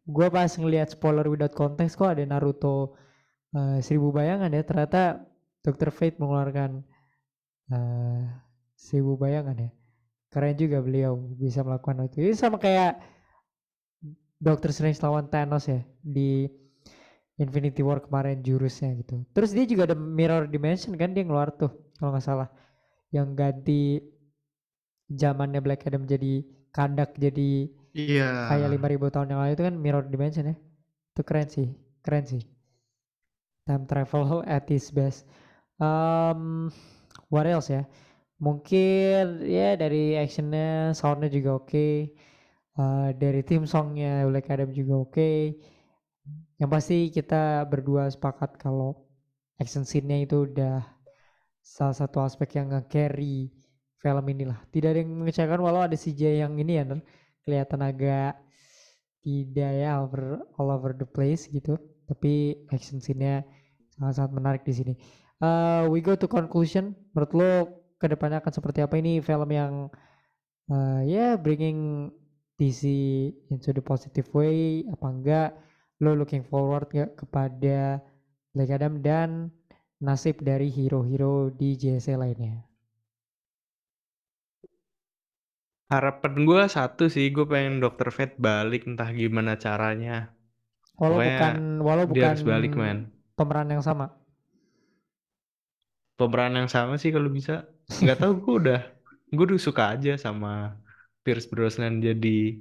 Gue 0.03 0.27
pas 0.35 0.51
ngelihat 0.51 0.91
spoiler 0.91 1.31
without 1.31 1.55
context 1.55 1.95
kok 1.95 2.19
ada 2.19 2.27
Naruto 2.27 2.99
uh, 3.55 3.79
seribu 3.79 4.11
bayangan 4.11 4.51
ya. 4.51 4.67
Ternyata 4.67 5.23
Dr. 5.63 5.95
Fate 5.95 6.19
mengeluarkan 6.19 6.83
uh, 7.71 8.23
seribu 8.75 9.15
bayangan 9.15 9.55
ya. 9.55 9.71
Keren 10.33 10.57
juga 10.59 10.83
beliau 10.83 11.15
bisa 11.39 11.63
melakukan 11.63 12.09
itu. 12.09 12.25
Ini 12.25 12.35
sama 12.35 12.59
kayak 12.59 12.99
Doctor 14.43 14.75
Strange 14.75 14.99
lawan 14.99 15.31
Thanos 15.31 15.71
ya. 15.71 15.85
Di 16.03 16.51
Infinity 17.43 17.83
War 17.83 17.99
kemarin 17.99 18.39
jurusnya 18.47 18.95
gitu 19.03 19.27
terus 19.35 19.51
dia 19.51 19.67
juga 19.67 19.91
ada 19.91 19.97
mirror 19.99 20.47
dimension 20.47 20.95
kan 20.95 21.11
dia 21.11 21.27
ngeluar 21.27 21.51
tuh 21.53 21.75
kalau 21.99 22.15
nggak 22.15 22.25
salah 22.25 22.49
yang 23.11 23.35
ganti 23.35 23.99
zamannya 25.11 25.61
Black 25.61 25.85
Adam 25.85 26.07
jadi 26.07 26.47
kandak 26.73 27.19
jadi 27.19 27.69
Iya. 27.93 28.49
kayak 28.49 28.69
lima 28.73 28.87
ribu 28.89 29.13
tahun 29.13 29.37
yang 29.37 29.41
lalu 29.45 29.53
itu 29.53 29.65
kan 29.69 29.75
mirror 29.77 30.05
dimension 30.09 30.49
ya 30.49 30.57
itu 31.13 31.23
keren 31.29 31.49
sih 31.53 31.69
keren 32.01 32.25
sih 32.25 32.43
time 33.69 33.85
travel 33.85 34.41
at 34.49 34.65
its 34.73 34.89
best 34.89 35.29
um, 35.77 36.73
what 37.29 37.45
else 37.45 37.69
ya 37.69 37.85
mungkin 38.41 39.45
ya 39.45 39.77
dari 39.77 40.17
actionnya 40.17 40.97
soundnya 40.97 41.29
juga 41.29 41.61
oke 41.61 41.69
okay. 41.69 41.93
uh, 42.81 43.13
dari 43.13 43.45
tim 43.45 43.69
songnya 43.69 44.25
Black 44.25 44.49
Adam 44.49 44.73
juga 44.73 44.95
oke 44.97 45.13
okay. 45.13 45.39
Yang 46.63 46.71
pasti 46.71 47.11
kita 47.11 47.67
berdua 47.67 48.07
sepakat 48.07 48.55
kalau 48.55 48.95
action 49.59 49.83
scene-nya 49.83 50.23
itu 50.23 50.47
udah 50.47 50.87
salah 51.59 51.91
satu 51.91 52.23
aspek 52.23 52.55
yang 52.55 52.71
nge-carry 52.71 53.51
film 53.99 54.25
inilah. 54.31 54.63
Tidak 54.71 54.87
ada 54.95 55.03
yang 55.03 55.11
mengecewakan 55.11 55.59
walau 55.59 55.83
ada 55.83 55.99
CJ 55.99 56.39
yang 56.39 56.55
ini 56.63 56.79
ya, 56.79 56.87
kelihatan 57.43 57.83
agak 57.83 58.39
tidak 59.27 59.71
ya 59.75 60.07
over 60.07 60.47
all 60.55 60.71
over 60.71 60.95
the 60.95 61.03
place 61.03 61.51
gitu. 61.51 61.75
Tapi 62.07 62.63
action 62.71 63.03
scene-nya 63.03 63.43
sangat-sangat 63.99 64.31
menarik 64.31 64.63
di 64.63 64.75
sini. 64.75 64.95
Uh, 65.43 65.91
we 65.91 65.99
go 65.99 66.15
to 66.15 66.31
conclusion. 66.31 66.95
Menurut 67.11 67.33
lo 67.35 67.51
ke 67.99 68.07
depannya 68.07 68.39
akan 68.39 68.55
seperti 68.55 68.87
apa 68.87 69.03
ini 69.03 69.19
film 69.19 69.51
yang 69.51 69.91
uh, 70.71 71.03
ya 71.03 71.11
yeah, 71.11 71.33
bringing 71.35 72.11
DC 72.55 72.87
into 73.51 73.75
the 73.75 73.83
positive 73.83 74.31
way 74.31 74.87
apa 74.87 75.07
enggak? 75.11 75.51
Lo 76.03 76.19
looking 76.19 76.43
forward 76.43 76.91
gak 76.91 77.15
kepada 77.15 78.03
Black 78.51 78.75
Adam 78.75 78.99
dan 78.99 79.55
nasib 80.03 80.43
dari 80.43 80.67
hero-hero 80.67 81.55
di 81.55 81.79
JSA 81.79 82.19
lainnya? 82.19 82.67
Harapan 85.93 86.43
gue 86.43 86.63
satu 86.67 87.07
sih, 87.07 87.31
gue 87.31 87.47
pengen 87.47 87.79
Dokter 87.79 88.11
Fate 88.11 88.35
balik 88.35 88.89
entah 88.91 89.15
gimana 89.15 89.55
caranya. 89.55 90.35
Walau 90.99 91.23
Pokoknya 91.23 91.39
bukan, 91.39 91.57
walau 91.87 92.05
dia 92.11 92.11
bukan 92.11 92.29
harus 92.35 92.43
balik 92.43 92.73
man. 92.75 92.99
Pemeran 93.39 93.69
yang 93.71 93.85
sama. 93.85 94.11
Pemeran 96.19 96.59
yang 96.59 96.67
sama 96.67 96.99
sih 96.99 97.15
kalau 97.15 97.31
bisa. 97.31 97.71
Nggak 98.03 98.19
tahu 98.19 98.33
gue 98.43 98.55
udah, 98.67 98.81
gue 99.31 99.45
udah 99.55 99.61
suka 99.61 99.95
aja 99.95 100.19
sama 100.19 100.75
Pierce 101.23 101.47
Brosnan 101.47 102.03
jadi 102.03 102.59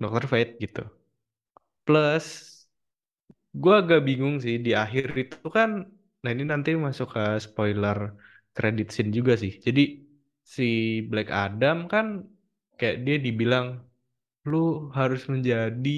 Dokter 0.00 0.24
Fate 0.30 0.56
gitu. 0.62 0.97
Plus, 1.88 2.26
gue 3.62 3.72
agak 3.80 4.00
bingung 4.08 4.34
sih 4.44 4.54
di 4.66 4.70
akhir 4.82 5.04
itu 5.22 5.46
kan, 5.56 5.70
nah 6.22 6.30
ini 6.34 6.44
nanti 6.52 6.68
masuk 6.86 7.06
ke 7.14 7.20
spoiler 7.46 7.98
credit 8.56 8.86
scene 8.94 9.10
juga 9.18 9.32
sih. 9.42 9.52
Jadi 9.66 9.80
si 10.54 10.62
Black 11.10 11.28
Adam 11.42 11.76
kan 11.92 12.06
kayak 12.78 12.96
dia 13.06 13.16
dibilang 13.26 13.66
lu 14.50 14.56
harus 14.98 15.22
menjadi 15.32 15.90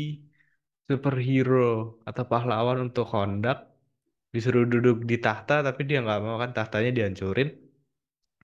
superhero 0.88 1.57
atau 2.09 2.24
pahlawan 2.32 2.78
untuk 2.86 3.05
kondak 3.12 3.57
disuruh 4.34 4.64
duduk 4.72 4.97
di 5.11 5.16
tahta 5.26 5.55
tapi 5.66 5.80
dia 5.88 5.99
nggak 6.05 6.20
mau 6.26 6.36
kan 6.43 6.51
tahtanya 6.59 6.91
dihancurin. 6.99 7.49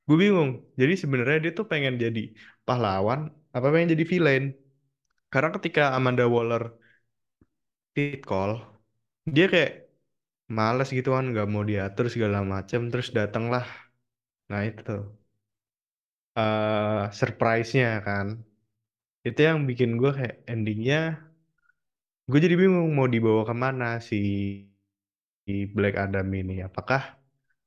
Gue 0.07 0.17
bingung 0.23 0.51
jadi 0.81 0.95
sebenarnya 1.03 1.39
dia 1.45 1.53
tuh 1.59 1.67
pengen 1.73 1.95
jadi 2.05 2.21
pahlawan 2.67 3.21
apa 3.57 3.67
pengen 3.73 3.89
jadi 3.95 4.05
villain? 4.13 4.45
Karena 5.33 5.51
ketika 5.57 5.83
Amanda 5.99 6.25
Waller 6.35 6.63
tit 7.97 8.21
call. 8.29 8.53
Dia 9.35 9.47
kayak 9.53 9.73
males 10.59 10.89
gitu 10.99 11.09
kan 11.17 11.25
nggak 11.33 11.49
mau 11.53 11.65
diatur 11.71 12.07
segala 12.15 12.39
macam 12.55 12.81
terus 12.93 13.09
datanglah. 13.19 13.65
Nah 14.51 14.61
itu 14.71 14.93
uh, 16.39 17.11
surprise-nya 17.19 17.89
kan. 18.07 18.27
Itu 19.29 19.41
yang 19.49 19.59
bikin 19.71 19.91
gue 20.01 20.11
kayak 20.19 20.35
endingnya 20.53 20.97
gue 22.31 22.39
jadi 22.45 22.55
bingung 22.61 22.91
mau 22.97 23.09
dibawa 23.15 23.43
ke 23.49 23.55
mana 23.63 23.87
si 24.09 24.17
Black 25.47 25.95
Adam 26.05 26.27
ini. 26.41 26.55
Apakah 26.69 27.03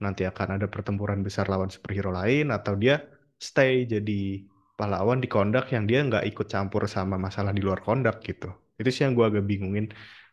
nanti 0.04 0.24
akan 0.32 0.48
ada 0.60 0.68
pertempuran 0.74 1.20
besar 1.28 1.46
lawan 1.52 1.72
superhero 1.76 2.12
lain 2.20 2.52
atau 2.56 2.74
dia 2.84 2.96
stay 3.40 3.88
jadi 3.94 4.44
pahlawan 4.80 5.20
di 5.24 5.28
kondak 5.36 5.66
yang 5.76 5.84
dia 5.90 6.00
nggak 6.08 6.24
ikut 6.32 6.48
campur 6.54 6.88
sama 6.96 7.16
masalah 7.20 7.52
di 7.58 7.62
luar 7.64 7.80
kondak 7.88 8.16
gitu. 8.28 8.48
Itu 8.80 8.90
sih 8.94 9.04
yang 9.08 9.14
gue 9.18 9.26
agak 9.28 9.44
bingungin 9.50 9.86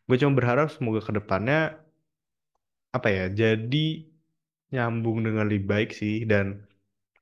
gue 0.06 0.16
cuma 0.22 0.32
berharap 0.38 0.70
semoga 0.70 1.02
ke 1.02 1.12
depannya 1.14 1.78
apa 2.94 3.08
ya 3.10 3.26
jadi 3.28 4.06
nyambung 4.70 5.22
dengan 5.22 5.46
lebih 5.46 5.66
baik 5.66 5.90
sih 5.94 6.26
dan 6.26 6.66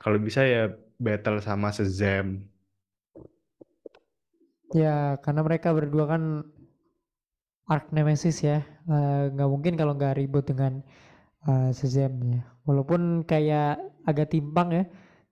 kalau 0.01 0.21
bisa 0.21 0.45
ya 0.45 0.69
battle 0.99 1.41
sama 1.43 1.73
Shazam. 1.75 2.45
Ya, 4.75 5.21
karena 5.23 5.41
mereka 5.47 5.71
berdua 5.71 6.05
kan 6.11 6.23
arc 7.71 7.89
nemesis 7.95 8.43
ya. 8.43 8.61
Eh, 8.91 9.23
nggak 9.33 9.49
uh, 9.49 9.53
mungkin 9.53 9.75
kalau 9.79 9.95
nggak 9.95 10.19
ribut 10.19 10.45
dengan 10.45 10.83
uh, 11.47 11.71
Shazam 11.71 12.19
ya. 12.27 12.43
Walaupun 12.67 13.23
kayak 13.25 13.81
agak 14.09 14.35
timpang 14.35 14.69
ya. 14.75 14.85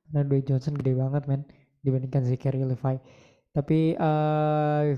Karena 0.09 0.21
Dwayne 0.29 0.47
Johnson 0.47 0.77
gede 0.79 0.93
banget 0.95 1.23
men 1.27 1.43
dibandingkan 1.83 2.23
Zachary 2.29 2.63
Levi. 2.63 2.97
Tapi 3.53 3.99
uh, 3.99 4.95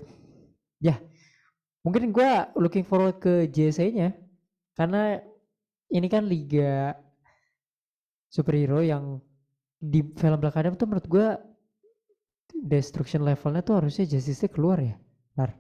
ya 0.83 1.01
mungkin 1.85 2.11
gue 2.11 2.31
looking 2.57 2.83
forward 2.83 3.21
ke 3.21 3.47
JSA-nya 3.53 4.17
karena 4.75 5.21
ini 5.93 6.09
kan 6.09 6.25
liga 6.27 6.97
superhero 8.33 8.83
yang 8.83 9.23
di 9.79 10.03
film 10.17 10.41
Black 10.41 10.59
Adam 10.59 10.75
tuh 10.75 10.89
menurut 10.89 11.07
gue 11.07 11.29
destruction 12.65 13.23
levelnya 13.23 13.61
tuh 13.61 13.85
harusnya 13.85 14.09
Justice 14.09 14.43
League 14.43 14.57
keluar 14.57 14.81
ya, 14.81 14.97
Nar. 15.37 15.53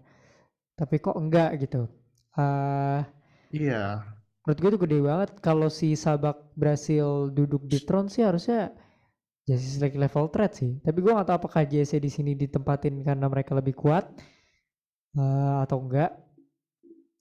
Tapi 0.74 0.96
kok 0.98 1.14
enggak 1.14 1.60
gitu. 1.60 1.86
Uh, 2.34 3.04
iya. 3.52 4.02
Menurut 4.42 4.58
gue 4.58 4.70
tuh 4.74 4.82
gede 4.88 4.98
banget 5.04 5.30
kalau 5.38 5.68
si 5.68 5.94
Sabak 5.94 6.56
berhasil 6.56 7.30
duduk 7.30 7.68
di 7.68 7.78
throne 7.84 8.10
sih 8.10 8.24
harusnya 8.24 8.72
Justice 9.44 9.78
League 9.78 10.00
level 10.00 10.32
threat 10.32 10.56
sih. 10.56 10.80
Tapi 10.80 10.98
gue 11.04 11.12
gak 11.12 11.28
tahu 11.28 11.36
apakah 11.44 11.62
JC 11.68 12.00
di 12.00 12.10
sini 12.10 12.32
ditempatin 12.34 13.04
karena 13.04 13.28
mereka 13.28 13.52
lebih 13.54 13.76
kuat 13.76 14.08
uh, 15.18 15.64
atau 15.64 15.78
enggak. 15.82 16.14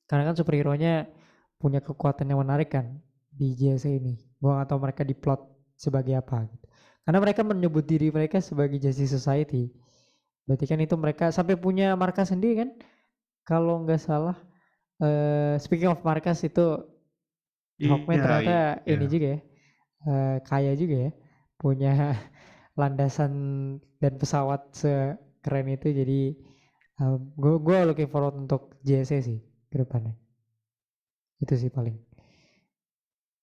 Karena 0.09 0.29
kan 0.29 0.35
superhero-nya 0.37 1.09
punya 1.57 1.79
kekuatan 1.79 2.27
yang 2.27 2.43
menarik 2.43 2.75
kan 2.75 2.99
di 3.31 3.55
JC 3.55 3.97
ini. 3.97 4.19
Gue 4.37 4.51
gak 4.51 4.69
tahu 4.69 4.79
mereka 4.83 5.01
diplot 5.07 5.41
sebagai 5.79 6.13
apa 6.19 6.45
gitu. 6.51 6.67
Karena 7.03 7.19
mereka 7.19 7.41
menyebut 7.43 7.83
diri 7.83 8.07
mereka 8.11 8.39
sebagai 8.39 8.79
Justice 8.79 9.11
Society. 9.11 9.71
Berarti 10.47 10.65
kan 10.67 10.79
itu 10.79 10.95
mereka 10.95 11.31
sampai 11.31 11.59
punya 11.59 11.95
markas 11.99 12.31
sendiri 12.31 12.63
kan? 12.63 12.69
Kalau 13.43 13.83
nggak 13.83 13.99
salah. 13.99 14.39
Uh, 15.03 15.59
speaking 15.59 15.91
of 15.91 15.99
markas 16.05 16.47
itu 16.47 16.79
iya, 17.75 17.91
Hawkman 17.91 18.23
ternyata 18.23 18.79
iya. 18.87 18.95
ini 18.95 19.05
juga 19.11 19.27
ya. 19.27 19.39
Uh, 20.03 20.37
kaya 20.47 20.71
juga 20.79 20.95
ya. 21.09 21.11
Punya 21.59 22.15
landasan 22.79 23.31
dan 23.99 24.15
pesawat 24.15 24.71
sekeren 24.71 25.67
itu 25.75 25.91
jadi 25.91 26.21
uh, 27.01 27.17
gue 27.17 27.53
gue 27.63 27.77
looking 27.89 28.09
forward 28.11 28.35
untuk 28.37 28.77
JSC 28.85 29.13
sih 29.23 29.39
ke 29.71 29.75
depannya. 29.81 30.13
Itu 31.41 31.57
sih 31.57 31.73
paling. 31.73 31.97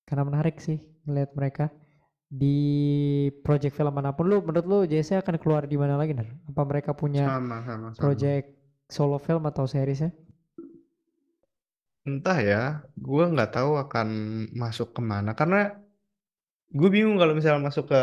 Karena 0.07 0.27
menarik 0.27 0.59
sih 0.59 0.79
ngeliat 1.07 1.35
mereka 1.35 1.71
di 2.31 2.59
project 3.43 3.75
film 3.75 3.91
mana 3.91 4.15
pun 4.15 4.31
lu 4.31 4.39
menurut 4.39 4.67
lu 4.67 4.79
JC 4.87 5.19
akan 5.19 5.35
keluar 5.43 5.67
di 5.67 5.75
mana 5.75 5.99
lagi 5.99 6.15
nih? 6.15 6.31
Apa 6.55 6.63
mereka 6.63 6.95
punya 6.95 7.27
sama, 7.27 7.67
sama, 7.67 7.89
sama. 7.91 7.99
project 7.99 8.47
solo 8.87 9.19
film 9.19 9.43
atau 9.51 9.67
series 9.67 10.07
ya? 10.07 10.11
Entah 12.07 12.39
ya, 12.39 12.63
gue 12.97 13.25
nggak 13.35 13.51
tahu 13.55 13.77
akan 13.77 14.09
masuk 14.55 14.95
ke 14.95 15.03
mana 15.03 15.35
karena 15.35 15.75
gue 16.71 16.87
bingung 16.87 17.19
kalau 17.19 17.35
misalnya 17.35 17.67
masuk 17.67 17.91
ke 17.91 18.03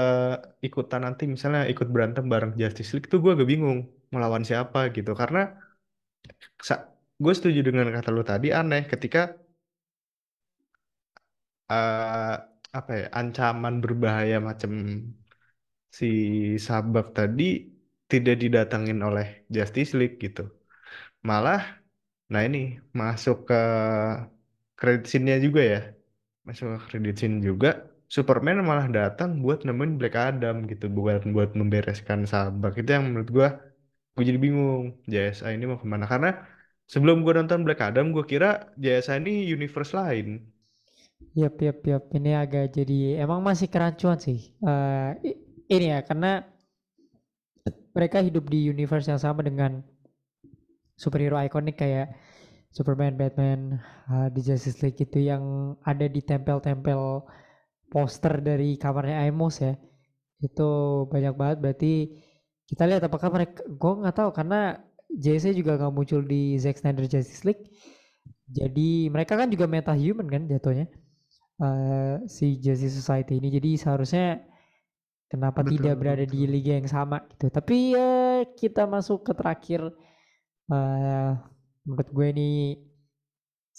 ikutan 0.60 1.08
nanti 1.08 1.24
misalnya 1.24 1.64
ikut 1.72 1.88
berantem 1.88 2.28
bareng 2.28 2.60
Justice 2.60 2.92
League 3.00 3.08
tuh 3.08 3.24
gue 3.24 3.32
agak 3.32 3.48
bingung 3.48 3.88
melawan 4.14 4.44
siapa 4.50 4.80
gitu 4.96 5.12
karena 5.22 5.40
gue 7.24 7.34
setuju 7.38 7.60
dengan 7.68 7.88
kata 7.96 8.10
lu 8.16 8.24
tadi 8.32 8.48
aneh 8.60 8.84
ketika 8.92 9.20
uh, 11.72 12.34
apa 12.78 12.92
ya 13.00 13.06
ancaman 13.20 13.76
berbahaya 13.84 14.36
macam 14.50 14.72
si 15.98 16.06
sabak 16.68 17.06
tadi 17.18 17.44
tidak 18.12 18.36
didatengin 18.44 19.00
oleh 19.08 19.26
Justice 19.56 19.92
League 20.00 20.18
gitu. 20.26 20.42
Malah, 21.30 21.62
nah 22.32 22.42
ini 22.48 22.60
masuk 23.00 23.38
ke 23.50 23.56
credit 24.80 25.04
scene-nya 25.10 25.36
juga 25.46 25.62
ya. 25.74 25.80
Masuk 26.48 26.66
ke 26.74 26.78
credit 26.90 27.16
scene 27.20 27.38
juga, 27.48 27.70
Superman 28.16 28.58
malah 28.70 28.88
datang 28.98 29.30
buat 29.44 29.60
nemuin 29.68 29.94
Black 30.00 30.16
Adam 30.30 30.56
gitu, 30.72 30.86
bukan 30.98 31.22
buat 31.36 31.50
membereskan 31.60 32.20
sabak. 32.32 32.74
Itu 32.82 32.90
yang 32.96 33.04
menurut 33.12 33.30
gua, 33.38 33.50
gue 34.18 34.26
jadi 34.30 34.40
bingung, 34.46 34.84
JSA 35.12 35.48
ini 35.56 35.66
mau 35.70 35.80
ke 35.84 35.88
mana. 35.94 36.06
Karena 36.14 36.30
sebelum 36.94 37.16
gua 37.26 37.34
nonton 37.40 37.60
Black 37.66 37.82
Adam, 37.88 38.06
gua 38.16 38.26
kira 38.32 38.48
JSA 38.84 39.14
ini 39.22 39.32
universe 39.56 39.92
lain. 40.00 40.28
Yap, 41.42 41.56
yap, 41.66 41.80
yap. 41.88 42.04
Ini 42.18 42.32
agak 42.44 42.66
jadi 42.78 43.22
emang 43.24 43.40
masih 43.48 43.68
kerancuan 43.74 44.18
sih. 44.26 44.40
I- 45.28 45.40
ini 45.76 45.86
ya 45.94 46.00
karena 46.08 46.44
mereka 47.96 48.22
hidup 48.24 48.48
di 48.54 48.70
universe 48.70 49.10
yang 49.12 49.20
sama 49.20 49.42
dengan 49.44 49.82
superhero 50.98 51.38
ikonik 51.42 51.78
kayak 51.82 52.08
Superman, 52.76 53.16
Batman, 53.18 53.82
uh, 54.12 54.30
di 54.34 54.42
Justice 54.46 54.80
League 54.86 55.00
itu 55.02 55.20
yang 55.32 55.76
ada 55.84 56.06
di 56.08 56.22
tempel-tempel 56.22 57.26
poster 57.92 58.34
dari 58.44 58.78
kamarnya 58.78 59.26
Amos 59.28 59.62
ya. 59.64 59.74
Itu 60.42 60.70
banyak 61.12 61.34
banget 61.40 61.58
berarti 61.64 61.94
kita 62.70 62.84
lihat 62.90 63.04
apakah 63.08 63.30
mereka 63.36 63.64
gue 63.66 63.92
nggak 64.02 64.16
tahu 64.20 64.30
karena 64.38 64.56
JC 65.08 65.46
juga 65.56 65.80
nggak 65.80 65.94
muncul 65.96 66.22
di 66.24 66.60
Zack 66.60 66.78
Snyder 66.84 67.06
Justice 67.08 67.44
League. 67.48 67.64
Jadi 68.48 69.12
mereka 69.14 69.34
kan 69.40 69.48
juga 69.54 69.66
meta 69.68 69.94
human 69.96 70.28
kan 70.30 70.44
jatuhnya. 70.52 70.88
eh, 71.64 72.16
si 72.30 72.46
Justice 72.64 72.96
Society 73.00 73.40
ini 73.40 73.50
jadi 73.58 73.70
seharusnya 73.82 74.44
kenapa 75.32 75.62
Betul, 75.62 75.72
tidak 75.72 75.94
berada 76.00 76.24
di 76.24 76.40
betul. 76.40 76.54
liga 76.54 76.80
yang 76.80 76.90
sama 76.90 77.18
gitu. 77.32 77.48
Tapi 77.52 77.76
ya 77.96 78.10
kita 78.60 78.84
masuk 78.88 79.20
ke 79.28 79.34
terakhir 79.36 79.82
eh 80.72 81.30
menurut 81.88 82.10
gue 82.18 82.28
ini 82.36 82.50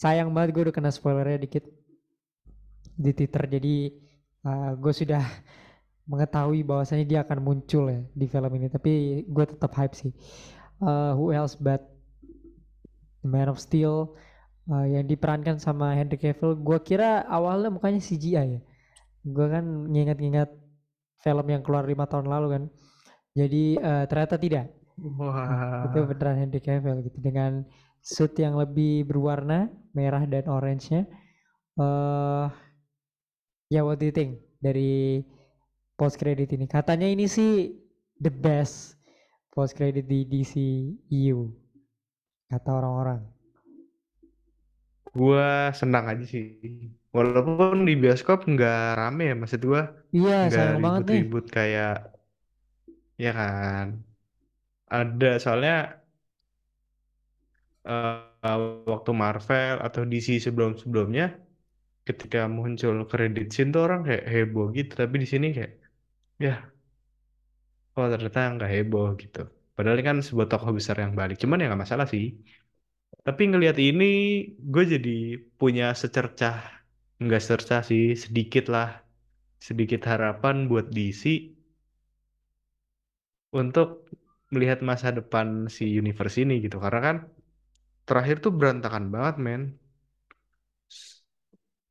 sayang 0.03 0.31
banget 0.35 0.51
gue 0.55 0.63
udah 0.67 0.75
kena 0.77 0.91
spoilernya 0.97 1.39
dikit 1.45 1.65
di 2.99 3.11
Twitter 3.17 3.43
jadi 3.55 3.75
eh, 4.49 4.71
gue 4.83 4.93
sudah 4.93 5.23
mengetahui 6.09 6.65
bahwasannya 6.65 7.05
dia 7.05 7.21
akan 7.23 7.39
muncul 7.45 7.93
ya 7.93 8.01
di 8.17 8.27
film 8.27 8.51
ini. 8.57 8.67
Tapi 8.73 9.23
gue 9.29 9.45
tetap 9.45 9.71
hype 9.77 9.95
sih. 9.95 10.11
Eh, 10.81 11.13
who 11.15 11.31
else 11.31 11.55
but 11.55 11.85
The 13.23 13.29
Man 13.29 13.53
of 13.53 13.61
Steel 13.61 14.17
eh, 14.73 14.97
yang 14.99 15.05
diperankan 15.05 15.61
sama 15.61 15.93
Henry 15.95 16.17
Cavill. 16.17 16.57
Gue 16.57 16.81
kira 16.81 17.29
awalnya 17.29 17.69
mukanya 17.69 18.01
CGI 18.01 18.59
ya. 18.59 18.61
Gue 19.29 19.47
kan 19.53 19.65
nginget-nginget 19.93 20.51
film 21.21 21.47
yang 21.53 21.61
keluar 21.61 21.85
lima 21.85 22.09
tahun 22.09 22.27
lalu 22.27 22.47
kan. 22.57 22.63
Jadi 23.37 23.77
eh, 23.77 24.05
ternyata 24.09 24.41
tidak. 24.41 24.67
Wah, 24.99 25.87
itu 25.87 25.99
beneran 26.09 26.37
Henry 26.43 26.59
Cavill 26.65 27.05
gitu. 27.07 27.19
Dengan 27.21 27.63
suit 28.01 28.33
yang 28.41 28.57
lebih 28.57 29.05
berwarna 29.05 29.69
merah 29.93 30.25
dan 30.25 30.49
orange-nya. 30.49 31.05
eh 31.79 32.47
ya 33.69 33.85
what 33.85 34.01
do 34.01 34.09
you 34.09 34.15
think 34.15 34.41
dari 34.59 35.23
post 35.99 36.17
credit 36.21 36.49
ini? 36.57 36.67
Katanya 36.77 37.07
ini 37.15 37.27
sih 37.37 37.51
the 38.25 38.33
best 38.45 38.75
post 39.55 39.73
credit 39.79 40.05
di 40.13 40.19
DC 40.33 40.55
EU 41.19 41.41
kata 42.51 42.71
orang-orang. 42.79 43.21
gua 45.19 45.45
senang 45.81 46.05
aja 46.11 46.25
sih. 46.33 46.45
Walaupun 47.17 47.77
di 47.89 47.93
bioskop 48.03 48.39
nggak 48.53 48.77
rame 48.99 49.23
ya, 49.31 49.35
maksud 49.41 49.61
gua 49.71 49.83
Iya, 50.17 50.35
nggak 50.45 50.51
sayang 50.55 50.79
banget 50.85 51.03
nih. 51.11 51.23
ribut-ribut 51.23 51.45
kayak, 51.57 51.91
ya 53.19 53.31
kan. 53.39 53.87
Ada 54.97 55.29
soalnya 55.43 55.75
eh, 57.89 58.59
waktu 58.93 59.11
Marvel 59.23 59.75
atau 59.87 60.03
DC 60.11 60.29
sebelum-sebelumnya, 60.47 61.25
ketika 62.09 62.39
muncul 62.57 62.97
credit 63.13 63.47
scene 63.55 63.71
tuh 63.75 63.83
orang 63.87 64.01
kayak 64.09 64.25
heboh 64.33 64.67
gitu. 64.79 64.93
Tapi 65.03 65.17
di 65.25 65.29
sini 65.33 65.47
kayak, 65.57 65.73
ya, 66.39 66.73
oh 67.97 68.07
ternyata 68.13 68.39
nggak 68.55 68.71
heboh 68.75 69.07
gitu. 69.23 69.39
Padahal 69.75 69.97
ini 69.99 70.07
kan 70.11 70.19
sebuah 70.27 70.49
tokoh 70.53 70.71
besar 70.79 70.97
yang 71.05 71.13
balik. 71.21 71.37
Cuman 71.43 71.57
ya 71.61 71.65
nggak 71.71 71.83
masalah 71.87 72.07
sih. 72.15 72.25
Tapi 73.27 73.43
ngelihat 73.51 73.79
ini, 73.89 74.05
gue 74.73 74.85
jadi 74.95 75.11
punya 75.61 75.87
secercah, 76.03 76.57
nggak 77.25 77.41
secercah 77.45 77.81
sih, 77.91 78.05
sedikit 78.25 78.65
lah, 78.75 78.89
sedikit 79.69 80.01
harapan 80.13 80.57
buat 80.71 80.87
DC 80.97 81.23
untuk 83.61 83.89
melihat 84.55 84.81
masa 84.91 85.09
depan 85.19 85.69
si 85.77 85.85
universe 86.01 86.37
ini 86.45 86.55
gitu. 86.65 86.77
Karena 86.85 87.01
kan 87.07 87.17
terakhir 88.09 88.37
tuh 88.45 88.53
berantakan 88.59 89.05
banget, 89.15 89.37
men. 89.47 89.63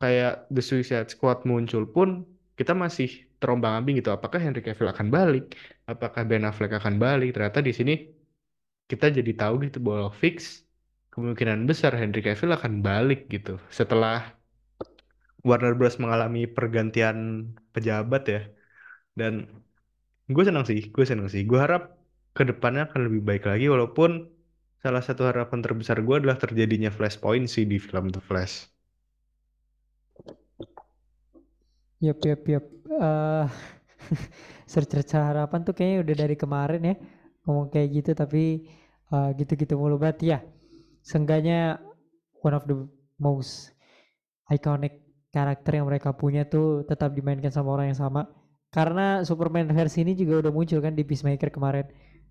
Kayak 0.01 0.49
The 0.53 0.61
Suicide 0.61 1.09
Squad 1.13 1.45
muncul 1.49 1.83
pun 1.89 2.25
kita 2.57 2.73
masih 2.77 3.26
terombang-ambing 3.41 3.95
gitu. 3.99 4.09
Apakah 4.17 4.39
Henry 4.43 4.61
Cavill 4.65 4.89
akan 4.93 5.07
balik? 5.17 5.43
Apakah 5.91 6.21
Ben 6.29 6.43
Affleck 6.49 6.73
akan 6.79 6.95
balik? 7.05 7.29
Ternyata 7.35 7.59
di 7.67 7.73
sini 7.77 7.93
kita 8.89 9.05
jadi 9.17 9.31
tahu 9.41 9.53
gitu 9.65 9.77
bahwa 9.87 10.07
fix 10.21 10.35
kemungkinan 11.13 11.59
besar 11.69 11.91
Henry 11.99 12.21
Cavill 12.25 12.51
akan 12.57 12.73
balik 12.87 13.19
gitu. 13.33 13.51
Setelah 13.79 14.15
Warner 15.47 15.73
Bros 15.77 15.95
mengalami 16.03 16.41
pergantian 16.49 17.17
pejabat 17.73 18.23
ya. 18.33 18.41
Dan 19.19 19.33
gue 20.33 20.43
senang 20.47 20.65
sih, 20.69 20.79
gue 20.93 21.05
senang 21.09 21.27
sih. 21.33 21.41
Gue 21.49 21.59
harap 21.65 21.97
ke 22.37 22.43
depannya 22.49 22.81
akan 22.87 23.01
lebih 23.09 23.21
baik 23.25 23.43
lagi 23.49 23.65
walaupun 23.73 24.29
salah 24.83 25.01
satu 25.01 25.25
harapan 25.29 25.59
terbesar 25.65 25.97
gue 26.05 26.15
adalah 26.21 26.37
terjadinya 26.37 26.93
flashpoint 26.93 27.49
sih 27.49 27.65
di 27.65 27.77
film 27.81 28.13
The 28.13 28.21
Flash. 28.21 28.69
Yap, 31.97 32.21
yap, 32.29 32.45
yap. 32.45 32.76
Eh 32.87 33.45
secerca 34.71 35.31
harapan 35.31 35.59
tuh 35.67 35.73
kayaknya 35.75 35.97
udah 36.03 36.15
dari 36.27 36.35
kemarin 36.39 36.81
ya 36.83 36.95
ngomong 37.47 37.67
kayak 37.71 37.87
gitu 38.03 38.11
tapi 38.15 38.67
eh, 39.11 39.29
gitu-gitu 39.39 39.73
mulu 39.79 39.95
banget 39.99 40.17
ya. 40.23 40.39
Seenggaknya 41.03 41.79
one 42.43 42.55
of 42.55 42.63
the 42.67 42.75
most 43.19 43.71
iconic 44.51 45.03
karakter 45.31 45.79
yang 45.79 45.87
mereka 45.87 46.11
punya 46.15 46.47
tuh 46.47 46.83
tetap 46.87 47.13
dimainkan 47.15 47.51
sama 47.51 47.75
orang 47.75 47.91
yang 47.91 47.99
sama. 47.99 48.27
Karena 48.71 49.23
Superman 49.23 49.71
versi 49.71 50.03
ini 50.03 50.13
juga 50.15 50.43
udah 50.43 50.51
muncul 50.51 50.79
kan 50.83 50.91
di 50.95 51.03
Peacemaker 51.07 51.49
kemarin. 51.51 51.87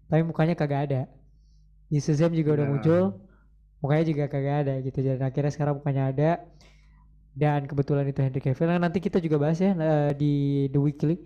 Tapi 0.09 0.22
mukanya 0.22 0.54
kagak 0.54 0.80
ada. 0.92 1.00
Di 1.88 1.98
Shazam 2.02 2.32
juga 2.36 2.61
udah 2.61 2.66
Nah. 2.68 2.72
muncul. 2.76 3.02
Mukanya 3.80 4.04
juga 4.04 4.24
kagak 4.28 4.57
ada 4.66 4.74
gitu. 4.84 4.98
Dan 5.00 5.20
akhirnya 5.24 5.52
sekarang 5.52 5.74
mukanya 5.80 6.12
ada. 6.12 6.30
Dan 7.37 7.68
kebetulan 7.68 8.09
itu 8.09 8.24
Henry 8.24 8.41
Cavill. 8.41 8.72
Nah, 8.72 8.80
nanti 8.89 8.97
kita 8.97 9.20
juga 9.20 9.37
bahas 9.37 9.61
ya 9.61 9.76
eh, 9.76 10.11
di 10.16 10.32
The 10.72 10.80
Weekly 10.80 11.20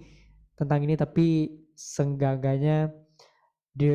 tentang 0.58 0.82
ini. 0.82 0.98
Tapi 0.98 1.54
seenggaknya 1.78 2.90
The 3.78 3.94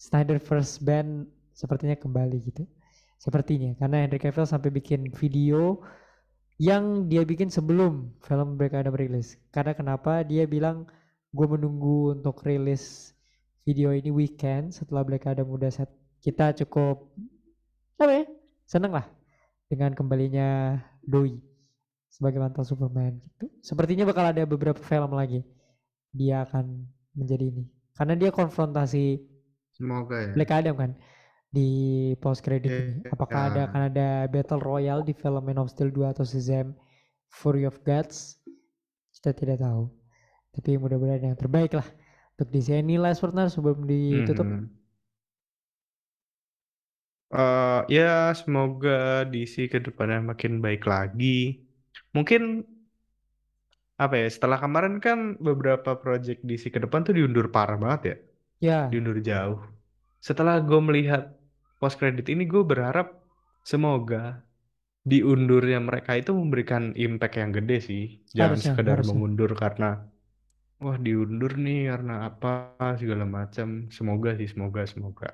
Snyder 0.00 0.40
First 0.40 0.80
Band 0.80 1.28
sepertinya 1.52 2.00
kembali 2.00 2.40
gitu. 2.48 2.64
Sepertinya 3.20 3.76
karena 3.76 4.08
Henry 4.08 4.16
Cavill 4.16 4.48
sampai 4.48 4.72
bikin 4.72 5.12
video 5.12 5.84
yang 6.56 7.12
dia 7.12 7.28
bikin 7.28 7.52
sebelum 7.52 8.16
film 8.24 8.56
Black 8.56 8.72
Adam 8.72 8.96
rilis. 8.96 9.36
Karena 9.52 9.76
kenapa? 9.76 10.24
Dia 10.24 10.48
bilang 10.48 10.88
gue 11.36 11.44
menunggu 11.44 12.16
untuk 12.16 12.40
rilis 12.40 13.12
video 13.68 13.92
ini 13.92 14.08
weekend 14.08 14.72
setelah 14.72 15.04
Black 15.04 15.28
Adam 15.28 15.52
udah 15.52 15.68
set. 15.68 15.92
Kita 16.24 16.56
cukup 16.56 17.04
apa 18.00 18.12
ya? 18.12 18.24
Seneng 18.64 18.96
lah 18.96 19.19
dengan 19.70 19.94
kembalinya 19.94 20.74
Doi 21.06 21.38
sebagai 22.10 22.42
mantan 22.42 22.66
Superman 22.66 23.22
gitu. 23.22 23.46
Sepertinya 23.62 24.02
bakal 24.02 24.34
ada 24.34 24.42
beberapa 24.42 24.82
film 24.82 25.14
lagi 25.14 25.46
dia 26.10 26.42
akan 26.42 26.90
menjadi 27.14 27.54
ini. 27.54 27.64
Karena 27.94 28.18
dia 28.18 28.34
konfrontasi 28.34 29.22
Semoga 29.70 30.18
ya. 30.18 30.30
Black 30.34 30.50
Adam 30.50 30.74
kan 30.74 30.90
di 31.50 31.70
post 32.18 32.42
credit 32.42 32.70
Iya, 32.70 32.78
ini. 32.82 32.94
Apakah 33.14 33.54
ada 33.54 33.60
iya. 33.62 33.68
akan 33.70 33.82
ada 33.94 34.08
battle 34.26 34.62
royale 34.62 35.06
di 35.06 35.14
film 35.14 35.42
Man 35.46 35.62
of 35.62 35.70
Steel 35.70 35.94
2 35.94 36.10
atau 36.18 36.26
Shazam 36.26 36.74
Fury 37.30 37.62
of 37.62 37.78
Gods? 37.86 38.42
Kita 39.14 39.30
tidak 39.30 39.62
tahu. 39.62 39.86
Tapi 40.50 40.74
mudah-mudahan 40.82 41.30
yang 41.30 41.38
terbaik 41.38 41.78
lah 41.78 41.86
untuk 42.34 42.50
di 42.50 42.60
sini 42.64 42.98
last 42.98 43.22
Nar, 43.22 43.52
sebelum 43.52 43.86
ditutup. 43.86 44.48
Mhm. 44.48 44.79
Eh, 47.38 47.78
ya 47.96 48.02
semoga 48.40 48.90
DC 49.30 49.54
ke 49.72 49.78
depannya 49.86 50.18
makin 50.30 50.52
baik 50.64 50.82
lagi. 50.92 51.26
Mungkin 52.14 52.40
apa 54.02 54.14
ya? 54.22 54.26
Setelah 54.34 54.58
kemarin 54.64 54.94
kan 55.06 55.18
beberapa 55.46 55.90
project 56.02 56.40
DC 56.48 56.64
ke 56.74 56.78
depan 56.84 57.00
tuh 57.06 57.14
diundur 57.18 57.46
parah 57.54 57.76
banget 57.84 58.00
ya, 58.10 58.16
Ya, 58.60 58.92
diundur 58.92 59.18
jauh. 59.30 59.60
Setelah 60.28 60.56
gue 60.68 60.80
melihat 60.88 61.22
post 61.80 61.96
credit 62.00 62.26
ini, 62.34 62.44
gue 62.52 62.62
berharap 62.72 63.08
semoga 63.66 64.42
diundurnya 65.10 65.78
mereka 65.88 66.12
itu 66.20 66.32
memberikan 66.36 66.94
impact 66.96 67.34
yang 67.42 67.50
gede 67.56 67.76
sih. 67.88 68.04
Jangan 68.38 68.60
Harusnya, 68.60 68.72
sekedar 68.72 68.98
harusnya. 68.98 69.06
mengundur 69.08 69.50
karena 69.62 69.86
wah 70.82 70.96
diundur 71.06 71.52
nih 71.64 71.78
karena 71.92 72.14
apa 72.28 72.48
segala 73.00 73.24
macam. 73.38 73.68
Semoga 73.96 74.30
sih, 74.38 74.48
semoga, 74.52 74.82
semoga. 74.92 75.28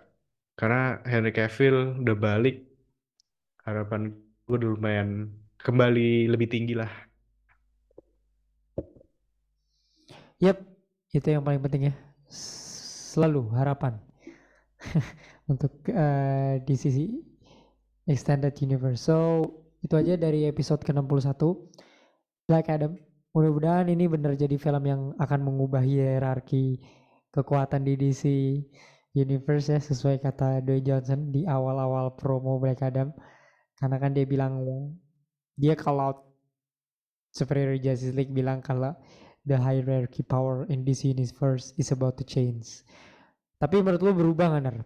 Karena 0.57 1.05
Henry 1.05 1.37
Cavill 1.37 2.01
udah 2.01 2.17
balik, 2.17 2.65
harapan 3.69 4.09
gue 4.49 4.57
udah 4.57 4.71
lumayan 4.73 5.29
kembali 5.61 6.33
lebih 6.33 6.49
tinggi 6.49 6.73
lah. 6.73 6.89
Yap, 10.41 10.65
itu 11.13 11.29
yang 11.29 11.45
paling 11.45 11.61
penting 11.61 11.93
ya. 11.93 11.95
Selalu 12.33 13.53
harapan 13.53 14.01
untuk 15.53 15.77
uh, 15.93 16.57
di 16.65 16.75
sisi 16.77 17.05
extended 18.09 18.57
universe. 18.57 19.05
So, 19.05 19.45
itu 19.85 19.93
aja 19.93 20.17
dari 20.17 20.49
episode 20.49 20.81
ke-61 20.89 21.37
Black 22.49 22.73
Adam. 22.73 22.97
Mudah-mudahan 23.37 23.93
ini 23.93 24.09
benar 24.09 24.33
jadi 24.41 24.57
film 24.57 24.85
yang 24.89 25.13
akan 25.21 25.41
mengubah 25.45 25.85
hierarki 25.85 26.81
kekuatan 27.29 27.85
di 27.85 28.01
DC 28.01 28.25
Universe 29.17 29.73
ya 29.73 29.81
sesuai 29.81 30.21
kata 30.21 30.61
Dwayne 30.61 30.85
Johnson 30.85 31.33
di 31.33 31.49
awal-awal 31.49 32.12
promo 32.14 32.61
Black 32.61 32.85
Adam. 32.85 33.11
Karena 33.81 33.97
kan 33.97 34.12
dia 34.12 34.29
bilang 34.29 34.61
dia 35.57 35.73
kalau 35.73 36.12
Superior 37.33 37.81
Justice 37.81 38.12
League 38.12 38.33
bilang 38.33 38.61
kalau 38.61 38.93
the 39.49 39.57
hierarchy 39.57 40.21
power 40.21 40.69
in 40.69 40.85
this 40.85 41.05
universe 41.05 41.73
is 41.81 41.93
about 41.93 42.21
to 42.21 42.25
change. 42.25 42.85
Tapi 43.57 43.81
menurut 43.81 44.05
lo 44.05 44.12
berubah 44.12 44.53
nggak 44.53 44.64
ner? 44.69 44.79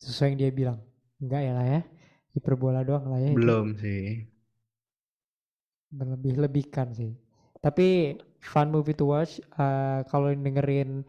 Sesuai 0.00 0.32
yang 0.32 0.38
dia 0.40 0.50
bilang? 0.52 0.78
Enggak 1.20 1.40
ya 1.44 1.52
lah 1.52 1.66
ya. 1.66 1.80
Hiperbola 2.36 2.80
doang 2.84 3.08
lah 3.08 3.20
ya. 3.20 3.32
Belum 3.32 3.72
itu. 3.72 3.80
sih. 3.84 4.04
Berlebih-lebihkan 5.92 6.92
sih. 6.92 7.12
Tapi 7.60 8.16
fun 8.40 8.68
movie 8.68 8.96
to 8.96 9.08
watch. 9.08 9.40
Uh, 9.56 10.04
kalau 10.08 10.32
dengerin 10.32 11.04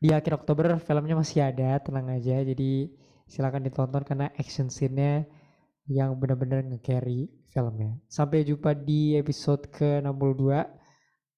di 0.00 0.08
akhir 0.16 0.40
Oktober 0.40 0.80
filmnya 0.80 1.12
masih 1.12 1.44
ada, 1.44 1.76
tenang 1.84 2.08
aja. 2.08 2.40
Jadi 2.40 2.88
silakan 3.28 3.68
ditonton 3.68 4.02
karena 4.02 4.32
action 4.40 4.72
scene-nya 4.72 5.28
yang 5.86 6.16
benar-benar 6.16 6.64
nge-carry 6.64 7.28
filmnya. 7.52 8.00
Sampai 8.08 8.48
jumpa 8.48 8.72
di 8.72 9.14
episode 9.20 9.68
ke-62 9.68 10.44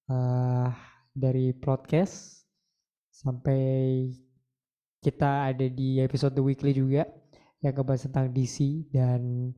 uh, 0.08 0.68
dari 1.10 1.50
podcast 1.58 2.46
sampai 3.10 4.06
kita 5.02 5.50
ada 5.50 5.66
di 5.66 5.98
episode 5.98 6.32
The 6.38 6.44
Weekly 6.46 6.72
juga 6.72 7.04
yang 7.60 7.74
ngebahas 7.74 8.06
tentang 8.06 8.30
DC 8.30 8.88
dan 8.94 9.52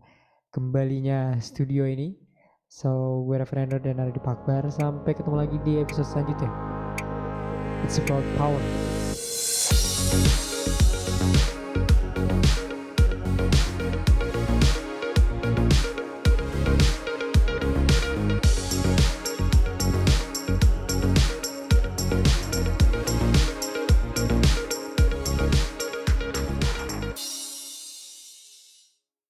kembalinya 0.49 1.37
studio 1.45 1.85
ini. 1.85 2.17
So, 2.69 3.23
gue 3.29 3.39
Reverendo 3.39 3.79
dan 3.79 4.03
ada 4.03 4.11
di 4.11 4.19
Pakbar. 4.19 4.67
Sampai 4.73 5.15
ketemu 5.15 5.37
lagi 5.37 5.57
di 5.63 5.79
episode 5.79 6.09
selanjutnya. 6.11 6.51
It's 7.85 8.01
about 8.01 8.25
power. 8.35 8.84
We'll 10.15 11.54